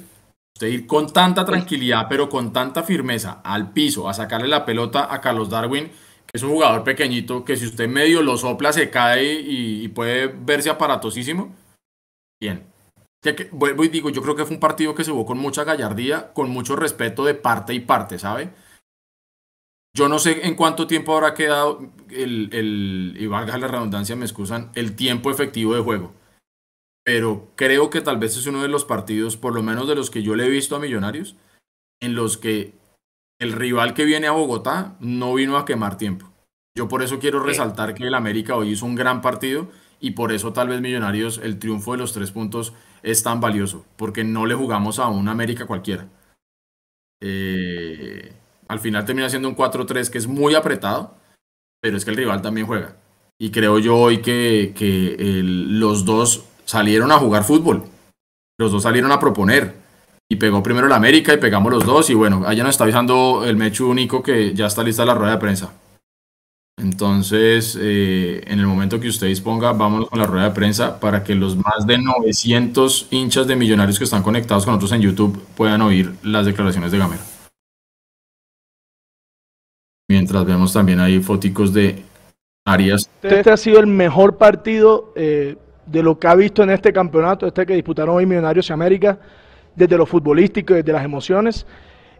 Usted 0.55 0.67
ir 0.67 0.87
con 0.87 1.11
tanta 1.11 1.43
tranquilidad, 1.43 2.07
pero 2.09 2.29
con 2.29 2.53
tanta 2.53 2.83
firmeza 2.83 3.41
al 3.43 3.73
piso, 3.73 4.09
a 4.09 4.13
sacarle 4.13 4.47
la 4.47 4.65
pelota 4.65 5.13
a 5.13 5.19
Carlos 5.19 5.49
Darwin, 5.49 5.91
que 6.25 6.37
es 6.37 6.43
un 6.43 6.51
jugador 6.51 6.85
pequeñito, 6.85 7.43
que 7.43 7.57
si 7.57 7.65
usted 7.65 7.89
medio 7.89 8.21
lo 8.21 8.37
sopla 8.37 8.71
se 8.71 8.89
cae 8.89 9.33
y, 9.33 9.87
puede 9.89 10.27
verse 10.27 10.69
aparatosísimo. 10.69 11.53
Bien. 12.39 12.63
Que, 13.21 13.49
vuelvo 13.51 13.83
y 13.83 13.89
digo, 13.89 14.09
yo 14.09 14.21
creo 14.21 14.37
que 14.37 14.45
fue 14.45 14.55
un 14.55 14.61
partido 14.61 14.95
que 14.95 15.03
se 15.03 15.11
jugó 15.11 15.25
con 15.25 15.37
mucha 15.37 15.65
gallardía, 15.65 16.31
con 16.31 16.49
mucho 16.49 16.77
respeto 16.77 17.25
de 17.25 17.33
parte 17.33 17.73
y 17.73 17.81
parte, 17.81 18.17
¿sabe? 18.17 18.51
Yo 19.97 20.07
no 20.07 20.19
sé 20.19 20.45
en 20.45 20.53
cuánto 20.53 20.85
tiempo 20.85 21.15
habrá 21.15 21.33
quedado 21.33 21.79
el, 22.11 22.49
el 22.53 23.15
y 23.17 23.25
valga 23.25 23.57
la 23.57 23.67
redundancia, 23.67 24.15
me 24.15 24.25
excusan, 24.25 24.71
el 24.75 24.95
tiempo 24.95 25.31
efectivo 25.31 25.73
de 25.73 25.81
juego. 25.81 26.13
Pero 27.03 27.51
creo 27.55 27.89
que 27.89 28.01
tal 28.01 28.19
vez 28.19 28.37
es 28.37 28.45
uno 28.45 28.61
de 28.61 28.67
los 28.67 28.85
partidos, 28.85 29.37
por 29.37 29.55
lo 29.55 29.63
menos 29.63 29.87
de 29.87 29.95
los 29.95 30.11
que 30.11 30.21
yo 30.21 30.35
le 30.35 30.45
he 30.45 30.49
visto 30.49 30.75
a 30.75 30.79
Millonarios, 30.79 31.35
en 31.99 32.13
los 32.13 32.37
que 32.37 32.75
el 33.39 33.53
rival 33.53 33.95
que 33.95 34.05
viene 34.05 34.27
a 34.27 34.33
Bogotá 34.33 34.97
no 34.99 35.33
vino 35.33 35.57
a 35.57 35.65
quemar 35.65 35.97
tiempo. 35.97 36.31
Yo 36.77 36.87
por 36.87 37.01
eso 37.01 37.17
quiero 37.17 37.39
resaltar 37.39 37.95
que 37.95 38.05
el 38.05 38.13
América 38.13 38.55
hoy 38.55 38.73
hizo 38.73 38.85
un 38.85 38.93
gran 38.93 39.23
partido 39.23 39.67
y 39.99 40.11
por 40.11 40.31
eso 40.31 40.53
tal 40.53 40.67
vez 40.67 40.79
Millonarios 40.79 41.39
el 41.39 41.57
triunfo 41.57 41.93
de 41.93 41.97
los 41.97 42.13
tres 42.13 42.29
puntos 42.29 42.71
es 43.01 43.23
tan 43.23 43.41
valioso, 43.41 43.83
porque 43.95 44.23
no 44.23 44.45
le 44.45 44.53
jugamos 44.53 44.99
a 44.99 45.07
un 45.07 45.27
América 45.27 45.65
cualquiera. 45.65 46.07
Eh, 47.19 48.31
al 48.67 48.79
final 48.79 49.05
termina 49.05 49.29
siendo 49.29 49.49
un 49.49 49.55
4-3 49.55 50.09
que 50.09 50.17
es 50.17 50.27
muy 50.27 50.55
apretado, 50.55 51.15
pero 51.81 51.97
es 51.97 52.05
que 52.05 52.11
el 52.11 52.17
rival 52.17 52.41
también 52.41 52.67
juega. 52.67 52.95
Y 53.39 53.51
creo 53.51 53.79
yo 53.79 53.95
hoy 53.97 54.19
que, 54.19 54.73
los 55.43 56.05
dos 56.05 56.45
salieron 56.65 57.11
a 57.11 57.19
jugar 57.19 57.43
fútbol. 57.43 57.83
Los 58.59 58.71
dos 58.71 58.83
salieron 58.83 59.11
a 59.11 59.19
proponer. 59.19 59.75
Y 60.29 60.35
pegó 60.35 60.61
primero 60.61 60.87
el 60.87 60.93
América 60.93 61.33
y 61.33 61.37
pegamos 61.37 61.71
los 61.71 61.85
dos. 61.85 62.09
Y 62.09 62.13
bueno, 62.13 62.43
allá 62.45 62.63
nos 62.63 62.71
está 62.71 62.83
avisando 62.83 63.45
el 63.45 63.55
Mechu 63.55 63.89
único 63.89 64.23
que 64.23 64.53
ya 64.53 64.65
está 64.65 64.83
lista 64.83 65.05
la 65.05 65.13
rueda 65.13 65.33
de 65.33 65.37
prensa. 65.37 65.71
Entonces, 66.79 67.77
eh, 67.79 68.43
en 68.45 68.59
el 68.59 68.67
momento 68.67 68.99
que 68.99 69.07
usted 69.07 69.27
disponga, 69.27 69.71
vámonos 69.71 70.09
con 70.09 70.19
la 70.19 70.25
rueda 70.25 70.49
de 70.49 70.55
prensa 70.55 70.99
para 70.99 71.23
que 71.23 71.33
los 71.33 71.55
más 71.55 71.87
de 71.87 71.97
900 71.97 73.07
hinchas 73.09 73.47
de 73.47 73.55
millonarios 73.55 73.97
que 73.97 74.03
están 74.03 74.21
conectados 74.21 74.65
con 74.65 74.73
nosotros 74.73 74.91
en 74.91 75.01
YouTube 75.01 75.41
puedan 75.55 75.81
oír 75.81 76.13
las 76.23 76.45
declaraciones 76.45 76.91
de 76.91 76.97
Gamero. 76.99 77.36
Mientras 80.09 80.45
vemos 80.45 80.71
también 80.71 81.01
ahí 81.01 81.19
foticos 81.19 81.73
de 81.73 82.01
Arias. 82.63 83.09
Este 83.21 83.51
ha 83.51 83.57
sido 83.57 83.81
el 83.81 83.87
mejor 83.87 84.37
partido 84.37 85.11
eh, 85.17 85.57
de 85.85 86.01
lo 86.01 86.17
que 86.17 86.27
ha 86.27 86.35
visto 86.35 86.63
en 86.63 86.69
este 86.69 86.93
campeonato, 86.93 87.45
este 87.45 87.65
que 87.65 87.73
disputaron 87.73 88.15
hoy 88.15 88.25
Millonarios 88.25 88.69
y 88.69 88.73
América, 88.73 89.19
desde 89.75 89.97
lo 89.97 90.05
futbolístico, 90.05 90.75
desde 90.75 90.93
las 90.93 91.03
emociones. 91.03 91.67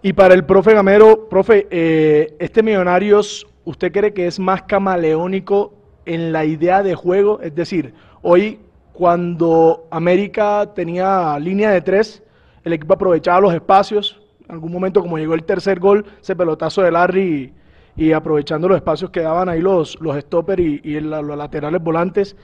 Y 0.02 0.12
para 0.12 0.34
el 0.34 0.43
profe 0.43 0.73
Gamero, 0.73 1.30
profe, 1.30 1.65
eh, 1.71 2.36
este 2.39 2.62
Millonarios, 2.62 3.47
¿usted 3.63 3.93
cree 3.93 4.13
que 4.13 4.28
es 4.28 4.38
más 4.38 4.63
camaleónico 4.63 5.73
en 6.06 6.34
la 6.34 6.43
idea 6.43 6.84
de 6.84 6.93
juego? 6.93 7.39
Es 7.41 7.56
decir, 7.56 7.93
hoy 8.21 8.60
cuando 8.91 9.88
América 9.91 10.73
tenía 10.76 11.39
línea 11.39 11.71
de 11.71 11.80
tres, 11.80 12.21
el 12.65 12.73
equipo 12.73 12.95
aprovechaba 12.95 13.39
los 13.39 13.54
espacios. 13.54 14.19
En 14.43 14.56
algún 14.56 14.73
momento, 14.73 15.02
como 15.02 15.17
llegó 15.17 15.36
el 15.36 15.45
tercer 15.45 15.80
gol, 15.80 16.06
ese 16.21 16.36
pelotazo 16.36 16.82
de 16.82 16.91
Larry 16.91 17.54
y 17.97 18.12
aprovechando 18.12 18.67
los 18.69 18.77
espacios 18.77 19.10
que 19.10 19.21
daban 19.21 19.49
ahí 19.49 19.60
los, 19.60 19.99
los 19.99 20.15
stoppers 20.17 20.62
y, 20.62 20.99
los 20.99 21.38
laterales 21.38 21.81
volantes. 21.81 22.38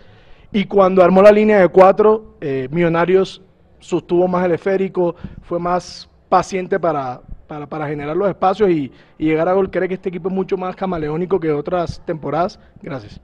Y 0.51 0.65
cuando 0.65 1.03
armó 1.03 1.21
la 1.21 1.31
línea 1.31 1.59
de 1.59 1.67
cuatro, 1.69 2.35
eh, 2.41 2.67
Millonarios 2.71 3.41
sostuvo 3.79 4.27
más 4.27 4.45
el 4.45 4.53
esférico, 4.53 5.15
fue 5.43 5.59
más 5.59 6.09
paciente 6.27 6.79
para, 6.79 7.21
para, 7.47 7.87
generar 7.87 8.17
los 8.17 8.27
espacios 8.27 8.69
y, 8.69 8.91
llegar 9.19 9.47
a 9.47 9.53
gol. 9.53 9.69
¿Cree 9.69 9.87
que 9.87 9.93
este 9.93 10.09
equipo 10.09 10.27
es 10.27 10.35
mucho 10.35 10.57
más 10.57 10.75
camaleónico 10.75 11.39
que 11.39 11.51
otras 11.51 12.01
temporadas? 12.03 12.59
Gracias. 12.81 13.21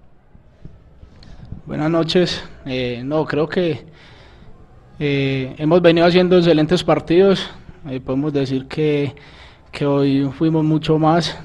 Buenas 1.66 1.90
noches. 1.90 2.44
Eh, 2.66 3.02
no, 3.04 3.26
creo 3.26 3.48
que 3.48 3.86
eh, 5.00 5.56
hemos 5.58 5.82
venido 5.82 6.06
haciendo 6.06 6.38
excelentes 6.38 6.84
partidos. 6.84 7.50
podemos 8.06 8.34
decir 8.34 8.68
que, 8.68 9.16
que 9.72 9.86
hoy 9.86 10.30
fuimos 10.38 10.64
mucho 10.64 10.98
más 11.00 11.38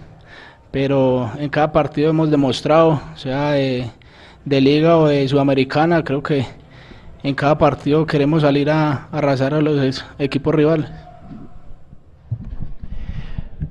pero 0.74 1.30
en 1.38 1.50
cada 1.50 1.70
partido 1.70 2.10
hemos 2.10 2.32
demostrado, 2.32 3.00
sea 3.14 3.52
de, 3.52 3.92
liga 4.44 4.98
o 4.98 5.06
de 5.06 5.28
sudamericana, 5.28 6.02
creo 6.02 6.20
que 6.20 6.44
en 7.22 7.32
cada 7.36 7.56
partido 7.56 8.04
queremos 8.04 8.42
salir 8.42 8.68
a, 8.68 9.06
arrasar 9.12 9.54
a 9.54 9.60
los 9.60 10.04
equipos 10.18 10.52
rivales. 10.52 10.90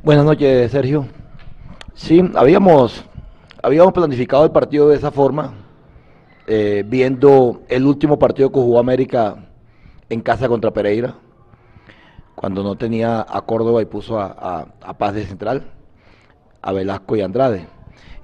Buenas 0.01 0.23
noches, 0.23 0.71
Sergio. 0.71 1.05
Sí, 1.93 2.23
habíamos, 2.35 3.03
habíamos 3.61 3.91
planificado 3.91 4.45
el 4.45 4.51
partido 4.51 4.87
de 4.87 4.95
esa 4.95 5.11
forma, 5.11 5.55
eh, 6.47 6.85
viendo 6.87 7.63
el 7.67 7.85
último 7.85 8.17
partido 8.17 8.49
que 8.49 8.61
jugó 8.61 8.79
América 8.79 9.45
en 10.07 10.21
casa 10.21 10.47
contra 10.47 10.71
Pereira, 10.71 11.15
cuando 12.33 12.63
no 12.63 12.77
tenía 12.77 13.25
a 13.27 13.41
Córdoba 13.41 13.81
y 13.81 13.85
puso 13.87 14.21
a 14.21 14.95
Paz 14.97 15.15
de 15.15 15.25
Central 15.25 15.65
a 16.63 16.71
Velasco 16.71 17.15
y 17.15 17.21
Andrade. 17.21 17.67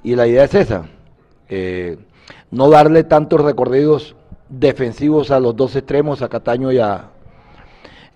Y 0.01 0.15
la 0.15 0.25
idea 0.25 0.45
es 0.45 0.55
esa, 0.55 0.85
eh, 1.49 1.97
no 2.49 2.69
darle 2.69 3.03
tantos 3.03 3.41
recorridos 3.41 4.15
defensivos 4.47 5.29
a 5.29 5.39
los 5.39 5.55
dos 5.55 5.75
extremos, 5.75 6.21
a 6.21 6.29
Cataño 6.29 6.71
y 6.71 6.79
a, 6.79 7.09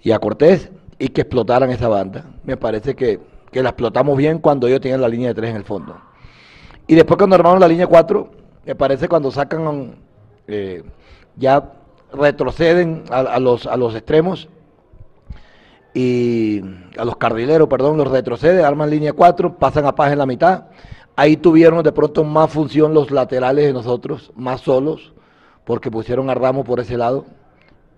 y 0.02 0.12
a 0.12 0.20
Cortés, 0.20 0.72
y 0.98 1.10
que 1.10 1.22
explotaran 1.22 1.70
esa 1.70 1.90
banda. 1.90 2.26
Me 2.44 2.58
parece 2.58 2.96
que, 2.96 3.20
la 3.52 3.70
explotamos 3.70 4.18
bien 4.18 4.40
cuando 4.40 4.68
ellos 4.68 4.82
tienen 4.82 5.02
la 5.02 5.08
línea 5.08 5.28
de 5.28 5.36
tres 5.36 5.52
en 5.52 5.58
el 5.58 5.64
fondo. 5.64 5.96
Y 6.88 6.96
después 6.96 7.18
cuando 7.18 7.36
armaron 7.36 7.60
la 7.60 7.68
línea 7.68 7.86
4, 7.86 8.32
me 8.66 8.76
parece 8.76 9.08
cuando 9.08 9.30
sacan, 9.30 9.96
eh, 10.48 10.84
ya 11.36 11.72
retroceden 12.12 13.04
a, 13.12 13.40
los, 13.40 13.68
a 13.68 13.78
los 13.78 13.96
extremos 13.96 14.48
y 15.94 16.62
a 16.98 17.06
los 17.06 17.18
carrileros, 17.18 17.68
perdón, 17.68 17.98
los 17.98 18.10
retrocede, 18.10 18.64
arman 18.64 18.90
línea 18.90 19.14
4, 19.14 19.58
pasan 19.58 19.86
a 19.86 19.94
paz 19.94 20.12
en 20.12 20.18
la 20.18 20.26
mitad. 20.26 20.66
Ahí 21.16 21.38
tuvieron 21.38 21.84
de 21.84 21.92
pronto 21.92 22.24
más 22.24 22.50
función 22.50 22.94
los 22.94 23.12
laterales 23.12 23.66
de 23.66 23.74
nosotros, 23.74 24.32
más 24.36 24.62
solos, 24.62 25.14
porque 25.64 25.92
pusieron 25.92 26.30
a 26.30 26.34
Ramos 26.34 26.66
por 26.66 26.80
ese 26.80 26.98
lado. 26.98 27.26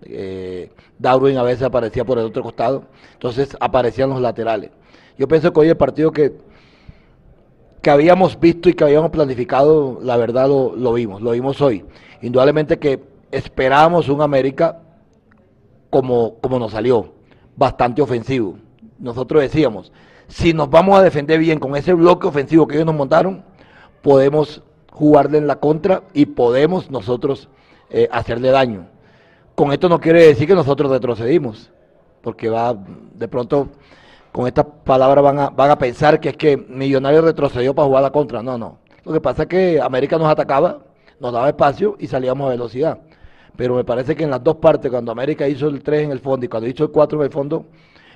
Eh, 0.02 0.70
Darwin 0.98 1.38
a 1.38 1.42
veces 1.42 1.62
aparecía 1.62 2.04
por 2.04 2.18
el 2.18 2.26
otro 2.26 2.42
costado, 2.42 2.84
entonces 3.14 3.56
aparecían 3.58 4.10
los 4.10 4.20
laterales. 4.20 4.70
Yo 5.16 5.26
pienso 5.26 5.50
que 5.50 5.60
hoy 5.60 5.68
el 5.70 5.76
partido 5.78 6.12
que, 6.12 6.34
que 7.80 7.90
habíamos 7.90 8.38
visto 8.38 8.68
y 8.68 8.74
que 8.74 8.84
habíamos 8.84 9.10
planificado, 9.10 9.98
la 10.02 10.18
verdad 10.18 10.48
lo, 10.48 10.76
lo 10.76 10.92
vimos, 10.92 11.22
lo 11.22 11.30
vimos 11.30 11.62
hoy. 11.62 11.82
Indudablemente 12.20 12.78
que 12.78 13.02
esperábamos 13.30 14.10
un 14.10 14.20
América 14.20 14.82
como, 15.88 16.34
como 16.40 16.58
nos 16.58 16.72
salió 16.72 17.15
bastante 17.56 18.02
ofensivo. 18.02 18.56
Nosotros 18.98 19.42
decíamos, 19.42 19.92
si 20.28 20.52
nos 20.52 20.70
vamos 20.70 20.98
a 20.98 21.02
defender 21.02 21.38
bien 21.38 21.58
con 21.58 21.76
ese 21.76 21.92
bloque 21.94 22.26
ofensivo 22.26 22.66
que 22.66 22.76
ellos 22.76 22.86
nos 22.86 22.94
montaron, 22.94 23.44
podemos 24.02 24.62
jugarle 24.92 25.38
en 25.38 25.46
la 25.46 25.56
contra 25.56 26.02
y 26.12 26.26
podemos 26.26 26.90
nosotros 26.90 27.48
eh, 27.90 28.08
hacerle 28.12 28.50
daño. 28.50 28.86
Con 29.54 29.72
esto 29.72 29.88
no 29.88 30.00
quiere 30.00 30.26
decir 30.26 30.46
que 30.46 30.54
nosotros 30.54 30.90
retrocedimos, 30.90 31.70
porque 32.22 32.48
va 32.48 32.76
de 33.14 33.28
pronto 33.28 33.68
con 34.32 34.46
estas 34.46 34.66
palabras 34.84 35.24
van 35.24 35.38
a, 35.38 35.50
van 35.50 35.70
a 35.70 35.78
pensar 35.78 36.20
que 36.20 36.30
es 36.30 36.36
que 36.36 36.56
Millonarios 36.56 37.24
retrocedió 37.24 37.74
para 37.74 37.86
jugar 37.86 38.02
la 38.02 38.10
contra. 38.10 38.42
No, 38.42 38.58
no. 38.58 38.78
Lo 39.04 39.12
que 39.12 39.20
pasa 39.20 39.42
es 39.42 39.48
que 39.48 39.80
América 39.80 40.18
nos 40.18 40.28
atacaba, 40.28 40.80
nos 41.20 41.32
daba 41.32 41.48
espacio 41.48 41.96
y 41.98 42.06
salíamos 42.06 42.46
a 42.46 42.50
velocidad 42.50 42.98
pero 43.56 43.74
me 43.74 43.84
parece 43.84 44.14
que 44.14 44.24
en 44.24 44.30
las 44.30 44.42
dos 44.42 44.56
partes, 44.56 44.90
cuando 44.90 45.12
América 45.12 45.48
hizo 45.48 45.68
el 45.68 45.82
3 45.82 46.04
en 46.04 46.10
el 46.12 46.20
fondo 46.20 46.46
y 46.46 46.48
cuando 46.48 46.68
hizo 46.68 46.84
el 46.84 46.90
4 46.90 47.18
en 47.18 47.24
el 47.24 47.32
fondo, 47.32 47.66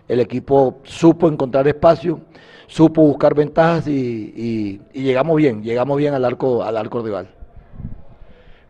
el 0.06 0.20
equipo 0.20 0.80
supo 0.82 1.28
encontrar 1.28 1.66
espacio, 1.68 2.20
supo 2.66 3.02
buscar 3.02 3.34
ventajas 3.34 3.86
y, 3.88 4.80
llegamos 4.92 5.36
bien, 5.36 5.62
llegamos 5.62 5.96
bien 5.98 6.14
al 6.14 6.24
arco, 6.24 6.62
al 6.62 6.76
arco 6.76 7.02
rival. 7.02 7.28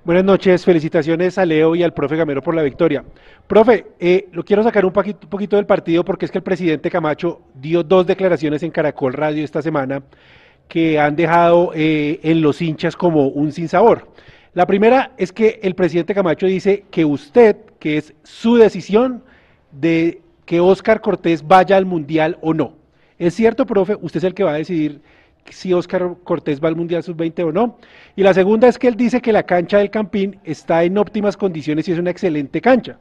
Buenas 0.03 0.25
noches, 0.25 0.65
felicitaciones 0.65 1.37
a 1.37 1.45
Leo 1.45 1.77
y 1.77 1.83
al 1.83 1.93
profe 1.93 2.17
Gamero 2.17 2.43
por 2.43 2.55
la 2.55 2.63
victoria. 2.63 3.05
Profe, 3.47 3.89
eh, 3.99 4.29
lo 4.33 4.43
quiero 4.45 4.63
sacar 4.63 4.87
un 4.87 4.93
poquito, 4.93 5.57
del 5.57 5.67
partido 5.67 6.05
porque 6.05 6.25
es 6.25 6.31
que 6.31 6.39
el 6.39 6.45
presidente 6.45 6.91
Camacho 6.91 7.43
dio 7.55 7.83
dos 7.83 8.07
declaraciones 8.07 8.63
en 8.63 8.71
Caracol 8.71 9.13
Radio 9.13 9.45
esta 9.45 9.61
semana 9.61 10.03
que 10.69 10.99
han 10.99 11.17
dejado 11.17 11.73
eh, 11.75 12.19
en 12.23 12.41
los 12.41 12.63
hinchas 12.63 12.97
como 12.97 13.29
un 13.29 13.53
sinsabor. 13.53 14.09
La 14.53 14.67
primera 14.67 15.13
es 15.17 15.33
que 15.33 15.61
el 15.63 15.75
presidente 15.75 16.15
Camacho 16.15 16.47
dice 16.47 16.85
que 16.91 17.05
usted, 17.05 17.57
que 17.79 17.97
es 17.97 18.15
su 18.25 18.57
decisión 18.57 19.23
de 19.71 20.23
que 20.45 20.59
Oscar 20.59 21.01
Cortés 21.01 21.47
vaya 21.47 21.77
al 21.77 21.87
Mundial 21.87 22.37
o 22.41 22.53
no. 22.53 22.75
¿Es 23.19 23.35
cierto, 23.35 23.65
profe? 23.65 23.97
Usted 24.01 24.19
es 24.19 24.25
el 24.25 24.35
que 24.35 24.43
va 24.43 24.53
a 24.53 24.59
decidir 24.59 25.01
si 25.49 25.73
Oscar 25.73 26.17
Cortés 26.25 26.61
va 26.61 26.69
al 26.69 26.77
Mundial 26.77 27.03
Sub-20 27.05 27.45
o 27.45 27.53
no. 27.53 27.79
Y 28.17 28.23
la 28.23 28.35
segunda 28.35 28.67
es 28.67 28.79
que 28.79 28.89
él 28.89 28.97
dice 28.97 29.21
que 29.21 29.33
la 29.33 29.45
cancha 29.45 29.79
del 29.79 29.91
Campín 29.91 30.41
está 30.43 30.83
en 30.83 30.99
óptimas 30.99 31.37
condiciones 31.37 31.87
y 31.89 31.93
es 31.93 31.99
una 31.99 32.11
excelente 32.11 32.61
cancha. 32.61 32.99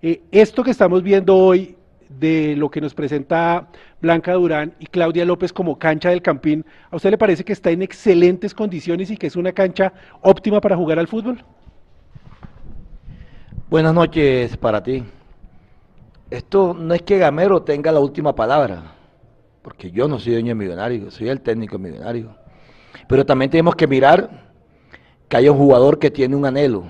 Eh, 0.00 0.22
esto 0.30 0.62
que 0.62 0.70
estamos 0.70 1.02
viendo 1.02 1.36
hoy 1.36 1.75
de 2.08 2.54
lo 2.56 2.70
que 2.70 2.80
nos 2.80 2.94
presenta 2.94 3.68
Blanca 4.00 4.32
Durán 4.32 4.74
y 4.78 4.86
Claudia 4.86 5.24
López 5.24 5.52
como 5.52 5.78
cancha 5.78 6.10
del 6.10 6.22
Campín, 6.22 6.64
¿a 6.90 6.96
usted 6.96 7.10
le 7.10 7.18
parece 7.18 7.44
que 7.44 7.52
está 7.52 7.70
en 7.70 7.82
excelentes 7.82 8.54
condiciones 8.54 9.10
y 9.10 9.16
que 9.16 9.26
es 9.26 9.36
una 9.36 9.52
cancha 9.52 9.92
óptima 10.22 10.60
para 10.60 10.76
jugar 10.76 10.98
al 10.98 11.08
fútbol? 11.08 11.44
Buenas 13.68 13.94
noches 13.94 14.56
para 14.56 14.82
ti. 14.82 15.02
Esto 16.30 16.74
no 16.74 16.94
es 16.94 17.02
que 17.02 17.18
Gamero 17.18 17.62
tenga 17.62 17.92
la 17.92 18.00
última 18.00 18.34
palabra 18.34 18.96
porque 19.66 19.90
yo 19.90 20.06
no 20.06 20.20
soy 20.20 20.34
dueño 20.34 20.50
de 20.50 20.54
millonario, 20.54 21.10
soy 21.10 21.28
el 21.28 21.40
técnico 21.40 21.76
millonario. 21.76 22.36
Pero 23.08 23.26
también 23.26 23.50
tenemos 23.50 23.74
que 23.74 23.88
mirar 23.88 24.30
que 25.28 25.36
hay 25.36 25.48
un 25.48 25.58
jugador 25.58 25.98
que 25.98 26.08
tiene 26.08 26.36
un 26.36 26.46
anhelo. 26.46 26.84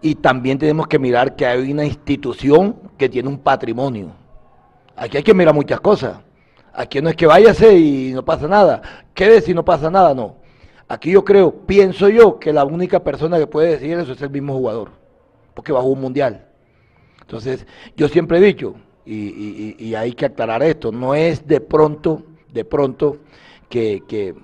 Y 0.00 0.14
también 0.14 0.56
tenemos 0.58 0.86
que 0.86 0.98
mirar 0.98 1.36
que 1.36 1.44
hay 1.44 1.70
una 1.70 1.84
institución 1.84 2.76
que 2.96 3.10
tiene 3.10 3.28
un 3.28 3.36
patrimonio. 3.36 4.12
Aquí 4.98 5.16
hay 5.16 5.22
que 5.22 5.34
mirar 5.34 5.54
muchas 5.54 5.80
cosas. 5.80 6.18
Aquí 6.72 7.00
no 7.00 7.08
es 7.08 7.16
que 7.16 7.26
váyase 7.26 7.76
y 7.76 8.12
no 8.12 8.24
pasa 8.24 8.48
nada. 8.48 8.82
Quede 9.14 9.40
si 9.40 9.54
no 9.54 9.64
pasa 9.64 9.90
nada, 9.90 10.14
no. 10.14 10.36
Aquí 10.88 11.10
yo 11.12 11.24
creo, 11.24 11.52
pienso 11.52 12.08
yo, 12.08 12.38
que 12.38 12.52
la 12.52 12.64
única 12.64 13.02
persona 13.04 13.38
que 13.38 13.46
puede 13.46 13.70
decir 13.70 13.98
eso 13.98 14.12
es 14.12 14.22
el 14.22 14.30
mismo 14.30 14.54
jugador. 14.54 14.90
Porque 15.54 15.72
bajó 15.72 15.86
un 15.88 16.00
mundial. 16.00 16.46
Entonces, 17.20 17.66
yo 17.96 18.08
siempre 18.08 18.38
he 18.38 18.40
dicho, 18.40 18.74
y, 19.04 19.94
hay 19.94 20.12
que 20.12 20.26
aclarar 20.26 20.62
esto, 20.62 20.92
no 20.92 21.14
es 21.14 21.46
de 21.46 21.60
pronto, 21.60 22.22
de 22.52 22.64
pronto, 22.64 23.18
que, 23.68 24.34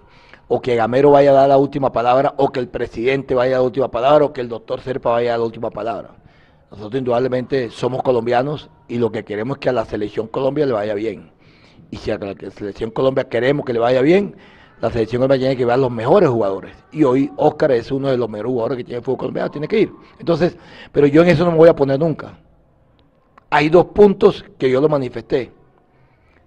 o 0.48 0.60
que 0.60 0.76
Gamero 0.76 1.10
vaya 1.10 1.30
a 1.30 1.34
dar 1.34 1.48
la 1.48 1.56
última 1.56 1.92
palabra, 1.92 2.34
o 2.36 2.50
que 2.50 2.60
el 2.60 2.68
presidente 2.68 3.34
vaya 3.34 3.56
a 3.56 3.58
dar 3.58 3.60
la 3.60 3.66
última 3.66 3.90
palabra, 3.90 4.26
o 4.26 4.32
que 4.32 4.40
el 4.40 4.48
doctor 4.48 4.80
Serpa 4.80 5.10
vaya 5.10 5.30
a 5.30 5.32
dar 5.32 5.40
la 5.40 5.46
última 5.46 5.70
palabra. 5.70 6.10
Nosotros 6.70 6.98
indudablemente 6.98 7.70
somos 7.70 8.02
colombianos 8.02 8.70
y 8.88 8.98
lo 8.98 9.12
que 9.12 9.24
queremos 9.24 9.56
es 9.56 9.60
que 9.60 9.68
a 9.68 9.72
la 9.72 9.84
selección 9.84 10.26
Colombia 10.26 10.66
le 10.66 10.72
vaya 10.72 10.94
bien. 10.94 11.30
Y 11.90 11.96
si 11.98 12.10
a 12.10 12.18
la 12.18 12.34
selección 12.50 12.90
Colombia 12.90 13.28
queremos 13.28 13.64
que 13.64 13.72
le 13.72 13.78
vaya 13.78 14.00
bien, 14.00 14.36
la 14.80 14.90
selección 14.90 15.20
Colombia 15.20 15.38
tiene 15.38 15.56
que 15.56 15.64
ver 15.64 15.74
a 15.74 15.78
los 15.78 15.90
mejores 15.90 16.28
jugadores. 16.28 16.74
Y 16.90 17.04
hoy 17.04 17.30
Oscar 17.36 17.72
es 17.72 17.92
uno 17.92 18.10
de 18.10 18.16
los 18.16 18.28
mejores 18.28 18.50
jugadores 18.50 18.78
que 18.78 18.84
tiene 18.84 18.98
el 18.98 19.04
fútbol 19.04 19.18
colombiano, 19.18 19.50
tiene 19.50 19.68
que 19.68 19.80
ir. 19.80 19.92
Entonces, 20.18 20.56
pero 20.90 21.06
yo 21.06 21.22
en 21.22 21.28
eso 21.28 21.44
no 21.44 21.52
me 21.52 21.58
voy 21.58 21.68
a 21.68 21.76
poner 21.76 21.98
nunca 21.98 22.38
hay 23.54 23.68
dos 23.68 23.86
puntos 23.86 24.44
que 24.58 24.68
yo 24.68 24.80
lo 24.80 24.88
manifesté. 24.88 25.52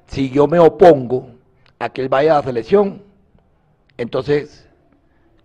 Si 0.07 0.30
yo 0.30 0.45
me 0.45 0.59
opongo 0.59 1.32
a 1.80 1.88
que 1.88 2.01
él 2.01 2.09
vaya 2.09 2.34
a 2.34 2.39
la 2.39 2.43
selección, 2.43 3.01
entonces 3.97 4.68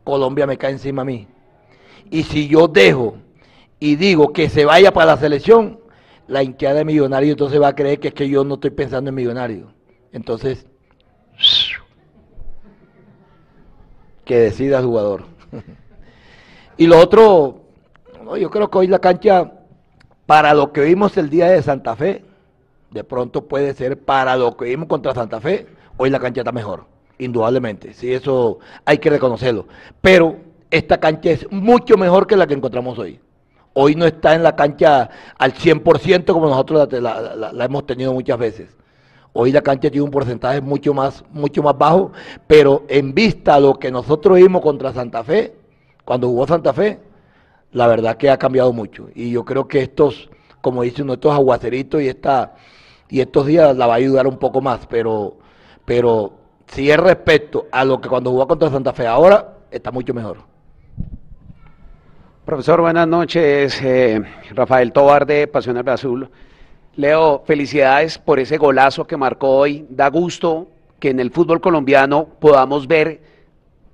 Colombia 0.02 0.44
me 0.44 0.58
cae 0.58 0.72
encima 0.72 1.02
a 1.02 1.04
mí. 1.04 1.28
Y 2.10 2.24
si 2.24 2.48
yo 2.48 2.66
dejo 2.66 3.14
y 3.82 3.96
digo 3.96 4.32
que 4.32 4.48
se 4.48 4.64
vaya 4.64 4.92
para 4.92 5.06
la 5.06 5.16
selección, 5.16 5.80
la 6.28 6.44
hinchada 6.44 6.74
de 6.74 6.84
millonario 6.84 7.32
entonces 7.32 7.60
va 7.60 7.66
a 7.66 7.74
creer 7.74 7.98
que 7.98 8.08
es 8.08 8.14
que 8.14 8.28
yo 8.28 8.44
no 8.44 8.54
estoy 8.54 8.70
pensando 8.70 9.08
en 9.08 9.16
millonario. 9.16 9.72
Entonces, 10.12 10.68
que 14.24 14.36
decida 14.36 14.80
jugador. 14.80 15.24
y 16.76 16.86
lo 16.86 16.96
otro, 16.96 17.62
yo 18.38 18.50
creo 18.52 18.70
que 18.70 18.78
hoy 18.78 18.86
la 18.86 19.00
cancha 19.00 19.52
para 20.26 20.54
lo 20.54 20.72
que 20.72 20.82
vimos 20.82 21.16
el 21.16 21.28
día 21.28 21.48
de 21.48 21.60
Santa 21.60 21.96
Fe, 21.96 22.24
de 22.92 23.02
pronto 23.02 23.48
puede 23.48 23.74
ser 23.74 23.98
para 23.98 24.36
lo 24.36 24.56
que 24.56 24.66
vimos 24.66 24.86
contra 24.86 25.12
Santa 25.12 25.40
Fe, 25.40 25.66
hoy 25.96 26.08
la 26.08 26.20
cancha 26.20 26.42
está 26.42 26.52
mejor, 26.52 26.84
indudablemente, 27.18 27.94
sí, 27.94 28.14
eso 28.14 28.60
hay 28.84 28.98
que 28.98 29.10
reconocerlo. 29.10 29.66
Pero 30.00 30.36
esta 30.70 31.00
cancha 31.00 31.32
es 31.32 31.50
mucho 31.50 31.96
mejor 31.96 32.28
que 32.28 32.36
la 32.36 32.46
que 32.46 32.54
encontramos 32.54 32.96
hoy. 32.96 33.18
Hoy 33.74 33.94
no 33.94 34.04
está 34.04 34.34
en 34.34 34.42
la 34.42 34.54
cancha 34.54 35.08
al 35.38 35.54
100% 35.54 36.32
como 36.32 36.48
nosotros 36.48 36.92
la, 36.92 37.64
hemos 37.64 37.86
tenido 37.86 38.12
muchas 38.12 38.38
veces. 38.38 38.76
Hoy 39.32 39.50
la 39.50 39.62
cancha 39.62 39.90
tiene 39.90 40.02
un 40.02 40.10
porcentaje 40.10 40.60
mucho 40.60 40.92
más, 40.92 41.24
mucho 41.30 41.62
más 41.62 41.76
bajo, 41.78 42.12
pero 42.46 42.84
en 42.88 43.14
vista 43.14 43.54
a 43.54 43.60
lo 43.60 43.78
que 43.78 43.90
nosotros 43.90 44.36
vimos 44.36 44.60
contra 44.60 44.92
Santa 44.92 45.24
Fe, 45.24 45.56
cuando 46.04 46.28
jugó 46.28 46.46
Santa 46.46 46.74
Fe, 46.74 47.00
la 47.72 47.86
verdad 47.86 48.18
que 48.18 48.28
ha 48.28 48.36
cambiado 48.36 48.74
mucho. 48.74 49.08
Y 49.14 49.30
yo 49.30 49.44
creo 49.44 49.66
que 49.66 49.80
estos, 49.80 50.28
como 50.60 50.82
dicen, 50.82 51.08
estos 51.08 51.32
aguaceritos 51.32 52.02
y, 52.02 52.08
esta, 52.08 52.54
y 53.08 53.20
estos 53.20 53.46
días 53.46 53.74
la 53.74 53.86
va 53.86 53.94
a 53.94 53.96
ayudar 53.96 54.26
un 54.26 54.36
poco 54.36 54.60
más, 54.60 54.86
pero, 54.86 55.38
pero 55.86 56.34
si 56.66 56.90
es 56.90 56.98
respecto 56.98 57.66
a 57.72 57.86
lo 57.86 58.02
que 58.02 58.10
cuando 58.10 58.30
jugó 58.30 58.46
contra 58.46 58.70
Santa 58.70 58.92
Fe 58.92 59.06
ahora, 59.06 59.60
está 59.70 59.90
mucho 59.90 60.12
mejor. 60.12 60.51
Profesor, 62.44 62.80
buenas 62.80 63.06
noches. 63.06 63.80
Eh, 63.84 64.20
Rafael 64.50 64.92
Tobar 64.92 65.26
de 65.26 65.46
Pasión 65.46 65.76
al 65.76 65.88
Azul. 65.88 66.28
Leo, 66.96 67.44
felicidades 67.46 68.18
por 68.18 68.40
ese 68.40 68.58
golazo 68.58 69.06
que 69.06 69.16
marcó 69.16 69.58
hoy. 69.58 69.86
Da 69.88 70.10
gusto 70.10 70.66
que 70.98 71.10
en 71.10 71.20
el 71.20 71.30
fútbol 71.30 71.60
colombiano 71.60 72.26
podamos 72.40 72.88
ver 72.88 73.20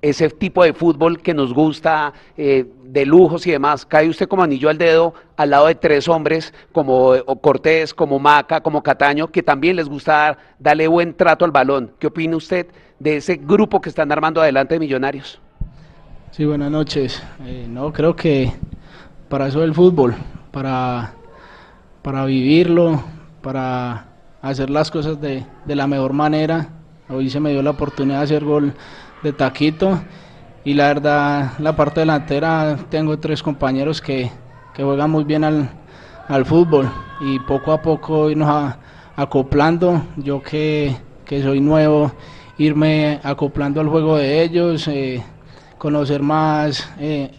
ese 0.01 0.31
tipo 0.31 0.63
de 0.63 0.73
fútbol 0.73 1.21
que 1.21 1.35
nos 1.35 1.53
gusta, 1.53 2.11
eh, 2.37 2.65
de 2.85 3.05
lujos 3.05 3.45
y 3.45 3.51
demás, 3.51 3.85
cae 3.85 4.09
usted 4.09 4.27
como 4.27 4.41
anillo 4.41 4.69
al 4.69 4.79
dedo 4.79 5.13
al 5.37 5.51
lado 5.51 5.67
de 5.67 5.75
tres 5.75 6.07
hombres 6.07 6.51
como 6.71 7.13
Cortés, 7.41 7.93
como 7.93 8.17
Maca, 8.17 8.61
como 8.61 8.81
Cataño, 8.81 9.27
que 9.27 9.43
también 9.43 9.75
les 9.75 9.87
gusta 9.87 10.37
darle 10.57 10.87
buen 10.87 11.13
trato 11.13 11.45
al 11.45 11.51
balón. 11.51 11.91
¿Qué 11.99 12.07
opina 12.07 12.35
usted 12.35 12.65
de 12.97 13.17
ese 13.17 13.35
grupo 13.35 13.79
que 13.79 13.89
están 13.89 14.11
armando 14.11 14.41
adelante 14.41 14.73
de 14.73 14.79
Millonarios? 14.79 15.39
Sí, 16.31 16.45
buenas 16.45 16.69
noches. 16.69 17.23
Eh, 17.43 17.65
no, 17.67 17.91
creo 17.91 18.15
que 18.15 18.53
para 19.29 19.47
eso 19.47 19.63
el 19.63 19.73
fútbol, 19.73 20.15
para, 20.51 21.15
para 22.03 22.23
vivirlo, 22.25 23.03
para 23.41 24.05
hacer 24.41 24.69
las 24.69 24.91
cosas 24.91 25.19
de, 25.19 25.43
de 25.65 25.75
la 25.75 25.87
mejor 25.87 26.13
manera. 26.13 26.69
Hoy 27.09 27.31
se 27.31 27.39
me 27.39 27.51
dio 27.51 27.63
la 27.63 27.71
oportunidad 27.71 28.19
de 28.19 28.23
hacer 28.25 28.45
gol 28.45 28.73
de 29.23 29.33
taquito. 29.33 29.99
Y 30.63 30.75
la 30.75 30.87
verdad, 30.89 31.53
la 31.57 31.75
parte 31.75 32.01
delantera, 32.01 32.77
tengo 32.89 33.17
tres 33.17 33.41
compañeros 33.41 33.99
que, 33.99 34.29
juegan 34.75 35.09
muy 35.09 35.23
bien 35.23 35.43
al, 35.43 36.45
fútbol 36.45 36.89
y 37.19 37.39
poco 37.39 37.71
a 37.71 37.81
poco 37.81 38.29
irnos 38.29 38.75
acoplando. 39.15 40.03
Yo 40.15 40.43
que, 40.43 40.95
soy 41.27 41.59
nuevo, 41.59 42.11
irme 42.59 43.19
acoplando 43.23 43.81
al 43.81 43.87
juego 43.89 44.17
de 44.17 44.43
ellos, 44.43 44.87
eh, 44.87 45.23
conocer 45.79 46.21
más 46.21 46.87
eh, 46.99 47.31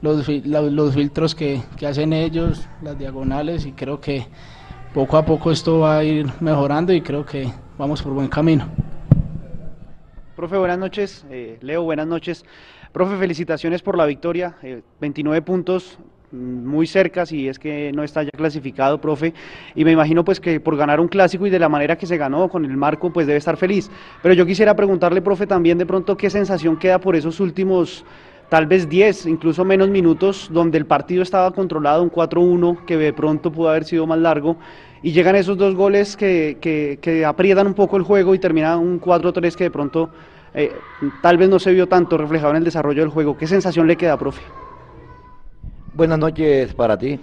los, 0.00 0.26
los, 0.46 0.94
filtros 0.94 1.34
que, 1.34 1.62
que 1.76 1.86
hacen 1.86 2.14
ellos, 2.14 2.66
las 2.82 2.98
diagonales 2.98 3.66
y 3.66 3.72
creo 3.72 4.00
que 4.00 4.26
poco 4.94 5.18
a 5.18 5.26
poco 5.26 5.50
esto 5.50 5.80
va 5.80 5.98
a 5.98 6.04
ir 6.04 6.26
mejorando 6.40 6.92
y 6.94 7.02
creo 7.02 7.26
que 7.26 7.52
vamos 7.76 8.02
por 8.02 8.14
buen 8.14 8.28
camino. 8.28 8.66
Profe, 10.34 10.56
buenas 10.56 10.78
noches. 10.78 11.26
Eh, 11.30 11.58
Leo, 11.60 11.82
buenas 11.82 12.06
noches. 12.06 12.46
Profe, 12.92 13.18
felicitaciones 13.18 13.82
por 13.82 13.98
la 13.98 14.06
victoria. 14.06 14.56
29 15.00 15.36
eh, 15.36 15.42
puntos 15.42 15.98
mm, 15.98 16.19
muy 16.32 16.86
cerca 16.86 17.26
si 17.26 17.48
es 17.48 17.58
que 17.58 17.92
no 17.92 18.02
está 18.02 18.22
ya 18.22 18.30
clasificado, 18.30 19.00
profe, 19.00 19.34
y 19.74 19.84
me 19.84 19.92
imagino 19.92 20.24
pues 20.24 20.40
que 20.40 20.60
por 20.60 20.76
ganar 20.76 21.00
un 21.00 21.08
clásico 21.08 21.46
y 21.46 21.50
de 21.50 21.58
la 21.58 21.68
manera 21.68 21.96
que 21.96 22.06
se 22.06 22.16
ganó 22.16 22.48
con 22.48 22.64
el 22.64 22.76
marco, 22.76 23.12
pues 23.12 23.26
debe 23.26 23.38
estar 23.38 23.56
feliz. 23.56 23.90
Pero 24.22 24.34
yo 24.34 24.46
quisiera 24.46 24.74
preguntarle, 24.74 25.22
profe, 25.22 25.46
también 25.46 25.78
de 25.78 25.86
pronto 25.86 26.16
qué 26.16 26.30
sensación 26.30 26.76
queda 26.76 27.00
por 27.00 27.16
esos 27.16 27.40
últimos 27.40 28.04
tal 28.48 28.66
vez 28.66 28.88
10, 28.88 29.26
incluso 29.26 29.64
menos 29.64 29.88
minutos, 29.88 30.48
donde 30.52 30.76
el 30.76 30.84
partido 30.84 31.22
estaba 31.22 31.52
controlado, 31.52 32.02
un 32.02 32.10
4-1, 32.10 32.84
que 32.84 32.96
de 32.96 33.12
pronto 33.12 33.52
pudo 33.52 33.68
haber 33.68 33.84
sido 33.84 34.06
más 34.06 34.18
largo, 34.18 34.56
y 35.02 35.12
llegan 35.12 35.36
esos 35.36 35.56
dos 35.56 35.74
goles 35.76 36.16
que, 36.16 36.58
que, 36.60 37.24
aprietan 37.24 37.68
un 37.68 37.74
poco 37.74 37.96
el 37.96 38.02
juego 38.02 38.34
y 38.34 38.38
termina 38.40 38.76
un 38.76 39.00
4-3 39.00 39.54
que 39.54 39.64
de 39.64 39.70
pronto 39.70 40.10
eh, 40.52 40.72
tal 41.22 41.38
vez 41.38 41.48
no 41.48 41.60
se 41.60 41.72
vio 41.72 41.86
tanto 41.86 42.18
reflejado 42.18 42.50
en 42.50 42.58
el 42.58 42.64
desarrollo 42.64 43.02
del 43.02 43.10
juego. 43.10 43.38
¿Qué 43.38 43.46
sensación 43.46 43.86
le 43.86 43.96
queda, 43.96 44.18
profe? 44.18 44.42
Buenas 45.92 46.20
noches 46.20 46.72
para 46.72 46.96
ti. 46.96 47.18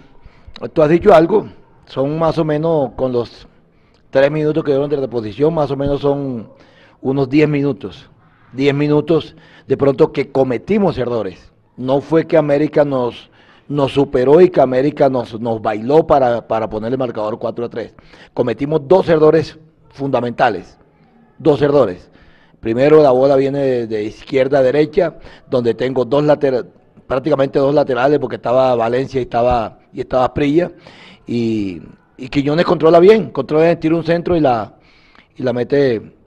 Tú 0.73 0.81
has 0.81 0.89
dicho 0.89 1.13
algo, 1.13 1.47
son 1.85 2.19
más 2.19 2.37
o 2.37 2.43
menos 2.43 2.91
con 2.97 3.13
los 3.13 3.47
tres 4.09 4.29
minutos 4.29 4.61
que 4.61 4.71
dieron 4.71 4.89
de 4.89 4.97
reposición, 4.97 5.53
más 5.53 5.71
o 5.71 5.77
menos 5.77 6.01
son 6.01 6.49
unos 7.01 7.29
10 7.29 7.47
minutos. 7.47 8.09
10 8.51 8.75
minutos 8.75 9.37
de 9.67 9.77
pronto 9.77 10.11
que 10.11 10.33
cometimos 10.33 10.97
errores. 10.97 11.49
No 11.77 12.01
fue 12.01 12.27
que 12.27 12.35
América 12.35 12.83
nos, 12.83 13.29
nos 13.69 13.93
superó 13.93 14.41
y 14.41 14.49
que 14.49 14.59
América 14.59 15.07
nos, 15.09 15.39
nos 15.39 15.61
bailó 15.61 16.05
para, 16.05 16.45
para 16.45 16.69
poner 16.69 16.91
el 16.91 16.97
marcador 16.97 17.39
4 17.39 17.65
a 17.65 17.69
3. 17.69 17.95
Cometimos 18.33 18.85
dos 18.85 19.07
errores 19.07 19.57
fundamentales, 19.91 20.77
dos 21.39 21.61
errores. 21.61 22.11
Primero 22.59 23.01
la 23.01 23.11
bola 23.11 23.37
viene 23.37 23.87
de, 23.87 24.03
izquierda 24.03 24.59
a 24.59 24.63
derecha, 24.63 25.15
donde 25.49 25.73
tengo 25.73 26.03
dos 26.03 26.23
laterales, 26.23 26.65
prácticamente 27.07 27.59
dos 27.59 27.73
laterales, 27.73 28.19
porque 28.19 28.35
estaba 28.35 28.75
Valencia 28.75 29.19
y 29.19 29.23
estaba, 29.23 29.79
y 29.93 30.01
estaba 30.01 30.33
Prilla, 30.33 30.71
y, 31.25 31.81
y 32.17 32.29
Quiñones 32.29 32.65
controla 32.65 32.99
bien, 32.99 33.31
controla, 33.31 33.79
tira 33.79 33.95
un 33.95 34.03
centro 34.03 34.35
y 34.35 34.39
la, 34.39 34.75
y 35.35 35.43
la 35.43 35.53
mete 35.53 36.17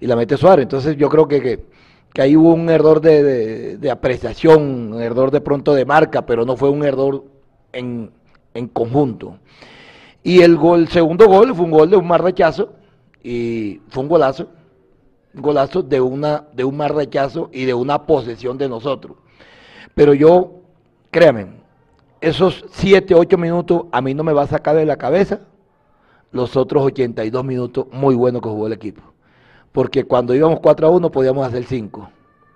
y 0.00 0.06
la 0.06 0.16
mete 0.16 0.36
Suárez. 0.36 0.64
Entonces 0.64 0.96
yo 0.96 1.08
creo 1.08 1.26
que, 1.26 1.40
que, 2.12 2.22
ahí 2.22 2.36
hubo 2.36 2.52
un 2.52 2.68
error 2.68 3.00
de, 3.00 3.88
apreciación, 3.90 4.92
un 4.94 5.02
error 5.02 5.30
de 5.30 5.40
pronto 5.40 5.74
de 5.74 5.84
marca, 5.84 6.24
pero 6.24 6.44
no 6.44 6.56
fue 6.56 6.68
un 6.68 6.84
error 6.84 7.24
en, 7.72 8.10
en 8.54 8.68
conjunto. 8.68 9.38
Y 10.22 10.40
el 10.40 10.56
gol, 10.56 10.88
segundo 10.88 11.26
gol 11.26 11.54
fue 11.54 11.64
un 11.64 11.70
gol 11.70 11.90
de 11.90 11.96
un 11.96 12.06
mar 12.06 12.22
rechazo 12.22 12.72
y 13.22 13.80
fue 13.88 14.02
un 14.02 14.08
golazo, 14.08 14.48
un 15.34 15.42
golazo 15.42 15.82
de 15.82 16.00
una 16.00 16.44
de 16.52 16.64
un 16.64 16.76
mar 16.76 16.94
rechazo 16.94 17.50
y 17.52 17.64
de 17.64 17.74
una 17.74 18.04
posesión 18.04 18.58
de 18.58 18.68
nosotros. 18.68 19.16
Pero 19.98 20.14
yo, 20.14 20.52
créanme, 21.10 21.48
esos 22.20 22.64
7, 22.70 23.14
8 23.14 23.36
minutos 23.36 23.82
a 23.90 24.00
mí 24.00 24.14
no 24.14 24.22
me 24.22 24.32
va 24.32 24.44
a 24.44 24.46
sacar 24.46 24.76
de 24.76 24.86
la 24.86 24.96
cabeza 24.96 25.40
los 26.30 26.56
otros 26.56 26.84
82 26.84 27.44
minutos 27.44 27.86
muy 27.90 28.14
buenos 28.14 28.40
que 28.40 28.48
jugó 28.48 28.68
el 28.68 28.74
equipo 28.74 29.02
porque 29.72 30.04
cuando 30.04 30.34
íbamos 30.34 30.60
4 30.60 30.86
a 30.86 30.90
1 30.90 31.10
podíamos 31.10 31.46
hacer 31.46 31.64
5, 31.64 32.10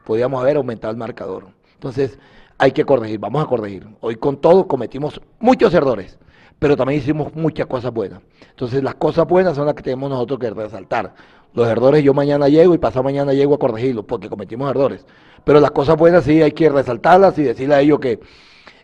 podíamos 0.05 0.41
haber 0.41 0.57
aumentado 0.57 0.91
el 0.91 0.97
marcador. 0.97 1.47
Entonces 1.75 2.19
hay 2.59 2.73
que 2.73 2.85
corregir, 2.85 3.19
vamos 3.19 3.45
a 3.45 3.47
corregir. 3.47 3.87
Hoy 4.01 4.17
con 4.17 4.37
todo 4.37 4.67
cometimos 4.67 5.21
muchos 5.39 5.75
errores, 5.75 6.19
pero 6.59 6.77
también 6.77 7.01
hicimos 7.01 7.35
muchas 7.35 7.67
cosas 7.67 7.93
buenas. 7.93 8.21
Entonces 8.51 8.83
las 8.83 8.95
cosas 8.97 9.27
buenas 9.27 9.57
son 9.57 9.67
las 9.67 9.75
que 9.75 9.83
tenemos 9.83 10.11
nosotros 10.11 10.41
que 10.41 10.51
resaltar. 10.51 11.15
Los 11.55 11.69
errores 11.69 12.03
yo 12.03 12.15
mañana 12.15 12.49
llego 12.49 12.75
y 12.75 12.79
pasado 12.79 13.03
mañana 13.03 13.33
llego 13.33 13.55
a 13.55 13.59
corregirlos 13.59 14.05
porque 14.05 14.29
cometimos 14.29 14.71
errores. 14.71 15.05
Pero 15.45 15.61
las 15.61 15.71
cosas 15.71 15.97
buenas 15.97 16.25
sí 16.25 16.41
hay 16.41 16.53
que 16.53 16.69
resaltarlas 16.69 17.39
y 17.39 17.43
decirle 17.43 17.75
a 17.75 17.81
ellos 17.81 17.99
que, 17.99 18.21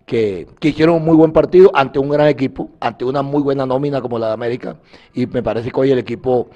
que, 0.04 0.46
que, 0.60 0.68
hicieron 0.68 0.96
un 0.96 1.04
muy 1.04 1.16
buen 1.16 1.32
partido 1.32 1.70
ante 1.74 1.98
un 1.98 2.08
gran 2.08 2.28
equipo, 2.28 2.70
ante 2.80 3.04
una 3.04 3.22
muy 3.22 3.42
buena 3.42 3.64
nómina 3.64 4.00
como 4.00 4.18
la 4.18 4.28
de 4.28 4.32
América. 4.34 4.76
Y 5.14 5.26
me 5.26 5.42
parece 5.42 5.70
que 5.70 5.80
hoy 5.80 5.92
el 5.92 5.98
equipo 5.98 6.48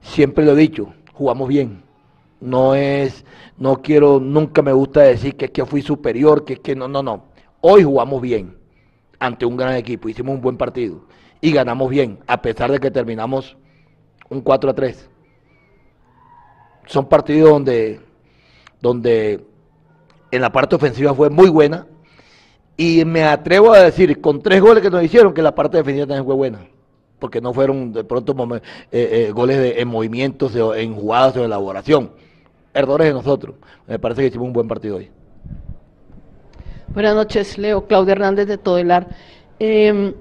siempre 0.00 0.44
lo 0.44 0.52
he 0.52 0.56
dicho, 0.56 0.92
jugamos 1.12 1.48
bien. 1.48 1.82
No 2.40 2.74
es, 2.74 3.24
no 3.58 3.82
quiero, 3.82 4.18
nunca 4.18 4.62
me 4.62 4.72
gusta 4.72 5.02
decir 5.02 5.36
que 5.36 5.46
es 5.46 5.50
que 5.50 5.64
fui 5.64 5.82
superior, 5.82 6.44
que 6.44 6.54
es 6.54 6.60
que 6.60 6.74
no, 6.74 6.88
no, 6.88 7.02
no. 7.02 7.24
Hoy 7.60 7.84
jugamos 7.84 8.22
bien 8.22 8.56
ante 9.18 9.44
un 9.44 9.56
gran 9.56 9.74
equipo, 9.74 10.08
hicimos 10.08 10.34
un 10.34 10.40
buen 10.40 10.56
partido 10.56 11.02
y 11.42 11.52
ganamos 11.52 11.90
bien, 11.90 12.18
a 12.26 12.40
pesar 12.40 12.72
de 12.72 12.80
que 12.80 12.90
terminamos 12.90 13.56
un 14.30 14.40
4 14.40 14.70
a 14.70 14.74
3. 14.74 15.09
Son 16.86 17.08
partidos 17.08 17.50
donde, 17.50 18.00
donde 18.80 19.44
en 20.30 20.40
la 20.40 20.50
parte 20.50 20.76
ofensiva 20.76 21.14
fue 21.14 21.30
muy 21.30 21.48
buena 21.48 21.86
y 22.76 23.04
me 23.04 23.24
atrevo 23.24 23.72
a 23.72 23.80
decir, 23.80 24.20
con 24.20 24.42
tres 24.42 24.60
goles 24.60 24.82
que 24.82 24.90
nos 24.90 25.02
hicieron, 25.02 25.34
que 25.34 25.42
la 25.42 25.54
parte 25.54 25.76
defensiva 25.76 26.06
también 26.06 26.24
fue 26.24 26.34
buena 26.34 26.60
porque 27.20 27.40
no 27.40 27.52
fueron 27.52 27.92
de 27.92 28.02
pronto 28.02 28.34
eh, 28.56 28.60
eh, 28.90 29.30
goles 29.32 29.58
de, 29.58 29.80
en 29.80 29.86
movimientos, 29.86 30.52
en 30.56 30.94
jugadas 30.94 31.36
o 31.36 31.40
en 31.40 31.44
elaboración. 31.44 32.10
Errores 32.72 33.08
de 33.08 33.12
nosotros. 33.12 33.56
Me 33.86 33.98
parece 33.98 34.22
que 34.22 34.28
hicimos 34.28 34.46
un 34.48 34.52
buen 34.52 34.66
partido 34.66 34.96
hoy. 34.96 35.10
Buenas 36.88 37.14
noches, 37.14 37.58
Leo. 37.58 37.86
Claudia 37.86 38.12
Hernández 38.12 38.48
de 38.48 38.58
Todelar. 38.58 39.08
Eh, 39.60 40.14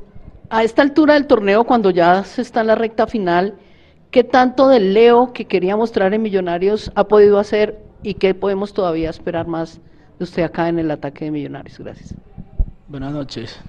a 0.49 0.64
esta 0.64 0.82
altura 0.82 1.14
del 1.14 1.26
torneo, 1.26 1.64
cuando 1.64 1.89
ya 1.89 2.24
se 2.24 2.41
está 2.41 2.62
en 2.62 2.68
la 2.68 2.76
recta 2.76 3.07
final, 3.07 3.55
¿qué 4.12 4.24
tanto 4.24 4.68
del 4.68 4.93
Leo 4.93 5.34
que 5.34 5.45
quería 5.45 5.76
mostrar 5.76 6.14
en 6.14 6.22
Millonarios 6.22 6.91
ha 6.95 7.05
podido 7.05 7.39
hacer 7.39 7.80
y 8.03 8.16
qué 8.16 8.34
podemos 8.34 8.74
todavía 8.74 9.10
esperar 9.10 9.47
más 9.47 9.80
de 10.18 10.24
usted 10.24 10.43
acá 10.43 10.70
en 10.70 10.80
el 10.80 10.91
ataque 10.91 11.26
de 11.26 11.32
Millonarios? 11.32 11.80
Gracias. 11.80 12.16
Buenas 12.88 13.14
noches. 13.14 13.60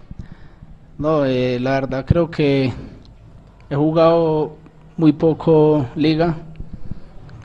No, 0.98 1.24
eh, 1.24 1.58
la 1.60 1.72
verdad 1.72 2.04
creo 2.06 2.30
que 2.30 2.72
He 3.72 3.76
jugado 3.76 4.56
muy 4.96 5.12
poco 5.12 5.86
liga, 5.94 6.34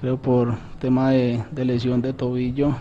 creo 0.01 0.17
por 0.17 0.55
tema 0.79 1.11
de, 1.11 1.43
lesión 1.55 2.01
de 2.01 2.13
tobillo. 2.13 2.75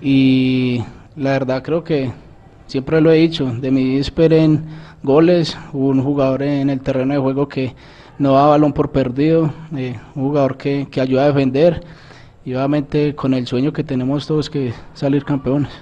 Y 0.00 0.82
la 1.14 1.30
verdad 1.30 1.62
creo 1.62 1.84
que 1.84 2.10
siempre 2.66 3.00
lo 3.00 3.12
he 3.12 3.18
dicho, 3.18 3.46
de 3.46 3.70
mí 3.70 3.98
esperen 3.98 4.64
goles, 5.04 5.56
un 5.72 6.02
jugador 6.02 6.42
en 6.42 6.70
el 6.70 6.80
terreno 6.80 7.14
de 7.14 7.20
juego 7.20 7.46
que 7.46 7.76
no 8.20 8.34
da 8.34 8.48
balón 8.48 8.74
por 8.74 8.92
perdido, 8.92 9.50
eh, 9.74 9.98
un 10.14 10.24
jugador 10.24 10.58
que, 10.58 10.86
ayuda 11.00 11.24
a 11.24 11.26
defender 11.28 11.82
y 12.44 12.52
obviamente 12.52 13.14
con 13.14 13.32
el 13.32 13.46
sueño 13.46 13.72
que 13.72 13.82
tenemos 13.82 14.26
todos 14.26 14.50
que 14.50 14.74
salir 14.92 15.24
campeones. 15.24 15.72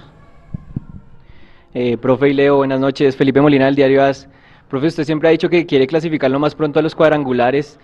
Eh, 1.73 1.97
profe 1.97 2.29
y 2.29 2.33
Leo, 2.33 2.55
buenas 2.55 2.79
noches. 2.79 3.17
Felipe 3.17 3.41
Molina 3.41 3.65
del 3.65 3.75
diario 3.75 4.01
AS. 4.01 4.29
Profe, 4.69 4.87
usted 4.87 5.03
siempre 5.03 5.27
ha 5.27 5.31
dicho 5.31 5.49
que 5.49 5.65
quiere 5.65 5.85
clasificar 5.85 6.31
lo 6.31 6.39
más 6.39 6.55
pronto 6.55 6.79
a 6.79 6.81
los 6.81 6.95
cuadrangulares 6.95 7.77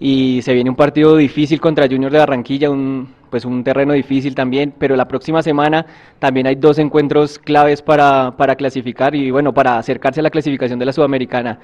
y 0.00 0.40
se 0.40 0.54
viene 0.54 0.70
un 0.70 0.76
partido 0.76 1.14
difícil 1.14 1.60
contra 1.60 1.86
Junior 1.86 2.10
de 2.10 2.18
Barranquilla, 2.18 2.70
un, 2.70 3.12
pues 3.30 3.44
un 3.44 3.62
terreno 3.62 3.92
difícil 3.92 4.34
también, 4.34 4.72
pero 4.78 4.96
la 4.96 5.06
próxima 5.06 5.42
semana 5.42 5.84
también 6.18 6.46
hay 6.46 6.54
dos 6.54 6.78
encuentros 6.78 7.38
claves 7.38 7.82
para, 7.82 8.32
clasificar 8.56 9.14
y 9.14 9.30
bueno, 9.30 9.52
para 9.52 9.76
acercarse 9.76 10.20
a 10.20 10.22
la 10.22 10.30
clasificación 10.30 10.78
de 10.78 10.86
la 10.86 10.92
Sudamericana. 10.94 11.58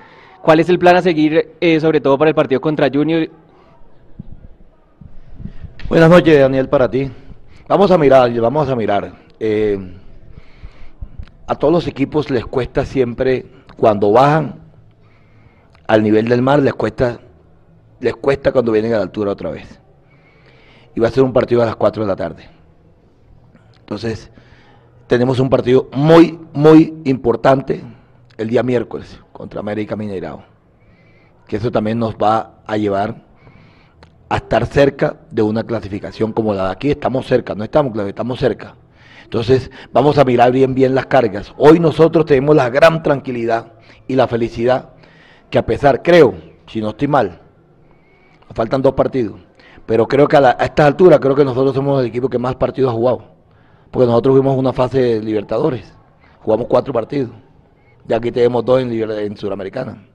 ¿Cuál 0.45 0.61
es 0.61 0.69
el 0.69 0.79
plan 0.79 0.95
a 0.95 1.01
seguir, 1.01 1.57
eh, 1.59 1.81
sobre 1.81 2.03
todo 2.03 2.19
para 2.19 2.29
el 2.29 2.35
partido 2.35 2.61
contra 2.61 2.91
Junior? 2.93 3.31
Buenas 5.89 6.11
noches, 6.11 6.39
Daniel, 6.39 6.69
para 6.69 6.91
ti. 6.91 7.11
Vamos 7.67 7.91
a 7.91 7.97
mirar, 7.97 8.31
vamos 8.31 8.69
a 8.69 8.77
mirar. 8.77 9.15
Eh, 9.41 9.79
a 11.47 11.55
todos 11.55 11.73
los 11.73 11.87
equipos 11.87 12.29
les 12.29 12.45
cuesta 12.45 12.85
siempre, 12.85 13.47
cuando 13.79 14.13
bajan, 14.13 14.61
al 15.87 16.03
nivel 16.03 16.29
del 16.29 16.43
mar 16.43 16.59
les 16.61 16.75
cuesta, 16.75 17.21
les 18.01 18.15
cuesta 18.15 18.53
cuando 18.53 18.71
vienen 18.71 18.93
a 18.93 18.97
la 18.99 19.05
altura 19.05 19.31
otra 19.31 19.49
vez. 19.49 19.81
Y 20.95 21.01
va 21.01 21.09
a 21.09 21.11
ser 21.11 21.25
un 21.25 21.33
partido 21.33 21.63
a 21.63 21.65
las 21.65 21.77
4 21.77 22.03
de 22.03 22.07
la 22.07 22.17
tarde. 22.17 22.51
Entonces, 23.81 24.31
tenemos 25.07 25.41
un 25.41 25.49
partido 25.49 25.89
muy, 25.95 26.39
muy 26.53 27.01
importante 27.05 27.83
el 28.37 28.51
día 28.51 28.63
miércoles 28.63 29.24
contra 29.35 29.61
América 29.61 29.97
Mineirao. 29.97 30.45
Que 31.47 31.57
eso 31.57 31.71
también 31.71 31.99
nos 31.99 32.15
va 32.15 32.63
a 32.67 32.79
llevar 32.79 33.17
a 34.31 34.37
estar 34.37 34.65
cerca 34.65 35.17
de 35.31 35.43
una 35.43 35.65
clasificación 35.65 36.33
como 36.33 36.55
la 36.55 36.67
de 36.67 36.73
aquí. 36.73 36.91
Estamos 36.91 37.27
cerca, 37.27 37.55
no 37.55 37.65
estamos, 37.65 37.99
estamos 38.07 38.39
cerca. 38.39 38.77
Entonces, 39.25 39.71
vamos 39.93 40.17
a 40.17 40.25
mirar 40.25 40.53
bien, 40.53 40.75
bien 40.75 40.95
las 40.95 41.07
cargas. 41.07 41.53
Hoy 41.59 41.81
nosotros 41.81 42.25
tenemos 42.25 42.57
la 42.57 42.71
gran 42.71 43.03
tranquilidad 43.03 43.73
y 44.07 44.15
la 44.15 44.29
felicidad 44.29 44.91
que 45.51 45.59
a 45.59 45.67
pesar, 45.67 46.03
creo, 46.03 46.35
si 46.67 46.81
no 46.81 46.91
estoy 46.91 47.09
mal, 47.09 47.41
faltan 48.55 48.83
dos 48.83 48.95
partidos, 48.95 49.41
pero 49.85 50.07
creo 50.07 50.29
que 50.29 50.37
a, 50.37 50.51
estas 50.53 50.87
alturas, 50.87 51.19
creo 51.19 51.35
que 51.35 51.45
nosotros 51.45 51.75
somos 51.75 52.01
el 52.01 52.07
equipo 52.07 52.29
que 52.29 52.39
más 52.39 52.55
partidos 52.55 52.93
ha 52.93 52.97
jugado, 52.97 53.25
porque 53.91 54.07
nosotros 54.07 54.37
vimos 54.37 54.57
una 54.57 54.73
fase 54.73 55.01
de 55.01 55.23
Libertadores, 55.23 55.93
jugamos 56.41 56.67
cuatro 56.69 56.93
partidos, 56.93 57.31
ya 58.07 58.17
aquí 58.17 58.31
tenemos 58.31 58.65
dos 58.65 58.81
en, 58.83 58.93
en 58.93 59.37
Suramericana, 59.37 60.07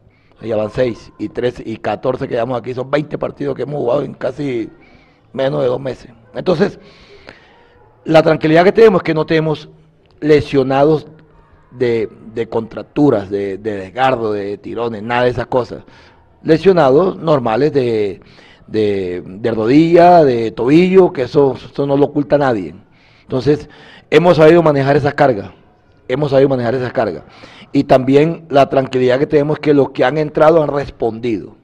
ya 0.42 0.56
van 0.56 0.72
seis, 0.72 1.12
y 1.18 1.30
tres 1.30 1.62
y 1.64 1.78
catorce 1.78 2.28
que 2.28 2.36
llevamos 2.36 2.60
aquí, 2.60 2.74
son 2.74 2.90
20 2.90 3.18
partidos 3.18 3.56
que 3.56 3.64
hemos 3.64 3.76
jugado 3.76 4.04
en 4.04 4.14
casi 4.14 4.70
menos 5.34 5.62
de 5.62 5.68
dos 5.68 5.80
meses. 5.80 6.12
Entonces, 6.34 6.80
la 8.06 8.24
tranquilidad 8.24 8.64
que 8.64 8.72
tenemos 8.72 9.00
es 9.00 9.04
que 9.04 9.14
no 9.14 9.26
tenemos 9.26 9.70
lesionados 10.22 11.08
de, 11.72 12.10
de 12.34 12.48
contracturas, 12.48 13.30
de, 13.30 13.58
desgardo, 13.58 14.34
de 14.34 14.58
tirones, 14.58 15.04
nada 15.04 15.24
de 15.24 15.30
esas 15.30 15.48
cosas. 15.48 15.84
Lesionados 16.44 17.18
normales 17.18 17.74
de, 17.74 18.22
de, 18.68 19.52
rodilla, 19.54 20.24
de 20.24 20.52
tobillo, 20.52 21.12
que 21.12 21.24
eso, 21.24 21.56
eso 21.56 21.86
no 21.86 21.98
lo 21.98 22.06
oculta 22.06 22.38
nadie. 22.38 22.76
Entonces, 23.22 23.70
hemos 24.10 24.38
sabido 24.38 24.64
manejar 24.64 24.96
esas 24.96 25.14
cargas, 25.14 25.52
hemos 26.08 26.32
sabido 26.32 26.50
manejar 26.50 26.76
esas 26.76 26.94
cargas. 26.94 27.24
Y 27.72 27.84
también 27.84 28.46
la 28.50 28.70
tranquilidad 28.70 29.20
que 29.20 29.28
tenemos 29.28 29.60
que 29.60 29.74
los 29.74 29.92
que 29.92 30.04
han 30.04 30.18
entrado 30.18 30.64
han 30.64 30.70
respondido. 30.70 31.56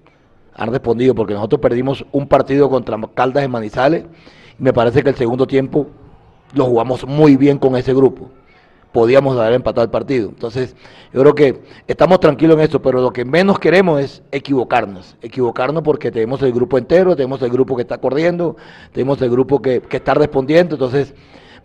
Han 0.55 0.71
respondido 0.71 1.15
porque 1.15 1.33
nosotros 1.33 1.61
perdimos 1.61 2.05
un 2.11 2.27
partido 2.27 2.69
contra 2.69 2.97
Caldas 3.13 3.43
en 3.43 3.51
Manizales 3.51 4.05
y 4.57 4.63
me 4.63 4.73
parece 4.73 5.03
que 5.03 5.09
el 5.09 5.15
segundo 5.15 5.47
tiempo 5.47 5.87
lo 6.53 6.65
jugamos 6.65 7.05
muy 7.05 7.35
bien 7.35 7.57
con 7.57 7.75
ese 7.75 7.93
grupo 7.93 8.29
podíamos 8.95 9.37
haber 9.37 9.55
empatado 9.55 9.83
el 9.83 9.91
partido. 9.91 10.29
Entonces, 10.29 10.73
yo 11.13 11.19
creo 11.19 11.35
que 11.35 11.61
estamos 11.85 12.17
tranquilos 12.21 12.55
en 12.55 12.61
esto, 12.61 12.81
pero 12.81 13.01
lo 13.01 13.11
que 13.11 13.25
menos 13.25 13.59
queremos 13.59 13.99
es 13.99 14.23
equivocarnos. 14.31 15.17
Equivocarnos 15.21 15.83
porque 15.83 16.11
tenemos 16.11 16.41
el 16.43 16.53
grupo 16.53 16.77
entero, 16.77 17.13
tenemos 17.13 17.41
el 17.41 17.49
grupo 17.49 17.75
que 17.75 17.81
está 17.81 17.97
corriendo, 17.97 18.55
tenemos 18.93 19.21
el 19.21 19.29
grupo 19.29 19.61
que, 19.61 19.83
está 19.91 20.13
respondiendo. 20.13 20.75
Entonces, 20.75 21.13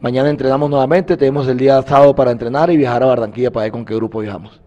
Mañana 0.00 0.30
entrenamos 0.30 0.70
nuevamente, 0.70 1.14
tenemos 1.18 1.46
el 1.46 1.58
día 1.58 1.82
sábado 1.82 2.14
para 2.14 2.30
entrenar 2.30 2.70
y 2.70 2.76
viajar 2.78 3.02
a 3.02 3.06
Barranquilla 3.06 3.50
para 3.50 3.64
ver 3.64 3.72
con 3.72 3.84
qué 3.84 3.94
grupo 3.94 4.20
viajamos. 4.20 4.58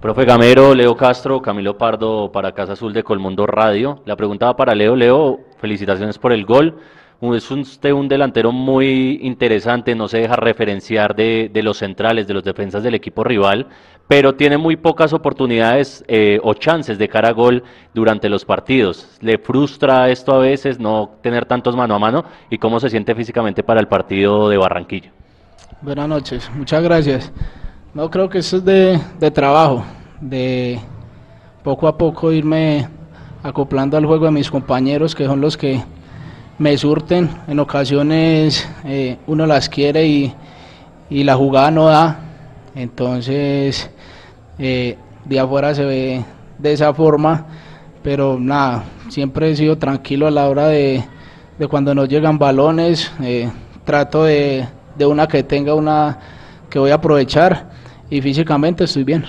Profe 0.00 0.24
Gamero, 0.24 0.76
Leo 0.76 0.96
Castro, 0.96 1.42
Camilo 1.42 1.76
Pardo 1.76 2.30
para 2.30 2.52
Casa 2.52 2.74
Azul 2.74 2.92
de 2.92 3.02
Colmundo 3.02 3.48
Radio. 3.48 4.00
La 4.04 4.14
pregunta 4.14 4.46
va 4.46 4.56
para 4.56 4.76
Leo. 4.76 4.94
Leo, 4.94 5.40
felicitaciones 5.60 6.18
por 6.18 6.32
el 6.32 6.44
gol. 6.44 6.78
Es 7.20 7.50
usted 7.50 7.90
un 7.90 8.06
delantero 8.06 8.52
muy 8.52 9.18
interesante, 9.22 9.96
no 9.96 10.06
se 10.06 10.18
deja 10.18 10.36
referenciar 10.36 11.16
de, 11.16 11.50
de, 11.52 11.62
los 11.64 11.78
centrales, 11.78 12.28
de 12.28 12.34
los 12.34 12.44
defensas 12.44 12.84
del 12.84 12.94
equipo 12.94 13.24
rival, 13.24 13.66
pero 14.06 14.36
tiene 14.36 14.56
muy 14.56 14.76
pocas 14.76 15.12
oportunidades 15.12 16.04
eh, 16.06 16.38
o 16.44 16.54
chances 16.54 16.96
de 16.96 17.08
cara 17.08 17.30
a 17.30 17.32
gol 17.32 17.64
durante 17.92 18.28
los 18.28 18.44
partidos. 18.44 19.18
¿Le 19.20 19.36
frustra 19.36 20.08
esto 20.10 20.32
a 20.32 20.38
veces 20.38 20.78
no 20.78 21.10
tener 21.20 21.44
tantos 21.44 21.74
mano 21.74 21.96
a 21.96 21.98
mano? 21.98 22.24
¿Y 22.50 22.58
cómo 22.58 22.78
se 22.78 22.88
siente 22.88 23.16
físicamente 23.16 23.64
para 23.64 23.80
el 23.80 23.88
partido 23.88 24.48
de 24.48 24.56
Barranquilla? 24.56 25.10
Buenas 25.82 26.08
noches, 26.08 26.48
muchas 26.54 26.84
gracias. 26.84 27.32
No 27.94 28.08
creo 28.10 28.28
que 28.28 28.38
eso 28.38 28.58
es 28.58 28.64
de, 28.64 29.00
de 29.18 29.30
trabajo, 29.32 29.84
de 30.20 30.78
poco 31.64 31.88
a 31.88 31.98
poco 31.98 32.30
irme 32.30 32.88
acoplando 33.42 33.96
al 33.96 34.06
juego 34.06 34.26
de 34.26 34.30
mis 34.30 34.50
compañeros, 34.50 35.16
que 35.16 35.24
son 35.24 35.40
los 35.40 35.56
que 35.56 35.82
me 36.58 36.76
surten. 36.76 37.30
En 37.46 37.60
ocasiones 37.60 38.68
eh, 38.84 39.16
uno 39.26 39.46
las 39.46 39.68
quiere 39.68 40.06
y, 40.06 40.34
y, 41.08 41.24
la 41.24 41.36
jugada 41.36 41.70
no 41.70 41.86
da. 41.86 42.20
Entonces, 42.74 43.90
eh, 44.58 44.96
de 45.24 45.40
afuera 45.40 45.74
se 45.74 45.84
ve 45.84 46.24
de 46.58 46.72
esa 46.72 46.92
forma. 46.92 47.46
Pero 48.02 48.38
nada, 48.38 48.84
siempre 49.08 49.50
he 49.50 49.56
sido 49.56 49.78
tranquilo 49.78 50.26
a 50.26 50.30
la 50.30 50.48
hora 50.48 50.68
de, 50.68 51.04
de 51.58 51.68
cuando 51.68 51.94
nos 51.94 52.08
llegan 52.08 52.38
balones. 52.38 53.12
Eh, 53.22 53.50
trato 53.84 54.24
de, 54.24 54.66
de 54.96 55.06
una 55.06 55.26
que 55.26 55.42
tenga 55.42 55.74
una 55.74 56.18
que 56.68 56.78
voy 56.78 56.90
a 56.90 56.96
aprovechar 56.96 57.70
y 58.10 58.20
físicamente 58.20 58.84
estoy 58.84 59.04
bien. 59.04 59.24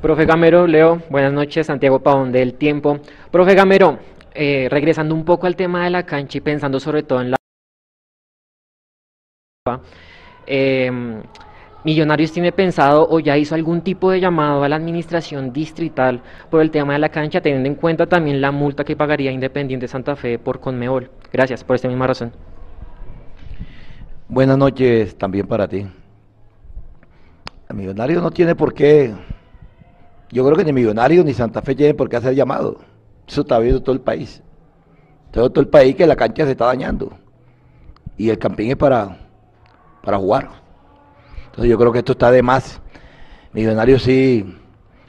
Profe 0.00 0.26
Gamero, 0.26 0.66
Leo, 0.66 1.00
buenas 1.08 1.32
noches, 1.32 1.66
Santiago 1.66 2.00
Pavón 2.00 2.30
del 2.30 2.54
Tiempo. 2.54 2.98
Profe 3.30 3.54
Gamero, 3.54 3.98
eh, 4.34 4.68
regresando 4.70 5.14
un 5.14 5.24
poco 5.24 5.46
al 5.46 5.56
tema 5.56 5.84
de 5.84 5.90
la 5.90 6.04
cancha 6.04 6.38
y 6.38 6.40
pensando 6.40 6.80
sobre 6.80 7.02
todo 7.02 7.20
en 7.20 7.30
la... 7.30 7.36
Eh, 10.46 10.90
Millonarios 11.84 12.32
tiene 12.32 12.50
pensado 12.50 13.06
o 13.10 13.20
ya 13.20 13.36
hizo 13.36 13.54
algún 13.54 13.82
tipo 13.82 14.10
de 14.10 14.18
llamado 14.18 14.64
a 14.64 14.68
la 14.70 14.76
administración 14.76 15.52
distrital 15.52 16.22
por 16.50 16.62
el 16.62 16.70
tema 16.70 16.94
de 16.94 16.98
la 16.98 17.10
cancha, 17.10 17.42
teniendo 17.42 17.68
en 17.68 17.74
cuenta 17.74 18.06
también 18.06 18.40
la 18.40 18.50
multa 18.52 18.84
que 18.84 18.96
pagaría 18.96 19.30
Independiente 19.30 19.86
Santa 19.86 20.16
Fe 20.16 20.38
por 20.38 20.60
Conmebol. 20.60 21.10
Gracias 21.30 21.62
por 21.62 21.76
esta 21.76 21.88
misma 21.88 22.06
razón. 22.06 22.32
Buenas 24.28 24.56
noches 24.56 25.14
también 25.18 25.46
para 25.46 25.68
ti. 25.68 25.86
El 27.68 27.76
Millonario 27.76 28.22
no 28.22 28.30
tiene 28.30 28.54
por 28.54 28.72
qué, 28.72 29.12
yo 30.30 30.42
creo 30.44 30.56
que 30.56 30.64
ni 30.64 30.72
Millonarios 30.72 31.22
ni 31.24 31.34
Santa 31.34 31.60
Fe 31.60 31.74
tienen 31.74 31.96
por 31.96 32.08
qué 32.08 32.16
hacer 32.16 32.34
llamado. 32.34 32.78
Eso 33.26 33.42
está 33.42 33.58
viendo 33.58 33.82
todo 33.82 33.94
el 33.94 34.00
país. 34.00 34.42
Todo, 35.30 35.50
todo 35.50 35.60
el 35.62 35.68
país 35.68 35.96
que 35.96 36.06
la 36.06 36.16
cancha 36.16 36.44
se 36.44 36.52
está 36.52 36.66
dañando. 36.66 37.12
Y 38.16 38.30
el 38.30 38.38
campín 38.38 38.70
es 38.70 38.76
para, 38.76 39.18
para 40.02 40.18
jugar. 40.18 40.50
Entonces 41.46 41.70
yo 41.70 41.78
creo 41.78 41.92
que 41.92 41.98
esto 41.98 42.12
está 42.12 42.30
de 42.30 42.42
más. 42.42 42.80
Millonarios 43.52 44.02
sí 44.02 44.56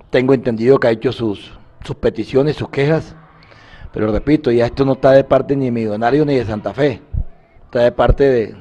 tengo 0.09 0.33
entendido 0.33 0.79
que 0.79 0.87
ha 0.87 0.91
hecho 0.91 1.11
sus, 1.11 1.51
sus 1.83 1.95
peticiones, 1.95 2.55
sus 2.55 2.69
quejas. 2.69 3.15
Pero 3.91 4.11
repito, 4.11 4.51
ya 4.51 4.65
esto 4.65 4.85
no 4.85 4.93
está 4.93 5.11
de 5.11 5.23
parte 5.23 5.55
ni 5.55 5.65
de 5.65 5.71
Millonarios 5.71 6.25
ni 6.25 6.35
de 6.35 6.45
Santa 6.45 6.73
Fe. 6.73 7.01
Está 7.65 7.79
de 7.79 7.91
parte 7.91 8.23
de, 8.23 8.55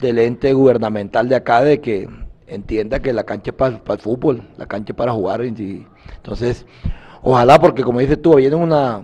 del 0.00 0.18
ente 0.18 0.52
gubernamental 0.52 1.28
de 1.28 1.36
acá 1.36 1.62
de 1.62 1.80
que 1.80 2.08
entienda 2.46 3.00
que 3.00 3.12
la 3.12 3.24
cancha 3.24 3.50
es 3.50 3.56
para, 3.56 3.78
para 3.78 3.94
el 3.94 4.00
fútbol, 4.00 4.42
la 4.56 4.66
cancha 4.66 4.92
es 4.92 4.96
para 4.96 5.12
jugar. 5.12 5.42
Entonces, 5.42 6.66
Ojalá, 7.28 7.58
porque 7.58 7.82
como 7.82 7.98
dices 7.98 8.22
tú, 8.22 8.36
vienen, 8.36 8.60
una, 8.60 9.02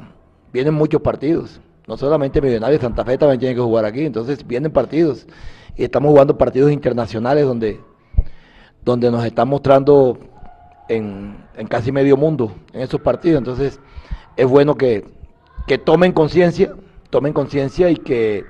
vienen 0.52 0.74
muchos 0.74 1.02
partidos. 1.02 1.60
No 1.88 1.96
solamente 1.96 2.40
Millonarios, 2.40 2.80
Santa 2.80 3.04
Fe 3.04 3.18
también 3.18 3.40
tiene 3.40 3.56
que 3.56 3.60
jugar 3.60 3.84
aquí. 3.84 4.04
Entonces 4.04 4.46
vienen 4.46 4.70
partidos. 4.70 5.26
Y 5.74 5.82
estamos 5.82 6.12
jugando 6.12 6.38
partidos 6.38 6.70
internacionales 6.70 7.44
donde, 7.44 7.80
donde 8.84 9.10
nos 9.10 9.24
están 9.24 9.48
mostrando 9.48 10.20
en, 10.88 11.36
en 11.56 11.66
casi 11.66 11.90
medio 11.90 12.16
mundo 12.16 12.52
en 12.72 12.82
esos 12.82 13.00
partidos. 13.00 13.38
Entonces 13.38 13.80
es 14.36 14.46
bueno 14.46 14.76
que, 14.76 15.04
que 15.66 15.78
tomen 15.78 16.12
conciencia, 16.12 16.76
tomen 17.10 17.32
conciencia 17.32 17.90
y 17.90 17.96
que, 17.96 18.44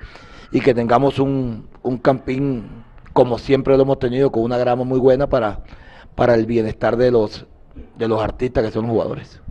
y 0.51 0.61
que 0.61 0.75
tengamos 0.75 1.19
un, 1.19 1.67
un 1.83 1.97
campín 1.97 2.85
como 3.15 3.39
siempre 3.39 3.75
lo 3.79 3.85
hemos 3.85 3.99
tenido, 3.99 4.31
con 4.31 4.43
una 4.43 4.59
grama 4.59 4.85
muy 4.85 4.99
buena 4.99 5.31
para, 5.31 5.61
para 6.15 6.35
el 6.35 6.45
bienestar 6.45 6.99
de 6.99 7.11
los, 7.11 7.47
de 7.97 8.07
los 8.07 8.21
artistas 8.21 8.65
que 8.65 8.71
son 8.71 8.83
los 8.83 8.93
jugadores. 8.93 9.42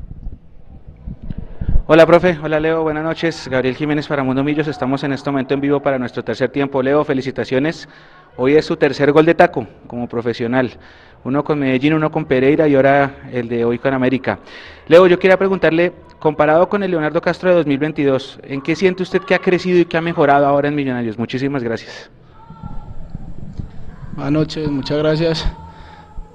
Hola, 1.94 2.06
profe. 2.06 2.40
Hola, 2.42 2.58
Leo. 2.58 2.84
Buenas 2.84 3.04
noches. 3.04 3.50
Gabriel 3.50 3.76
Jiménez 3.76 4.08
para 4.08 4.24
Mundo 4.24 4.46
Millos. 4.46 4.66
Estamos 4.70 5.04
en 5.04 5.12
este 5.12 5.30
momento 5.30 5.54
en 5.54 5.60
vivo 5.60 5.82
para 5.82 6.00
nuestro 6.00 6.24
tercer 6.24 6.50
tiempo. 6.50 6.82
Leo, 6.82 7.04
felicitaciones. 7.04 7.90
Hoy 8.38 8.56
es 8.56 8.64
su 8.64 8.78
tercer 8.78 9.12
gol 9.12 9.26
de 9.26 9.36
taco 9.36 9.68
como 9.88 10.08
profesional. 10.08 10.72
Uno 11.26 11.44
con 11.44 11.60
Medellín, 11.60 11.96
uno 11.96 12.10
con 12.10 12.24
Pereira 12.24 12.66
y 12.66 12.76
ahora 12.76 13.28
el 13.34 13.50
de 13.50 13.66
hoy 13.66 13.78
con 13.78 13.94
América. 13.94 14.40
Leo, 14.88 15.06
yo 15.06 15.20
quería 15.20 15.38
preguntarle, 15.38 15.92
comparado 16.18 16.70
con 16.70 16.82
el 16.82 16.92
Leonardo 16.92 17.20
Castro 17.20 17.50
de 17.50 17.56
2022, 17.58 18.40
¿en 18.44 18.62
qué 18.62 18.74
siente 18.74 19.04
usted 19.04 19.20
que 19.24 19.36
ha 19.36 19.40
crecido 19.40 19.78
y 19.78 19.84
que 19.84 19.98
ha 19.98 20.02
mejorado 20.02 20.46
ahora 20.46 20.70
en 20.70 20.76
Millonarios? 20.76 21.18
Muchísimas 21.18 21.62
gracias. 21.62 22.10
Buenas 24.14 24.32
noches, 24.32 24.72
muchas 24.72 24.98
gracias. 24.98 25.46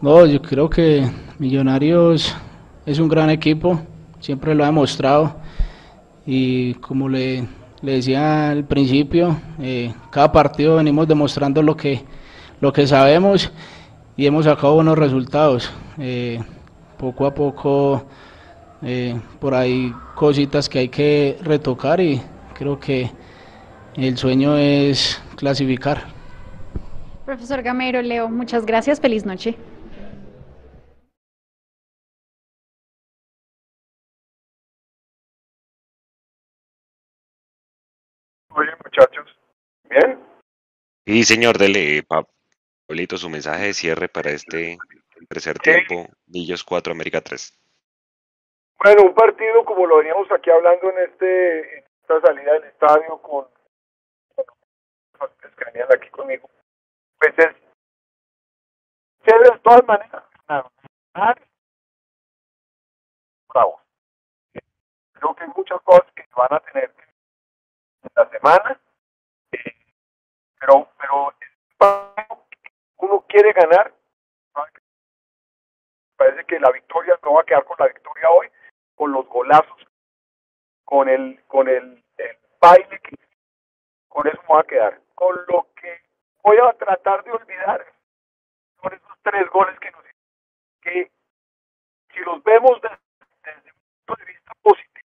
No, 0.03 0.27
yo 0.27 0.43
creo 0.43 0.69
que 0.69 1.09
Millonarios 1.39 2.37
es 2.85 2.99
un 2.99 3.09
gran 3.09 3.31
equipo, 3.31 3.81
siempre 4.27 4.57
lo 4.57 4.65
ha 4.65 4.67
demostrado 4.67 5.37
y 6.27 6.75
como 6.75 7.09
le, 7.09 7.47
le 7.81 7.93
decía 7.93 8.51
al 8.51 8.65
principio, 8.65 9.37
eh, 9.61 9.95
cada 10.11 10.33
partido 10.33 10.75
venimos 10.75 11.07
demostrando 11.07 11.63
lo 11.63 11.77
que, 11.77 12.03
lo 12.61 12.73
que 12.73 12.89
sabemos 12.89 13.53
y 14.17 14.27
hemos 14.27 14.47
sacado 14.47 14.75
buenos 14.75 14.99
resultados. 14.99 15.71
Eh, 15.99 16.41
poco 16.99 17.25
a 17.25 17.35
poco 17.35 18.05
eh, 18.83 19.15
por 19.39 19.55
ahí 19.55 19.95
cositas 20.17 20.69
que 20.69 20.81
hay 20.81 20.89
que 20.89 21.39
retocar 21.43 22.01
y 22.01 22.21
creo 22.53 22.81
que 22.81 23.09
el 23.95 24.19
sueño 24.19 24.57
es 24.57 25.23
clasificar. 25.37 26.03
Profesor 27.25 27.63
Gamero, 27.63 28.03
Leo, 28.03 28.29
muchas 28.29 28.67
gracias, 28.67 28.99
feliz 28.99 29.25
noche. 29.25 29.57
Sí, 41.07 41.23
señor, 41.23 41.57
dele, 41.57 42.05
Pablito, 42.87 43.17
su 43.17 43.31
mensaje 43.31 43.67
de 43.67 43.75
cierre 43.75 44.09
para 44.09 44.31
este 44.31 44.77
tercer 45.29 45.59
tiempo, 45.59 46.09
Millos 46.27 46.65
4, 46.65 46.93
América 46.93 47.21
3. 47.21 47.57
Bueno, 48.83 49.03
un 49.05 49.15
partido 49.15 49.65
como 49.65 49.87
lo 49.87 49.99
veníamos 49.99 50.31
aquí 50.33 50.51
hablando 50.51 50.91
en 50.91 51.11
este 51.11 51.79
en 51.79 51.85
esta 52.03 52.21
salida 52.21 52.53
del 52.55 52.65
estadio 52.65 53.23
con 53.23 53.47
que 55.57 55.65
venían 55.65 55.89
aquí 55.95 56.11
conmigo, 56.11 56.51
pues 57.19 57.35
es 57.39 57.55
de 59.27 59.59
todas 59.63 59.87
maneras. 59.87 60.23
Bravo. 63.49 63.81
Creo 65.13 65.35
que 65.35 65.45
hay 65.45 65.51
muchas 65.57 65.81
cosas 65.83 66.07
que 66.15 66.25
van 66.37 66.53
a 66.53 66.61
tener 66.61 66.93
que 66.93 67.05
la 68.15 68.29
semana, 68.31 68.81
eh, 69.53 69.75
pero, 70.67 70.89
pero 70.99 71.35
uno 72.99 73.25
quiere 73.29 73.53
ganar. 73.53 73.93
Parece 76.17 76.45
que 76.47 76.59
la 76.59 76.71
victoria 76.71 77.19
no 77.23 77.35
va 77.35 77.43
a 77.43 77.45
quedar 77.45 77.65
con 77.65 77.77
la 77.79 77.87
victoria 77.89 78.31
hoy, 78.31 78.49
con 78.95 79.13
los 79.13 79.27
golazos, 79.27 79.87
con 80.85 81.09
el, 81.09 81.43
con 81.47 81.69
el, 81.69 82.03
baile 82.59 82.99
que 83.01 83.17
con 84.09 84.27
eso 84.27 84.41
me 84.49 84.55
va 84.55 84.61
a 84.61 84.65
quedar. 84.65 85.01
Con 85.15 85.37
lo 85.49 85.69
que 85.75 86.03
voy 86.43 86.57
a 86.57 86.73
tratar 86.73 87.23
de 87.23 87.33
olvidar 87.33 87.87
son 88.81 88.95
esos 88.95 89.19
tres 89.23 89.49
goles 89.51 89.79
que 89.79 89.91
nos 89.91 90.05
que 90.81 91.11
si 92.15 92.21
los 92.21 92.43
vemos 92.45 92.81
desde, 92.81 92.99
desde 93.45 93.73
un 93.73 93.79
punto 94.07 94.25
de 94.25 94.33
vista 94.33 94.53
positivo, 94.63 95.09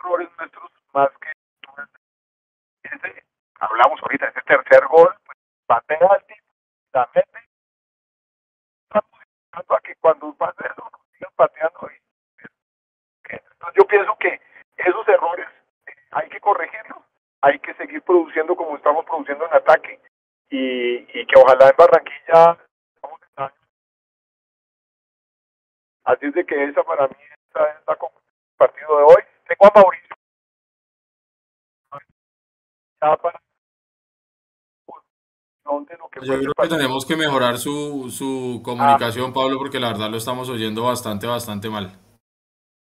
errores 0.00 0.28
nuestros 0.38 0.70
más 0.92 1.10
que 1.18 1.30
ese, 2.82 3.23
hablamos 3.64 4.00
ahorita, 4.02 4.28
ese 4.28 4.40
tercer 4.42 4.86
gol, 4.86 5.14
pues 5.24 5.38
patea 5.66 6.08
al 6.10 6.24
tipo, 6.26 6.46
la 6.92 7.08
mete, 7.14 7.38
estamos 8.84 9.20
esperando 9.20 9.74
a 9.74 9.80
que 9.80 9.96
cuando 9.96 10.34
pase 10.34 10.64
nos 10.76 10.90
sigan 11.12 11.32
pateando. 11.36 11.90
Y, 11.90 12.04
entonces 13.28 13.74
yo 13.76 13.86
pienso 13.86 14.16
que 14.18 14.40
esos 14.76 15.08
errores 15.08 15.48
eh, 15.86 15.92
hay 16.12 16.28
que 16.28 16.40
corregirlos, 16.40 16.98
hay 17.40 17.58
que 17.58 17.74
seguir 17.74 18.02
produciendo 18.02 18.54
como 18.54 18.76
estamos 18.76 19.04
produciendo 19.06 19.46
en 19.46 19.54
ataque 19.54 20.00
y, 20.50 21.20
y 21.20 21.26
que 21.26 21.40
ojalá 21.40 21.68
en 21.68 21.76
Barranquilla 21.76 22.58
Así 26.04 26.26
es 26.26 26.34
de 26.34 26.44
que 26.44 26.64
esa 26.64 26.82
para 26.82 27.08
mí 27.08 27.16
esa 27.48 27.70
es 27.70 27.76
la 27.86 27.96
partido 28.56 28.98
de 28.98 29.04
hoy. 29.04 29.22
Tengo 29.48 29.66
a 29.66 29.72
Mauricio. 29.74 30.16
Yo 35.64 36.38
creo 36.38 36.52
que 36.54 36.68
tenemos 36.68 37.06
que 37.06 37.16
mejorar 37.16 37.58
su, 37.58 38.10
su 38.10 38.60
comunicación, 38.62 39.32
Pablo, 39.32 39.56
porque 39.58 39.80
la 39.80 39.88
verdad 39.88 40.10
lo 40.10 40.18
estamos 40.18 40.48
oyendo 40.48 40.84
bastante, 40.84 41.26
bastante 41.26 41.70
mal. 41.70 41.98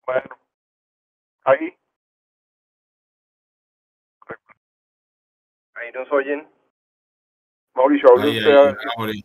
Bueno, 0.06 0.30
ahí. 1.46 1.78
Ahí 5.76 5.92
nos 5.94 6.12
oyen. 6.12 6.48
Mauricio, 7.74 8.10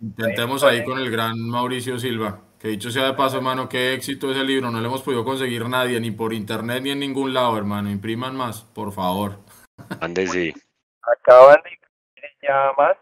intentemos 0.00 0.62
ahí 0.62 0.84
con 0.84 0.98
el 0.98 1.10
gran 1.10 1.38
Mauricio 1.38 1.98
Silva. 1.98 2.40
Que 2.60 2.68
dicho 2.68 2.90
sea 2.90 3.06
de 3.06 3.14
paso, 3.14 3.38
hermano, 3.38 3.68
qué 3.68 3.92
éxito 3.92 4.30
ese 4.30 4.44
libro. 4.44 4.70
No 4.70 4.80
le 4.80 4.86
hemos 4.86 5.02
podido 5.02 5.24
conseguir 5.24 5.68
nadie, 5.68 5.98
ni 6.00 6.10
por 6.10 6.32
internet 6.32 6.82
ni 6.82 6.90
en 6.90 7.00
ningún 7.00 7.34
lado, 7.34 7.56
hermano. 7.58 7.90
Impriman 7.90 8.36
más, 8.36 8.62
por 8.62 8.92
favor. 8.92 9.38
Ande 10.00 10.26
sí. 10.26 10.54
Acaban 11.02 11.60
de 11.64 11.70
imprimir 11.72 12.38
ya 12.42 12.72
más. 12.78 12.96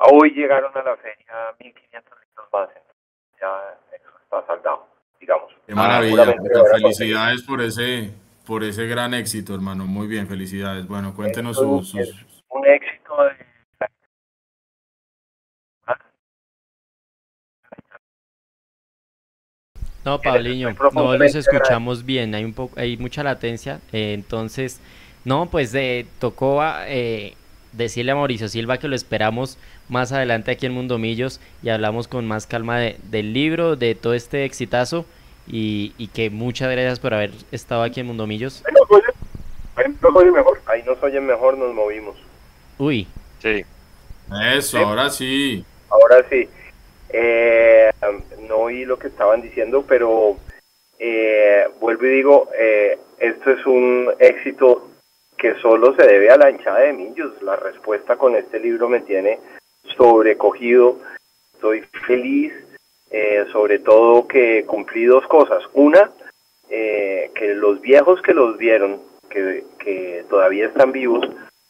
Hoy 0.00 0.30
llegaron 0.30 0.76
a 0.76 0.82
la 0.82 0.96
feria 0.96 1.54
1500 1.60 2.18
litros 2.20 2.48
más. 2.52 2.68
Ya 3.40 3.78
eso 3.92 4.08
está 4.22 4.46
saldado, 4.46 4.86
digamos. 5.20 5.52
Qué 5.66 5.74
maravilla. 5.74 6.34
felicidades 6.72 7.42
por 7.42 7.60
ese, 7.60 8.12
por 8.46 8.64
ese 8.64 8.86
gran 8.86 9.14
éxito, 9.14 9.54
hermano. 9.54 9.86
Muy 9.86 10.06
bien, 10.06 10.26
felicidades. 10.26 10.86
Bueno, 10.86 11.14
cuéntenos 11.14 11.56
sus... 11.56 11.94
Un 12.48 12.66
éxito 12.66 13.24
de 13.24 13.44
No, 20.04 20.20
Pabliño, 20.20 20.74
no 20.92 21.16
los 21.16 21.34
escuchamos 21.34 22.04
bien, 22.04 22.34
hay 22.34 22.44
un 22.44 22.52
poco, 22.52 22.78
hay 22.78 22.98
mucha 22.98 23.22
latencia, 23.22 23.80
eh, 23.90 24.12
entonces, 24.12 24.78
no, 25.24 25.46
pues 25.46 25.74
eh, 25.74 26.06
tocó 26.18 26.60
eh, 26.86 27.34
decirle 27.76 28.12
a 28.12 28.16
Mauricio 28.16 28.48
Silva 28.48 28.78
que 28.78 28.88
lo 28.88 28.96
esperamos 28.96 29.58
más 29.88 30.12
adelante 30.12 30.50
aquí 30.50 30.66
en 30.66 30.72
Mundo 30.72 30.98
Millos 30.98 31.40
y 31.62 31.68
hablamos 31.68 32.08
con 32.08 32.26
más 32.26 32.46
calma 32.46 32.78
del 32.78 33.32
libro, 33.32 33.76
de 33.76 33.94
todo 33.94 34.14
este 34.14 34.44
exitazo 34.44 35.04
y, 35.46 36.08
que 36.14 36.30
muchas 36.30 36.70
gracias 36.70 37.00
por 37.00 37.14
haber 37.14 37.32
estado 37.52 37.82
aquí 37.82 38.00
en 38.00 38.06
Mundo 38.06 38.26
Millos. 38.26 38.62
Ahí 38.66 38.72
nos 38.74 38.90
oyen, 38.90 39.10
ahí 39.76 39.84
nos 40.00 40.16
oyen 40.16 40.32
mejor. 40.32 40.60
Ahí 40.66 40.82
nos 40.84 41.02
oyen 41.02 41.26
mejor, 41.26 41.58
nos 41.58 41.74
movimos. 41.74 42.16
Uy. 42.78 43.06
Sí. 43.40 43.64
Eso, 44.54 44.78
ahora 44.78 45.10
sí. 45.10 45.64
Ahora 45.90 46.24
sí. 46.30 46.48
Eh, 47.10 47.90
no 48.48 48.56
oí 48.56 48.84
lo 48.84 48.98
que 48.98 49.08
estaban 49.08 49.42
diciendo, 49.42 49.84
pero 49.86 50.36
eh, 50.98 51.66
vuelvo 51.80 52.06
y 52.06 52.08
digo, 52.08 52.48
eh, 52.58 52.98
esto 53.18 53.50
es 53.50 53.66
un 53.66 54.10
éxito 54.18 54.88
que 55.44 55.60
solo 55.60 55.94
se 55.94 56.06
debe 56.06 56.30
a 56.30 56.38
la 56.38 56.50
hinchada 56.50 56.78
de 56.78 56.94
Millos. 56.94 57.42
La 57.42 57.54
respuesta 57.54 58.16
con 58.16 58.34
este 58.34 58.58
libro 58.58 58.88
me 58.88 59.00
tiene 59.00 59.38
sobrecogido. 59.94 60.96
Estoy 61.52 61.82
feliz, 62.06 62.54
eh, 63.10 63.44
sobre 63.52 63.78
todo 63.80 64.26
que 64.26 64.64
cumplí 64.64 65.04
dos 65.04 65.26
cosas. 65.26 65.62
Una, 65.74 66.10
que 66.66 67.54
los 67.56 67.78
viejos 67.82 68.22
que 68.22 68.32
los 68.32 68.56
vieron, 68.56 69.02
que, 69.28 69.64
que 69.78 70.24
todavía 70.30 70.68
están 70.68 70.92
vivos, 70.92 71.28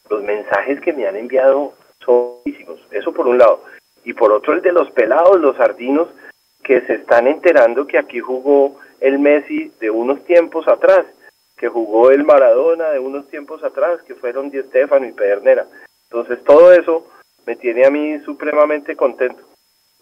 los 0.09 0.23
mensajes 0.23 0.79
que 0.79 0.93
me 0.93 1.05
han 1.05 1.17
enviado 1.17 1.73
son 1.99 2.35
muchísimos. 2.45 2.79
Eso 2.91 3.11
por 3.11 3.27
un 3.27 3.39
lado 3.39 3.61
y 4.05 4.13
por 4.13 4.31
otro 4.31 4.53
el 4.53 4.61
de 4.61 4.71
los 4.71 4.89
pelados, 4.91 5.41
los 5.41 5.57
sardinos, 5.57 6.07
que 6.63 6.79
se 6.87 6.93
están 6.93 7.27
enterando 7.27 7.85
que 7.87 7.97
aquí 7.97 8.21
jugó 8.21 8.79
el 9.01 9.19
Messi 9.19 9.73
de 9.81 9.89
unos 9.89 10.23
tiempos 10.23 10.65
atrás, 10.65 11.05
que 11.57 11.69
jugó 11.69 12.11
el 12.11 12.23
Maradona 12.23 12.91
de 12.91 12.99
unos 12.99 13.27
tiempos 13.29 13.63
atrás, 13.63 14.01
que 14.03 14.15
fueron 14.15 14.49
Di 14.49 14.61
Stefano 14.63 15.05
y 15.05 15.13
Pedernera. 15.13 15.65
Entonces 16.09 16.43
todo 16.43 16.73
eso 16.73 17.07
me 17.45 17.55
tiene 17.55 17.85
a 17.85 17.91
mí 17.91 18.19
supremamente 18.19 18.95
contento. 18.95 19.41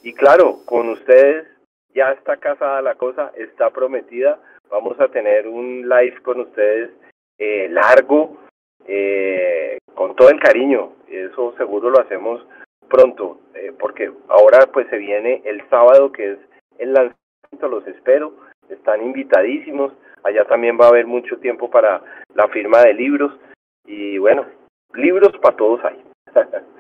Y 0.01 0.14
claro, 0.14 0.60
con 0.66 0.89
ustedes 0.89 1.47
ya 1.93 2.12
está 2.12 2.38
casada 2.38 2.82
la 2.82 2.95
cosa, 2.95 3.32
está 3.38 3.70
prometida. 3.70 4.39
Vamos 4.70 4.99
a 4.99 5.08
tener 5.08 5.47
un 5.47 5.88
live 5.88 6.22
con 6.24 6.41
ustedes 6.41 6.89
eh, 7.38 7.68
largo, 7.70 8.38
eh, 8.88 9.78
con 9.93 10.16
todo 10.16 10.30
el 10.30 10.39
cariño. 10.39 10.93
Eso 11.08 11.54
seguro 11.58 11.89
lo 11.89 12.01
hacemos 12.01 12.45
pronto, 12.89 13.39
eh, 13.56 13.72
porque 13.80 14.12
ahora 14.28 14.68
pues 14.72 14.88
se 14.89 14.97
viene 14.97 15.41
el 15.45 15.68
sábado 15.70 16.12
que 16.12 16.34
es 16.34 16.39
el 16.80 16.93
lanzamiento, 16.93 17.68
los 17.70 17.88
espero, 17.88 18.34
están 18.70 19.01
invitadísimos, 19.01 19.93
allá 20.24 20.45
también 20.45 20.78
va 20.80 20.86
a 20.86 20.89
haber 20.89 21.05
mucho 21.05 21.38
tiempo 21.38 21.69
para 21.69 22.01
la 22.36 22.47
firma 22.49 22.82
de 22.82 22.93
libros 22.93 23.34
y 23.86 24.17
bueno, 24.17 24.45
libros 24.93 25.32
para 25.41 25.55
todos 25.55 25.82
hay. 25.86 26.03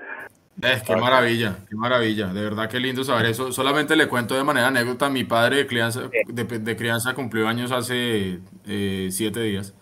Eh, 0.61 0.81
qué 0.85 0.95
maravilla, 0.95 1.57
qué 1.67 1.75
maravilla, 1.75 2.27
de 2.27 2.41
verdad 2.41 2.69
qué 2.69 2.79
lindo 2.79 3.03
saber 3.03 3.25
eso. 3.25 3.51
Solamente 3.51 3.95
le 3.95 4.07
cuento 4.07 4.35
de 4.35 4.43
manera 4.43 4.67
anécdota, 4.67 5.09
mi 5.09 5.23
padre 5.23 5.57
de 5.57 5.67
crianza, 5.67 6.09
de, 6.27 6.77
crianza 6.77 7.15
cumplió 7.15 7.47
años 7.47 7.71
hace 7.71 8.39
eh, 8.65 9.07
siete 9.11 9.41
días 9.41 9.75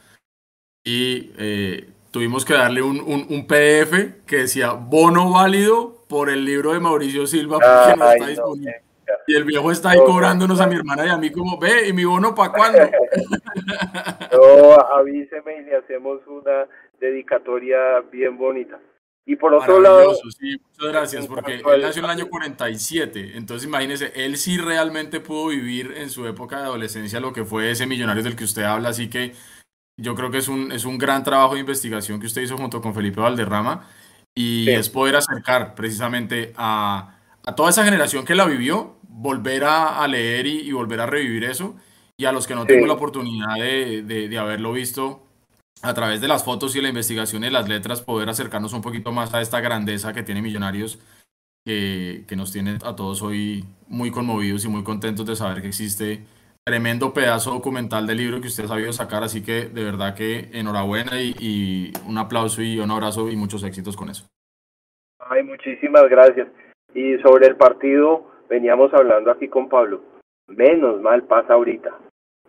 y 0.84 1.34
eh, 1.38 1.90
tuvimos 2.10 2.46
que 2.46 2.54
darle 2.54 2.82
un, 2.82 3.00
un, 3.02 3.28
un, 3.30 3.46
PDF 3.46 4.26
que 4.26 4.38
decía 4.38 4.72
bono 4.72 5.32
válido 5.32 6.06
por 6.08 6.30
el 6.30 6.46
libro 6.46 6.74
de 6.74 6.80
Mauricio 6.80 7.28
Silva 7.28 7.60
porque 7.60 8.00
no 8.00 8.12
está 8.12 8.28
disponible. 8.28 8.82
Y 9.32 9.36
el 9.36 9.44
viejo 9.46 9.72
está 9.72 9.92
ahí 9.92 10.00
cobrándonos 10.00 10.60
a 10.60 10.68
mi 10.68 10.76
hermana 10.76 11.06
y 11.06 11.10
a 11.10 11.18
mí 11.18 11.32
como, 11.32 11.58
ve, 11.58 11.88
¿y 11.88 11.94
mi 11.94 12.06
bono 12.06 12.36
para 12.36 12.52
cuándo? 12.52 12.80
no, 14.34 14.74
avíseme 14.96 15.58
y 15.58 15.64
le 15.64 15.78
hacemos 15.78 16.20
una 16.28 16.68
dedicatoria 17.00 18.02
bien 18.12 18.38
bonita. 18.38 18.80
Y 19.26 19.36
por 19.36 19.54
otro 19.54 19.80
lado... 19.80 20.14
Sí, 20.38 20.60
muchas 20.62 20.92
gracias, 20.92 21.28
porque 21.28 21.56
él 21.56 21.82
nació 21.82 22.00
en 22.00 22.06
el 22.06 22.12
año 22.12 22.28
47, 22.30 23.34
entonces 23.36 23.68
imagínese, 23.68 24.12
él 24.16 24.36
sí 24.36 24.58
realmente 24.58 25.20
pudo 25.20 25.50
vivir 25.50 25.94
en 25.96 26.10
su 26.10 26.28
época 26.28 26.58
de 26.58 26.64
adolescencia 26.64 27.20
lo 27.20 27.32
que 27.32 27.46
fue 27.46 27.72
ese 27.72 27.86
millonario 27.86 28.24
del 28.24 28.36
que 28.36 28.44
usted 28.44 28.64
habla, 28.64 28.90
así 28.90 29.10
que 29.10 29.34
yo 29.98 30.16
creo 30.16 30.32
que 30.32 30.40
es 30.40 30.48
un, 30.48 30.72
es 30.72 30.86
un 30.86 30.98
gran 30.98 31.24
trabajo 31.24 31.54
de 31.54 31.60
investigación 31.60 32.20
que 32.20 32.26
usted 32.26 32.42
hizo 32.42 32.58
junto 32.58 32.82
con 32.82 32.96
Felipe 32.96 33.22
Valderrama 33.22 33.88
y 34.34 34.70
es 34.70 34.90
poder 34.90 35.16
acercar 35.16 35.76
precisamente 35.76 36.54
a, 36.58 37.18
a, 37.44 37.56
toda 37.56 37.70
esa 37.70 37.84
generación 37.84 38.26
que 38.26 38.34
la 38.34 38.46
vivió, 38.46 38.96
volver 39.12 39.64
a, 39.66 40.02
a 40.02 40.08
leer 40.08 40.48
y, 40.48 40.62
y, 40.62 40.72
volver 40.72 41.02
a 41.02 41.06
revivir 41.06 41.44
eso, 41.44 41.76
y 42.18 42.26
a 42.26 42.32
los 42.32 42.48
que 42.48 42.56
no 42.56 42.66
sí. 42.66 42.80
la 42.80 42.94
oportunidad 42.94 43.56
de, 43.56 44.04
de, 44.04 44.30
de, 44.30 44.38
haberlo 44.38 44.74
visto 44.74 45.24
a 45.82 45.94
través 45.94 46.22
de 46.22 46.28
las 46.28 46.44
fotos 46.44 46.76
y 46.76 46.82
la 46.82 46.90
investigación 46.90 47.44
y 47.44 47.50
las 47.50 47.68
letras, 47.68 48.02
poder 48.02 48.30
acercarnos 48.30 48.74
un 48.74 48.82
poquito 48.82 49.12
más 49.12 49.34
a 49.34 49.42
esta 49.42 49.60
grandeza 49.60 50.14
que 50.14 50.24
tiene 50.24 50.42
Millonarios, 50.42 51.00
que, 51.66 52.24
que 52.28 52.36
nos 52.36 52.52
tiene 52.52 52.78
a 52.84 52.96
todos 52.96 53.22
hoy 53.22 53.66
muy 53.88 54.12
conmovidos 54.12 54.66
y 54.66 54.70
muy 54.70 54.84
contentos 54.84 55.26
de 55.26 55.36
saber 55.36 55.62
que 55.62 55.68
existe 55.68 56.24
tremendo 56.64 57.14
pedazo 57.14 57.52
documental 57.52 58.06
del 58.06 58.18
libro 58.18 58.40
que 58.40 58.48
usted 58.48 58.66
ha 58.66 58.70
sabido 58.70 58.94
sacar, 58.94 59.24
así 59.24 59.44
que 59.44 59.66
de 59.66 59.84
verdad 59.84 60.16
que 60.16 60.50
enhorabuena 60.54 61.22
y, 61.22 61.36
y, 61.40 61.94
un 62.08 62.18
aplauso 62.18 62.62
y 62.62 62.80
un 62.80 62.92
abrazo 62.92 63.30
y 63.30 63.36
muchos 63.36 63.64
éxitos 63.64 63.98
con 63.98 64.10
eso. 64.10 64.28
Ay, 65.20 65.44
muchísimas 65.44 66.08
gracias. 66.10 66.48
Y 66.94 67.18
sobre 67.20 67.48
el 67.48 67.56
partido, 67.56 68.31
veníamos 68.52 68.94
hablando 68.94 69.32
aquí 69.32 69.48
con 69.48 69.70
Pablo. 69.70 70.02
Menos 70.48 71.00
mal 71.02 71.24
pasa 71.24 71.54
ahorita. 71.54 71.98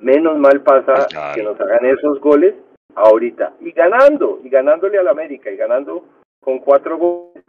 Menos 0.01 0.37
mal 0.37 0.61
pasa 0.63 1.07
Ay, 1.17 1.37
que 1.37 1.43
nos 1.45 1.59
hagan 1.61 1.87
esos 1.87 2.21
goles 2.21 2.57
ahorita. 2.97 3.55
Y 3.61 3.71
ganando, 3.71 4.41
y 4.43 4.49
ganándole 4.49 4.99
al 4.99 5.07
América, 5.07 5.49
y 5.49 5.57
ganando 5.57 6.05
con 6.41 6.59
cuatro 6.59 6.99
goles. 6.99 7.45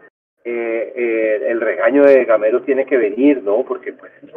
Eh, 0.46 0.94
eh, 0.96 1.48
el 1.48 1.62
regaño 1.62 2.04
de 2.04 2.26
Gamero 2.26 2.62
tiene 2.62 2.86
que 2.86 2.98
venir, 2.98 3.42
¿no? 3.42 3.64
Porque 3.64 3.94
pues 3.94 4.12
es 4.22 4.32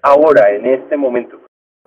ahora, 0.00 0.50
en 0.50 0.64
este 0.64 0.96
momento. 0.96 1.40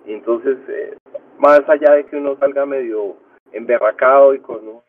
Y 0.04 0.12
entonces, 0.12 0.58
eh, 0.68 0.94
más 1.38 1.62
allá 1.66 1.94
de 1.94 2.04
que 2.04 2.16
uno 2.16 2.36
salga 2.38 2.66
medio 2.66 3.16
emberracado 3.52 4.34
y 4.34 4.38
con 4.38 4.68
un 4.68 4.80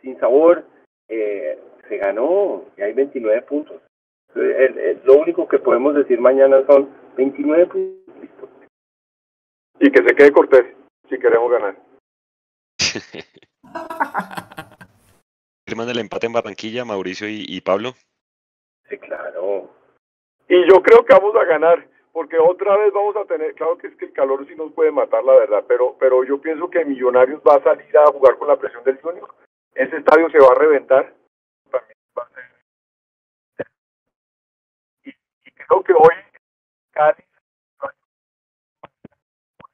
sin 0.00 0.16
sabor, 0.20 0.62
eh, 1.08 1.58
se 1.88 1.96
ganó 1.96 2.64
y 2.76 2.82
hay 2.82 2.92
29 2.92 3.42
puntos. 3.42 3.80
El, 4.34 4.78
el, 4.78 5.00
lo 5.04 5.14
único 5.14 5.48
que 5.48 5.58
podemos 5.58 5.94
decir 5.94 6.20
mañana 6.20 6.64
son 6.66 6.90
29 7.16 7.66
puntos. 7.66 8.48
Y 9.80 9.90
que 9.90 10.02
se 10.02 10.14
quede 10.14 10.32
Cortés 10.32 10.66
si 11.08 11.18
queremos 11.18 11.50
ganar. 11.50 11.76
firman 15.66 15.88
el 15.88 15.98
empate 15.98 16.26
en 16.26 16.32
Barranquilla, 16.32 16.84
Mauricio 16.84 17.28
y, 17.28 17.44
y, 17.48 17.60
Pablo? 17.60 17.94
Sí, 18.88 18.98
claro. 18.98 19.70
Y 20.48 20.70
yo 20.70 20.82
creo 20.82 21.04
que 21.04 21.14
vamos 21.14 21.34
a 21.36 21.44
ganar, 21.44 21.86
porque 22.12 22.38
otra 22.38 22.76
vez 22.76 22.92
vamos 22.92 23.16
a 23.16 23.24
tener, 23.24 23.54
claro 23.54 23.78
que 23.78 23.88
es 23.88 23.96
que 23.96 24.04
el 24.04 24.12
calor 24.12 24.46
sí 24.46 24.54
nos 24.54 24.72
puede 24.72 24.90
matar, 24.90 25.24
la 25.24 25.34
verdad, 25.34 25.64
pero, 25.66 25.96
pero 25.98 26.22
yo 26.24 26.40
pienso 26.40 26.68
que 26.68 26.84
Millonarios 26.84 27.40
va 27.40 27.56
a 27.56 27.62
salir 27.62 27.96
a 27.96 28.12
jugar 28.12 28.36
con 28.36 28.48
la 28.48 28.56
presión 28.56 28.84
del 28.84 29.00
Junior, 29.00 29.34
ese 29.74 29.96
estadio 29.96 30.28
se 30.30 30.38
va 30.38 30.52
a 30.52 30.58
reventar, 30.58 31.14
y, 35.04 35.14
creo 35.66 35.82
que 35.82 35.92
hoy 35.92 36.14
Cali 36.92 37.24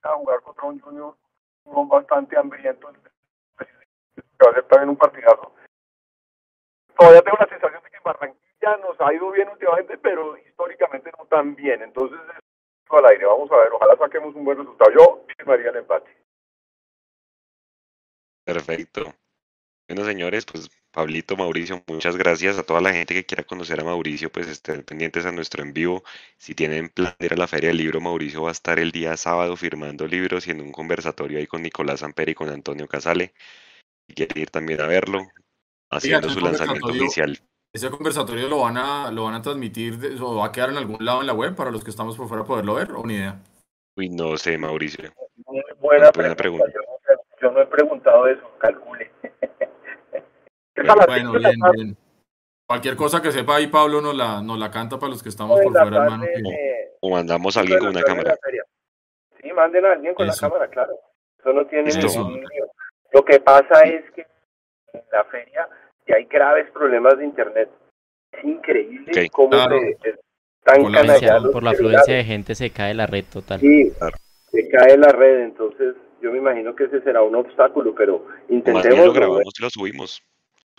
a 0.02 0.14
jugar 0.14 0.40
contra 0.42 0.64
un 0.64 0.80
Junior 0.80 1.16
bastante 1.64 2.36
hambriento, 2.36 2.92
que 2.92 3.66
va 4.44 4.50
a 4.50 4.54
ser 4.54 4.66
también 4.68 4.90
un 4.90 4.96
partidazo. 4.96 5.52
Todavía 6.96 7.22
tengo 7.22 7.36
la 7.38 7.48
sensación 7.48 7.82
de 7.82 7.90
que 7.90 7.98
Barranquilla 8.04 8.76
nos 8.78 9.00
ha 9.00 9.12
ido 9.12 9.30
bien 9.30 9.48
últimamente, 9.48 9.98
pero 9.98 10.36
históricamente 10.38 11.10
no 11.18 11.26
tan 11.26 11.54
bien. 11.54 11.82
Entonces, 11.82 12.18
al 12.88 13.06
aire, 13.06 13.24
vamos 13.24 13.50
a 13.52 13.56
ver, 13.56 13.72
ojalá 13.72 13.96
saquemos 13.96 14.34
un 14.34 14.44
buen 14.44 14.58
resultado. 14.58 14.90
Yo 14.90 15.24
firmaría 15.36 15.70
el 15.70 15.76
empate. 15.76 16.10
Perfecto. 18.44 19.14
Bueno, 19.88 20.04
señores, 20.04 20.44
pues 20.44 20.68
Pablito, 20.92 21.36
Mauricio, 21.36 21.82
muchas 21.86 22.16
gracias 22.16 22.58
a 22.58 22.64
toda 22.64 22.80
la 22.80 22.92
gente 22.92 23.14
que 23.14 23.24
quiera 23.24 23.44
conocer 23.44 23.80
a 23.80 23.84
Mauricio, 23.84 24.30
pues 24.30 24.48
estén 24.48 24.82
pendientes 24.82 25.24
a 25.24 25.30
nuestro 25.30 25.62
en 25.62 25.72
vivo. 25.72 26.02
Si 26.36 26.54
tienen 26.54 26.88
plan 26.88 27.14
de 27.18 27.26
ir 27.26 27.32
a 27.32 27.36
la 27.36 27.46
Feria 27.46 27.68
del 27.68 27.76
Libro, 27.76 28.00
Mauricio 28.00 28.42
va 28.42 28.48
a 28.48 28.52
estar 28.52 28.80
el 28.80 28.90
día 28.90 29.16
sábado 29.16 29.56
firmando 29.56 30.06
libros 30.06 30.48
y 30.48 30.50
en 30.50 30.60
un 30.60 30.72
conversatorio 30.72 31.38
ahí 31.38 31.46
con 31.46 31.62
Nicolás 31.62 32.02
Amperi 32.02 32.32
y 32.32 32.34
con 32.34 32.48
Antonio 32.48 32.88
Casale. 32.88 33.34
Si 34.08 34.14
quieren 34.14 34.42
ir 34.42 34.50
también 34.50 34.80
a 34.80 34.86
verlo, 34.86 35.20
haciendo 35.90 36.28
su 36.28 36.40
lanzamiento 36.40 36.88
oficial. 36.88 37.38
Ese 37.72 37.88
conversatorio 37.88 38.48
lo 38.48 38.60
van 38.60 38.76
a, 38.76 39.12
lo 39.12 39.24
van 39.24 39.34
a 39.34 39.42
transmitir 39.42 39.96
o 40.20 40.36
va 40.36 40.46
a 40.46 40.52
quedar 40.52 40.70
en 40.70 40.76
algún 40.76 41.04
lado 41.04 41.20
en 41.20 41.28
la 41.28 41.34
web 41.34 41.54
para 41.54 41.70
los 41.70 41.84
que 41.84 41.90
estamos 41.90 42.16
por 42.16 42.26
fuera 42.26 42.42
poderlo 42.42 42.74
ver 42.74 42.90
o 42.92 43.06
ni 43.06 43.14
idea. 43.14 43.40
Uy, 43.96 44.08
no 44.08 44.36
sé, 44.36 44.58
Mauricio. 44.58 45.12
buena, 45.80 46.10
pregunta. 46.34 46.64
Yo, 47.40 47.50
no, 47.52 47.60
he 47.60 47.66
preguntado 47.66 48.26
eso, 48.26 48.42
calcule. 48.58 49.10
bueno, 51.06 51.32
bien, 51.32 51.58
bien. 51.72 51.96
Cualquier 52.66 52.96
cosa 52.96 53.20
que 53.20 53.32
sepa 53.32 53.56
ahí, 53.56 53.66
Pablo 53.66 54.00
nos 54.00 54.14
la, 54.14 54.40
nos 54.42 54.58
la 54.58 54.70
canta 54.70 54.98
para 54.98 55.10
los 55.10 55.22
que 55.22 55.28
estamos 55.28 55.60
por 55.60 55.72
fuera, 55.72 56.04
hermano. 56.04 56.24
O 57.00 57.10
mandamos 57.10 57.56
a 57.56 57.60
alguien 57.60 57.78
con 57.78 57.88
una 57.88 58.02
cámara. 58.02 58.36
Sí, 59.42 59.52
manden 59.52 59.86
a 59.86 59.92
alguien 59.92 60.14
con 60.14 60.26
la 60.26 60.34
cámara, 60.38 60.68
claro. 60.68 60.92
Eso 61.38 61.52
no 61.52 61.66
tiene 61.66 61.90
ningún 61.90 62.44
Lo 63.12 63.24
que 63.24 63.40
pasa 63.40 63.80
es 63.82 64.08
que 64.12 64.26
en 64.92 65.02
la 65.12 65.24
feria 65.24 65.68
y 66.10 66.12
hay 66.12 66.24
graves 66.24 66.70
problemas 66.72 67.18
de 67.18 67.24
internet. 67.24 67.68
Es 68.32 68.44
increíble 68.44 69.30
cómo 69.30 69.52
se, 69.52 69.96
están 70.58 70.82
por 70.82 70.90
la, 70.90 71.50
por 71.52 71.62
la 71.62 71.70
afluencia 71.70 72.14
de 72.14 72.24
gente 72.24 72.54
se 72.54 72.70
cae 72.70 72.94
la 72.94 73.06
red 73.06 73.24
total. 73.32 73.60
Sí, 73.60 73.92
se 74.50 74.68
cae 74.68 74.96
la 74.96 75.08
red, 75.08 75.40
entonces 75.40 75.94
yo 76.20 76.32
me 76.32 76.38
imagino 76.38 76.74
que 76.74 76.84
ese 76.84 77.00
será 77.02 77.22
un 77.22 77.34
obstáculo, 77.34 77.94
pero 77.94 78.26
intentemos... 78.48 79.06
lo 79.06 79.12
grabamos 79.12 79.52
y 79.58 79.62
lo 79.62 79.70
subimos. 79.70 80.22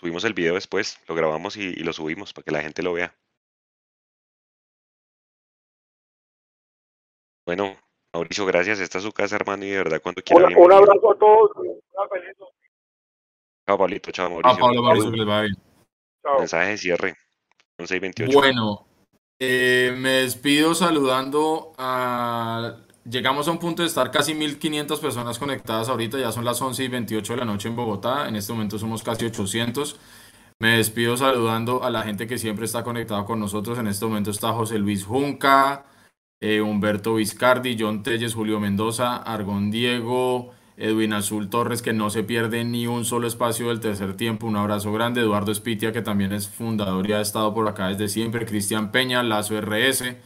Subimos 0.02 0.24
el 0.24 0.34
video 0.34 0.54
después, 0.54 0.98
lo 1.06 1.14
grabamos 1.14 1.56
y, 1.56 1.74
lo 1.76 1.92
subimos 1.92 2.32
para 2.32 2.42
que 2.42 2.50
la 2.50 2.60
gente 2.60 2.82
lo 2.82 2.92
vea. 2.92 3.14
Bueno, 7.46 7.76
Mauricio, 8.12 8.44
gracias. 8.44 8.80
Esta 8.80 8.98
es 8.98 9.04
su 9.04 9.12
casa, 9.12 9.36
hermano, 9.36 9.64
y 9.64 9.68
de 9.68 9.76
verdad 9.76 10.02
cuando 10.02 10.20
quiera. 10.20 10.48
Un, 10.48 10.56
un 10.56 10.72
abrazo 10.72 11.12
a 11.12 11.16
todos. 11.16 11.52
Chao, 13.64 13.78
Pablito. 13.78 14.10
Chao, 14.10 14.28
Mauricio. 14.28 14.56
Chao, 14.56 14.66
Pablo, 14.66 14.82
Mauricio, 14.82 15.10
que 15.12 15.16
les 15.18 15.28
va 15.28 15.42
bien. 15.42 15.54
Chao. 16.20 16.38
Mensaje 16.40 16.70
de 16.70 16.78
cierre. 16.78 17.14
1128. 17.78 18.36
Bueno, 18.36 18.84
eh, 19.38 19.94
me 19.96 20.10
despido 20.22 20.74
saludando 20.74 21.74
a... 21.78 22.76
Llegamos 23.04 23.48
a 23.48 23.50
un 23.50 23.58
punto 23.58 23.82
de 23.82 23.88
estar 23.88 24.10
casi 24.12 24.32
1500 24.34 25.00
personas 25.00 25.38
conectadas 25.38 25.88
ahorita, 25.88 26.18
ya 26.18 26.30
son 26.30 26.44
las 26.44 26.62
11 26.62 26.84
y 26.84 26.88
28 26.88 27.32
de 27.32 27.38
la 27.40 27.44
noche 27.44 27.68
en 27.68 27.74
Bogotá, 27.74 28.28
en 28.28 28.36
este 28.36 28.52
momento 28.52 28.78
somos 28.78 29.02
casi 29.02 29.24
800. 29.24 29.98
Me 30.60 30.76
despido 30.76 31.16
saludando 31.16 31.82
a 31.82 31.90
la 31.90 32.02
gente 32.02 32.28
que 32.28 32.38
siempre 32.38 32.64
está 32.64 32.84
conectada 32.84 33.24
con 33.24 33.40
nosotros, 33.40 33.78
en 33.78 33.88
este 33.88 34.06
momento 34.06 34.30
está 34.30 34.52
José 34.52 34.78
Luis 34.78 35.04
Junca, 35.04 35.84
eh, 36.40 36.60
Humberto 36.60 37.16
Vizcardi, 37.16 37.76
John 37.78 38.04
Telles, 38.04 38.34
Julio 38.34 38.60
Mendoza, 38.60 39.16
Argón 39.16 39.72
Diego, 39.72 40.52
Edwin 40.76 41.12
Azul 41.12 41.50
Torres, 41.50 41.82
que 41.82 41.92
no 41.92 42.10
se 42.10 42.22
pierde 42.22 42.64
ni 42.64 42.86
un 42.86 43.04
solo 43.04 43.26
espacio 43.26 43.68
del 43.68 43.80
tercer 43.80 44.16
tiempo. 44.16 44.46
Un 44.46 44.56
abrazo 44.56 44.92
grande. 44.92 45.20
Eduardo 45.20 45.52
Espitia, 45.52 45.92
que 45.92 46.02
también 46.02 46.32
es 46.32 46.48
fundador 46.48 47.08
y 47.08 47.12
ha 47.12 47.20
estado 47.20 47.54
por 47.54 47.68
acá 47.68 47.88
desde 47.88 48.08
siempre. 48.08 48.46
Cristian 48.46 48.90
Peña, 48.90 49.22
Lazo 49.22 49.60
RS. 49.60 50.16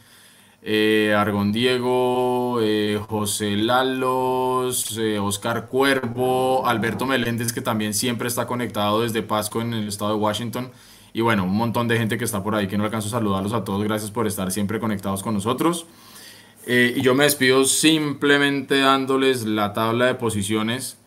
Eh, 0.61 1.13
Argón 1.15 1.51
Diego, 1.51 2.59
eh, 2.61 2.99
José 3.07 3.55
Lalos, 3.55 4.97
eh, 4.97 5.19
Oscar 5.19 5.67
Cuervo, 5.67 6.67
Alberto 6.67 7.05
Meléndez, 7.05 7.53
que 7.53 7.61
también 7.61 7.93
siempre 7.93 8.27
está 8.27 8.47
conectado 8.47 9.01
desde 9.01 9.21
Pasco 9.21 9.61
en 9.61 9.73
el 9.73 9.87
estado 9.87 10.11
de 10.11 10.17
Washington. 10.17 10.71
Y 11.13 11.21
bueno, 11.21 11.45
un 11.45 11.55
montón 11.55 11.87
de 11.87 11.97
gente 11.97 12.17
que 12.17 12.25
está 12.25 12.43
por 12.43 12.55
ahí 12.55 12.67
que 12.67 12.77
no 12.77 12.83
alcanzo 12.83 13.07
a 13.07 13.11
saludarlos 13.11 13.53
a 13.53 13.63
todos. 13.63 13.83
Gracias 13.83 14.11
por 14.11 14.27
estar 14.27 14.51
siempre 14.51 14.79
conectados 14.79 15.23
con 15.23 15.33
nosotros. 15.33 15.87
Eh, 16.65 16.95
y 16.97 17.01
yo 17.01 17.15
me 17.15 17.23
despido 17.23 17.63
simplemente 17.63 18.79
dándoles 18.79 19.45
la 19.45 19.73
tabla 19.73 20.07
de 20.07 20.15
posiciones 20.15 20.97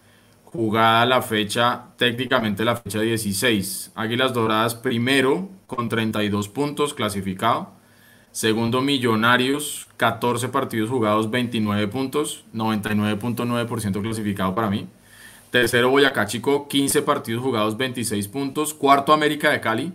jugada 0.44 1.06
la 1.06 1.22
fecha, 1.22 1.90
técnicamente 1.96 2.64
la 2.64 2.76
fecha 2.76 3.00
16. 3.00 3.92
Águilas 3.94 4.32
Doradas 4.32 4.74
primero 4.74 5.48
con 5.66 5.88
32 5.88 6.48
puntos 6.48 6.94
clasificado. 6.94 7.72
Segundo 8.32 8.80
Millonarios, 8.80 9.88
14 9.96 10.48
partidos 10.48 10.88
jugados, 10.88 11.30
29 11.30 11.88
puntos, 11.88 12.44
99.9% 12.54 14.00
clasificado 14.00 14.54
para 14.54 14.70
mí. 14.70 14.86
Tercero 15.50 15.90
Boyacá 15.90 16.26
Chico, 16.26 16.68
15 16.68 17.02
partidos 17.02 17.42
jugados, 17.42 17.76
26 17.76 18.28
puntos. 18.28 18.72
Cuarto 18.72 19.12
América 19.12 19.50
de 19.50 19.60
Cali, 19.60 19.92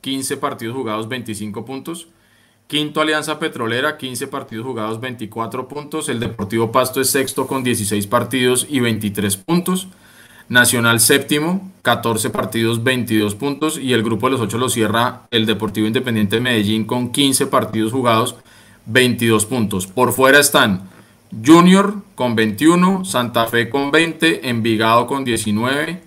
15 0.00 0.38
partidos 0.38 0.74
jugados, 0.74 1.06
25 1.08 1.64
puntos. 1.66 2.08
Quinto 2.66 3.00
Alianza 3.00 3.38
Petrolera, 3.38 3.98
15 3.98 4.26
partidos 4.26 4.64
jugados, 4.64 4.98
24 4.98 5.68
puntos. 5.68 6.08
El 6.08 6.18
Deportivo 6.18 6.72
Pasto 6.72 7.00
es 7.00 7.10
sexto 7.10 7.46
con 7.46 7.62
16 7.62 8.06
partidos 8.06 8.66
y 8.68 8.80
23 8.80 9.36
puntos. 9.36 9.88
Nacional 10.48 11.00
séptimo, 11.00 11.72
14 11.82 12.30
partidos, 12.30 12.84
22 12.84 13.34
puntos. 13.34 13.78
Y 13.78 13.92
el 13.92 14.02
grupo 14.02 14.26
de 14.26 14.32
los 14.32 14.40
ocho 14.40 14.58
lo 14.58 14.68
cierra 14.68 15.22
el 15.30 15.46
Deportivo 15.46 15.86
Independiente 15.86 16.36
de 16.36 16.42
Medellín 16.42 16.84
con 16.84 17.10
15 17.10 17.46
partidos 17.46 17.92
jugados, 17.92 18.36
22 18.86 19.46
puntos. 19.46 19.86
Por 19.86 20.12
fuera 20.12 20.38
están 20.38 20.88
Junior 21.44 21.96
con 22.14 22.36
21, 22.36 23.04
Santa 23.04 23.46
Fe 23.46 23.68
con 23.68 23.90
20, 23.90 24.48
Envigado 24.48 25.06
con 25.06 25.24
19, 25.24 26.02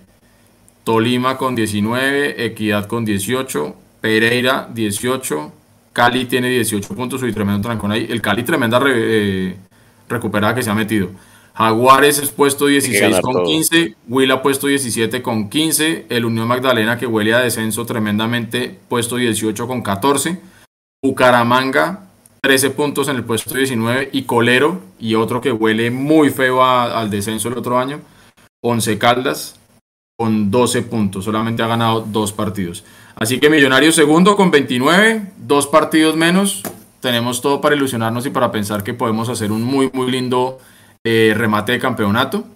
Tolima 0.84 1.36
con 1.36 1.54
19, 1.54 2.46
Equidad 2.46 2.86
con 2.86 3.04
18, 3.04 3.76
Pereira 4.00 4.68
18, 4.72 5.52
Cali 5.92 6.24
tiene 6.24 6.48
18 6.48 6.94
puntos, 6.94 7.22
y 7.22 7.32
tremendo 7.32 7.62
trancón 7.62 7.92
ahí. 7.92 8.06
El 8.08 8.22
Cali 8.22 8.42
tremenda 8.42 8.80
eh, 8.86 9.56
recuperada 10.08 10.54
que 10.54 10.62
se 10.62 10.70
ha 10.70 10.74
metido. 10.74 11.10
Jaguares 11.54 12.18
es 12.18 12.30
puesto 12.30 12.66
16 12.66 13.20
con 13.20 13.44
15, 13.44 13.96
Huila 14.08 14.42
puesto 14.42 14.66
17 14.66 15.22
con 15.22 15.50
15, 15.50 16.06
el 16.08 16.24
Unión 16.24 16.48
Magdalena 16.48 16.98
que 16.98 17.06
huele 17.06 17.34
a 17.34 17.40
descenso 17.40 17.84
tremendamente 17.84 18.78
puesto 18.88 19.16
18 19.16 19.66
con 19.66 19.82
14, 19.82 20.40
Bucaramanga 21.02 22.10
13 22.42 22.70
puntos 22.70 23.08
en 23.08 23.16
el 23.16 23.24
puesto 23.24 23.54
19 23.54 24.10
y 24.12 24.22
Colero 24.22 24.80
y 24.98 25.14
otro 25.14 25.40
que 25.40 25.52
huele 25.52 25.90
muy 25.90 26.30
feo 26.30 26.64
al 26.64 27.10
descenso 27.10 27.48
el 27.48 27.58
otro 27.58 27.78
año, 27.78 28.00
11 28.62 28.98
Caldas 28.98 29.56
con 30.18 30.50
12 30.50 30.82
puntos, 30.82 31.24
solamente 31.24 31.62
ha 31.62 31.66
ganado 31.66 32.02
dos 32.02 32.32
partidos. 32.32 32.84
Así 33.16 33.38
que 33.38 33.50
Millonarios 33.50 33.94
segundo 33.94 34.36
con 34.36 34.50
29, 34.50 35.32
dos 35.38 35.66
partidos 35.66 36.16
menos. 36.16 36.62
Tenemos 37.00 37.40
todo 37.40 37.60
para 37.60 37.74
ilusionarnos 37.74 38.26
y 38.26 38.30
para 38.30 38.52
pensar 38.52 38.82
que 38.82 38.94
podemos 38.94 39.28
hacer 39.28 39.52
un 39.52 39.62
muy, 39.62 39.90
muy 39.92 40.10
lindo 40.10 40.58
eh, 41.04 41.34
remate 41.36 41.72
de 41.72 41.78
campeonato. 41.78 42.46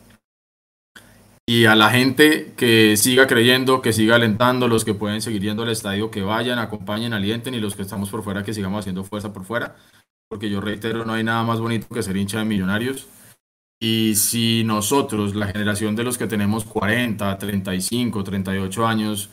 Y 1.46 1.66
a 1.66 1.74
la 1.74 1.90
gente 1.90 2.54
que 2.56 2.96
siga 2.96 3.26
creyendo, 3.26 3.82
que 3.82 3.92
siga 3.92 4.16
alentando, 4.16 4.66
los 4.66 4.84
que 4.84 4.94
pueden 4.94 5.20
seguir 5.20 5.42
yendo 5.42 5.62
al 5.62 5.68
estadio, 5.68 6.10
que 6.10 6.22
vayan, 6.22 6.58
acompañen, 6.58 7.12
alienten 7.12 7.52
y 7.52 7.60
los 7.60 7.76
que 7.76 7.82
estamos 7.82 8.08
por 8.08 8.22
fuera, 8.22 8.42
que 8.42 8.54
sigamos 8.54 8.80
haciendo 8.80 9.04
fuerza 9.04 9.32
por 9.32 9.44
fuera. 9.44 9.76
Porque 10.30 10.48
yo 10.48 10.62
reitero, 10.62 11.04
no 11.04 11.12
hay 11.12 11.22
nada 11.22 11.42
más 11.42 11.60
bonito 11.60 11.86
que 11.94 12.02
ser 12.02 12.16
hincha 12.16 12.38
de 12.38 12.46
millonarios. 12.46 13.06
Y 13.78 14.14
si 14.14 14.64
nosotros, 14.64 15.34
la 15.34 15.48
generación 15.48 15.94
de 15.96 16.04
los 16.04 16.16
que 16.16 16.26
tenemos 16.26 16.64
40, 16.64 17.36
35, 17.36 18.24
38 18.24 18.86
años, 18.86 19.28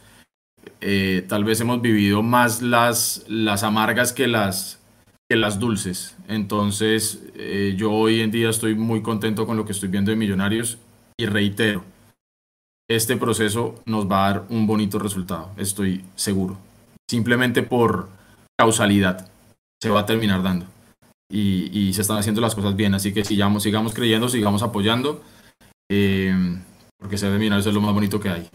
eh, 0.82 1.26
tal 1.30 1.45
vez 1.45 1.62
hemos 1.62 1.82
vivido 1.82 2.22
más 2.22 2.62
las, 2.62 3.24
las 3.30 3.64
amargas 3.64 4.12
que 4.12 4.28
las, 4.28 4.80
que 5.32 5.38
las 5.38 5.59
dulces. 5.59 6.17
Entonces, 6.27 7.23
eh, 7.36 7.73
yo 7.77 7.89
hoy 7.93 8.19
en 8.19 8.32
día 8.32 8.49
estoy 8.49 8.75
muy 8.75 9.01
contento 9.01 9.45
con 9.45 9.55
lo 9.55 9.63
que 9.63 9.71
estoy 9.71 9.88
viendo 9.88 10.11
de 10.11 10.17
Millonarios 10.17 10.77
y 11.17 11.25
reitero, 11.25 11.86
este 12.89 13.15
proceso 13.15 13.75
nos 13.86 14.11
va 14.11 14.25
a 14.27 14.34
dar 14.34 14.45
un 14.49 14.67
bonito 14.67 14.99
resultado, 14.99 15.51
estoy 15.55 16.03
seguro. 16.15 16.57
Simplemente 17.09 17.63
por 17.63 18.09
causalidad 18.59 19.32
se 19.82 19.89
va 19.89 20.01
a 20.01 20.05
terminar 20.05 20.43
dando. 20.43 20.65
y, 21.32 21.93
se 21.93 22.01
están 22.01 22.17
haciendo 22.17 22.41
las 22.41 22.53
cosas 22.53 22.75
bien. 22.75 22.93
Así 22.93 23.13
que 23.13 23.23
sigamos, 23.23 23.63
sigamos 23.63 23.93
creyendo, 23.93 24.27
sigamos 24.27 24.63
apoyando, 24.63 25.23
eh, 25.89 26.59
porque 26.99 27.17
ser 27.17 27.32
de 27.32 27.38
Millonarios 27.38 27.67
es 27.67 27.73
lo 27.73 27.79
más 27.79 27.93
bonito 27.93 28.19
que 28.19 28.32
hay. 28.32 28.49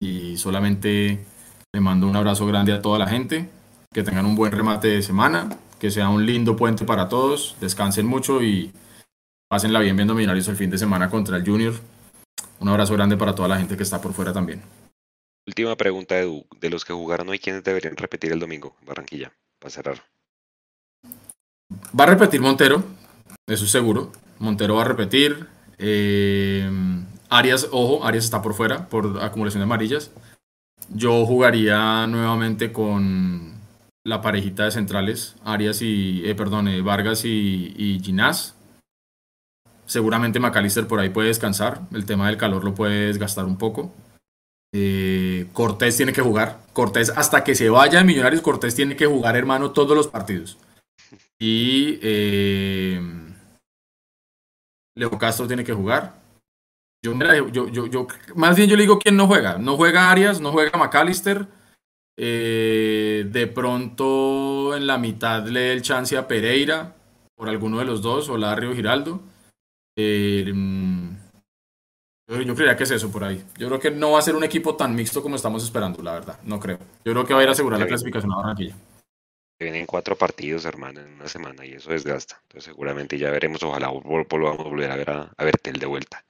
Y 0.00 0.36
solamente 0.36 1.24
le 1.72 1.80
mando 1.80 2.08
un 2.08 2.16
abrazo 2.16 2.44
grande 2.44 2.72
a 2.72 2.82
toda 2.82 2.98
la 2.98 3.06
gente, 3.06 3.48
que 3.94 4.02
tengan 4.02 4.26
un 4.26 4.34
buen 4.34 4.50
remate 4.50 4.88
de 4.88 5.02
semana, 5.02 5.48
que 5.82 5.90
sea 5.90 6.08
un 6.10 6.24
lindo 6.24 6.54
puente 6.54 6.84
para 6.84 7.08
todos, 7.08 7.56
descansen 7.60 8.06
mucho 8.06 8.40
y 8.40 8.72
pásenla 9.48 9.80
bien 9.80 9.96
viendo 9.96 10.14
Millonarios 10.14 10.46
el 10.46 10.54
fin 10.54 10.70
de 10.70 10.78
semana 10.78 11.10
contra 11.10 11.36
el 11.36 11.44
Junior. 11.44 11.74
Un 12.60 12.68
abrazo 12.68 12.94
grande 12.94 13.16
para 13.16 13.34
toda 13.34 13.48
la 13.48 13.58
gente 13.58 13.76
que 13.76 13.82
está 13.82 14.00
por 14.00 14.12
fuera 14.12 14.32
también. 14.32 14.62
Última 15.44 15.74
pregunta, 15.74 16.16
Edu. 16.16 16.46
De 16.60 16.70
los 16.70 16.84
que 16.84 16.92
jugaron 16.92 17.30
hoy, 17.30 17.40
¿quiénes 17.40 17.64
deberían 17.64 17.96
repetir 17.96 18.30
el 18.30 18.38
domingo? 18.38 18.76
Barranquilla, 18.86 19.32
para 19.58 19.70
cerrar. 19.70 20.04
Va 21.98 22.04
a 22.04 22.06
repetir 22.06 22.40
Montero, 22.40 22.84
eso 23.48 23.64
es 23.64 23.70
seguro. 23.72 24.12
Montero 24.38 24.76
va 24.76 24.82
a 24.82 24.84
repetir. 24.84 25.48
Eh, 25.78 26.70
Arias, 27.28 27.66
ojo, 27.72 28.06
Arias 28.06 28.22
está 28.22 28.40
por 28.40 28.54
fuera 28.54 28.88
por 28.88 29.20
acumulación 29.20 29.62
de 29.62 29.64
amarillas. 29.64 30.12
Yo 30.90 31.26
jugaría 31.26 32.06
nuevamente 32.06 32.72
con 32.72 33.61
la 34.04 34.20
parejita 34.20 34.64
de 34.64 34.70
centrales, 34.70 35.36
Arias 35.44 35.82
y, 35.82 36.22
eh, 36.24 36.34
perdón, 36.34 36.68
eh, 36.68 36.82
Vargas 36.82 37.24
y, 37.24 37.74
y 37.76 38.00
Ginás. 38.00 38.56
Seguramente 39.86 40.40
McAllister 40.40 40.86
por 40.86 41.00
ahí 41.00 41.10
puede 41.10 41.28
descansar. 41.28 41.82
El 41.92 42.06
tema 42.06 42.26
del 42.26 42.36
calor 42.36 42.64
lo 42.64 42.74
puede 42.74 43.06
desgastar 43.06 43.44
un 43.44 43.58
poco. 43.58 43.92
Cortés 45.52 45.96
tiene 45.96 46.12
que 46.12 46.22
jugar. 46.22 46.60
Cortés, 46.72 47.10
hasta 47.10 47.44
que 47.44 47.54
se 47.54 47.68
vaya 47.68 47.98
de 47.98 48.04
Millonarios, 48.04 48.40
Cortés 48.40 48.74
tiene 48.74 48.96
que 48.96 49.06
jugar, 49.06 49.36
hermano, 49.36 49.72
todos 49.72 49.94
los 49.94 50.08
partidos. 50.08 50.56
Y 51.38 51.98
eh, 52.02 53.00
Leo 54.94 55.18
Castro 55.18 55.46
tiene 55.46 55.64
que 55.64 55.72
jugar. 55.72 56.22
Yo, 57.04 57.14
más 58.36 58.56
bien 58.56 58.70
yo 58.70 58.76
le 58.76 58.82
digo 58.82 58.98
quién 58.98 59.16
no 59.16 59.26
juega. 59.26 59.58
No 59.58 59.76
juega 59.76 60.10
Arias, 60.10 60.40
no 60.40 60.52
juega 60.52 60.78
McAllister. 60.78 61.48
Eh, 62.16 63.26
de 63.28 63.46
pronto 63.46 64.76
en 64.76 64.86
la 64.86 64.98
mitad 64.98 65.46
le 65.46 65.60
dé 65.60 65.72
el 65.72 65.82
chance 65.82 66.16
a 66.16 66.28
Pereira 66.28 66.94
por 67.34 67.48
alguno 67.48 67.78
de 67.78 67.84
los 67.84 68.02
dos, 68.02 68.28
o 68.28 68.36
Larry 68.36 68.66
o 68.66 68.74
Giraldo. 68.74 69.20
Eh, 69.96 70.52
yo, 72.28 72.54
creía 72.54 72.76
que 72.76 72.84
es 72.84 72.90
eso 72.90 73.10
por 73.10 73.24
ahí. 73.24 73.42
Yo 73.58 73.68
creo 73.68 73.80
que 73.80 73.90
no 73.90 74.12
va 74.12 74.18
a 74.18 74.22
ser 74.22 74.36
un 74.36 74.44
equipo 74.44 74.76
tan 74.76 74.94
mixto 74.94 75.22
como 75.22 75.36
estamos 75.36 75.64
esperando, 75.64 76.02
la 76.02 76.12
verdad. 76.12 76.38
No 76.44 76.60
creo. 76.60 76.78
Yo 77.04 77.12
creo 77.12 77.26
que 77.26 77.34
va 77.34 77.40
a 77.40 77.42
ir 77.42 77.48
a 77.48 77.52
asegurar 77.52 77.80
la 77.80 77.86
clasificación 77.86 78.32
a 78.32 78.36
Barranquilla 78.36 78.74
vienen 79.62 79.86
cuatro 79.86 80.16
partidos, 80.16 80.64
hermano, 80.64 81.00
en 81.00 81.14
una 81.14 81.28
semana 81.28 81.64
y 81.64 81.72
eso 81.72 81.90
desgasta. 81.90 82.38
Entonces 82.42 82.64
seguramente 82.64 83.18
ya 83.18 83.30
veremos, 83.30 83.62
ojalá 83.62 83.88
volvamos 83.88 84.60
a 84.60 84.68
volver 84.68 84.90
a 84.90 84.96
ver 84.96 85.10
a, 85.10 85.32
a 85.36 85.44
Bertel 85.44 85.78
de 85.78 85.86
vuelta. 85.86 86.24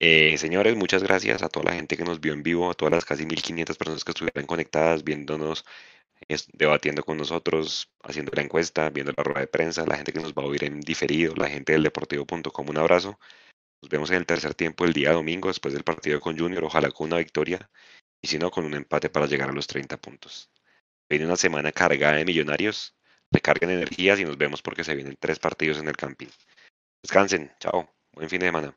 Eh, 0.00 0.38
señores, 0.38 0.76
muchas 0.76 1.02
gracias 1.02 1.42
a 1.42 1.48
toda 1.50 1.66
la 1.66 1.74
gente 1.74 1.96
que 1.96 2.04
nos 2.04 2.20
vio 2.20 2.32
en 2.32 2.42
vivo, 2.42 2.70
a 2.70 2.74
todas 2.74 2.92
las 2.92 3.04
casi 3.04 3.26
1500 3.26 3.76
personas 3.76 4.02
que 4.02 4.12
estuvieron 4.12 4.46
conectadas, 4.46 5.04
viéndonos, 5.04 5.64
debatiendo 6.54 7.04
con 7.04 7.18
nosotros, 7.18 7.90
haciendo 8.02 8.32
la 8.34 8.42
encuesta, 8.42 8.88
viendo 8.90 9.12
la 9.16 9.22
rueda 9.22 9.40
de 9.40 9.46
prensa, 9.46 9.84
la 9.86 9.96
gente 9.96 10.12
que 10.12 10.20
nos 10.20 10.32
va 10.32 10.42
a 10.42 10.46
oír 10.46 10.64
en 10.64 10.80
diferido, 10.80 11.34
la 11.36 11.48
gente 11.48 11.72
del 11.72 11.82
deportivo.com, 11.82 12.68
un 12.68 12.78
abrazo. 12.78 13.18
Nos 13.82 13.90
vemos 13.90 14.10
en 14.10 14.16
el 14.16 14.26
tercer 14.26 14.54
tiempo 14.54 14.84
el 14.84 14.92
día 14.94 15.12
domingo, 15.12 15.48
después 15.48 15.74
del 15.74 15.84
partido 15.84 16.20
con 16.20 16.38
Junior, 16.38 16.64
ojalá 16.64 16.90
con 16.90 17.08
una 17.08 17.18
victoria 17.18 17.70
y 18.22 18.28
si 18.28 18.38
no, 18.38 18.50
con 18.50 18.64
un 18.64 18.74
empate 18.74 19.10
para 19.10 19.26
llegar 19.26 19.50
a 19.50 19.52
los 19.52 19.66
30 19.66 19.96
puntos. 19.98 20.50
Viene 21.08 21.26
una 21.26 21.36
semana 21.36 21.72
cargada 21.72 22.16
de 22.16 22.24
millonarios. 22.24 22.96
Recarguen 23.32 23.70
energías 23.70 24.18
y 24.20 24.24
nos 24.24 24.38
vemos 24.38 24.62
porque 24.62 24.84
se 24.84 24.94
vienen 24.94 25.16
tres 25.18 25.38
partidos 25.38 25.78
en 25.78 25.88
el 25.88 25.96
camping. 25.96 26.28
Descansen. 27.02 27.52
Chao. 27.60 27.88
Buen 28.12 28.28
fin 28.28 28.40
de 28.40 28.46
semana. 28.46 28.76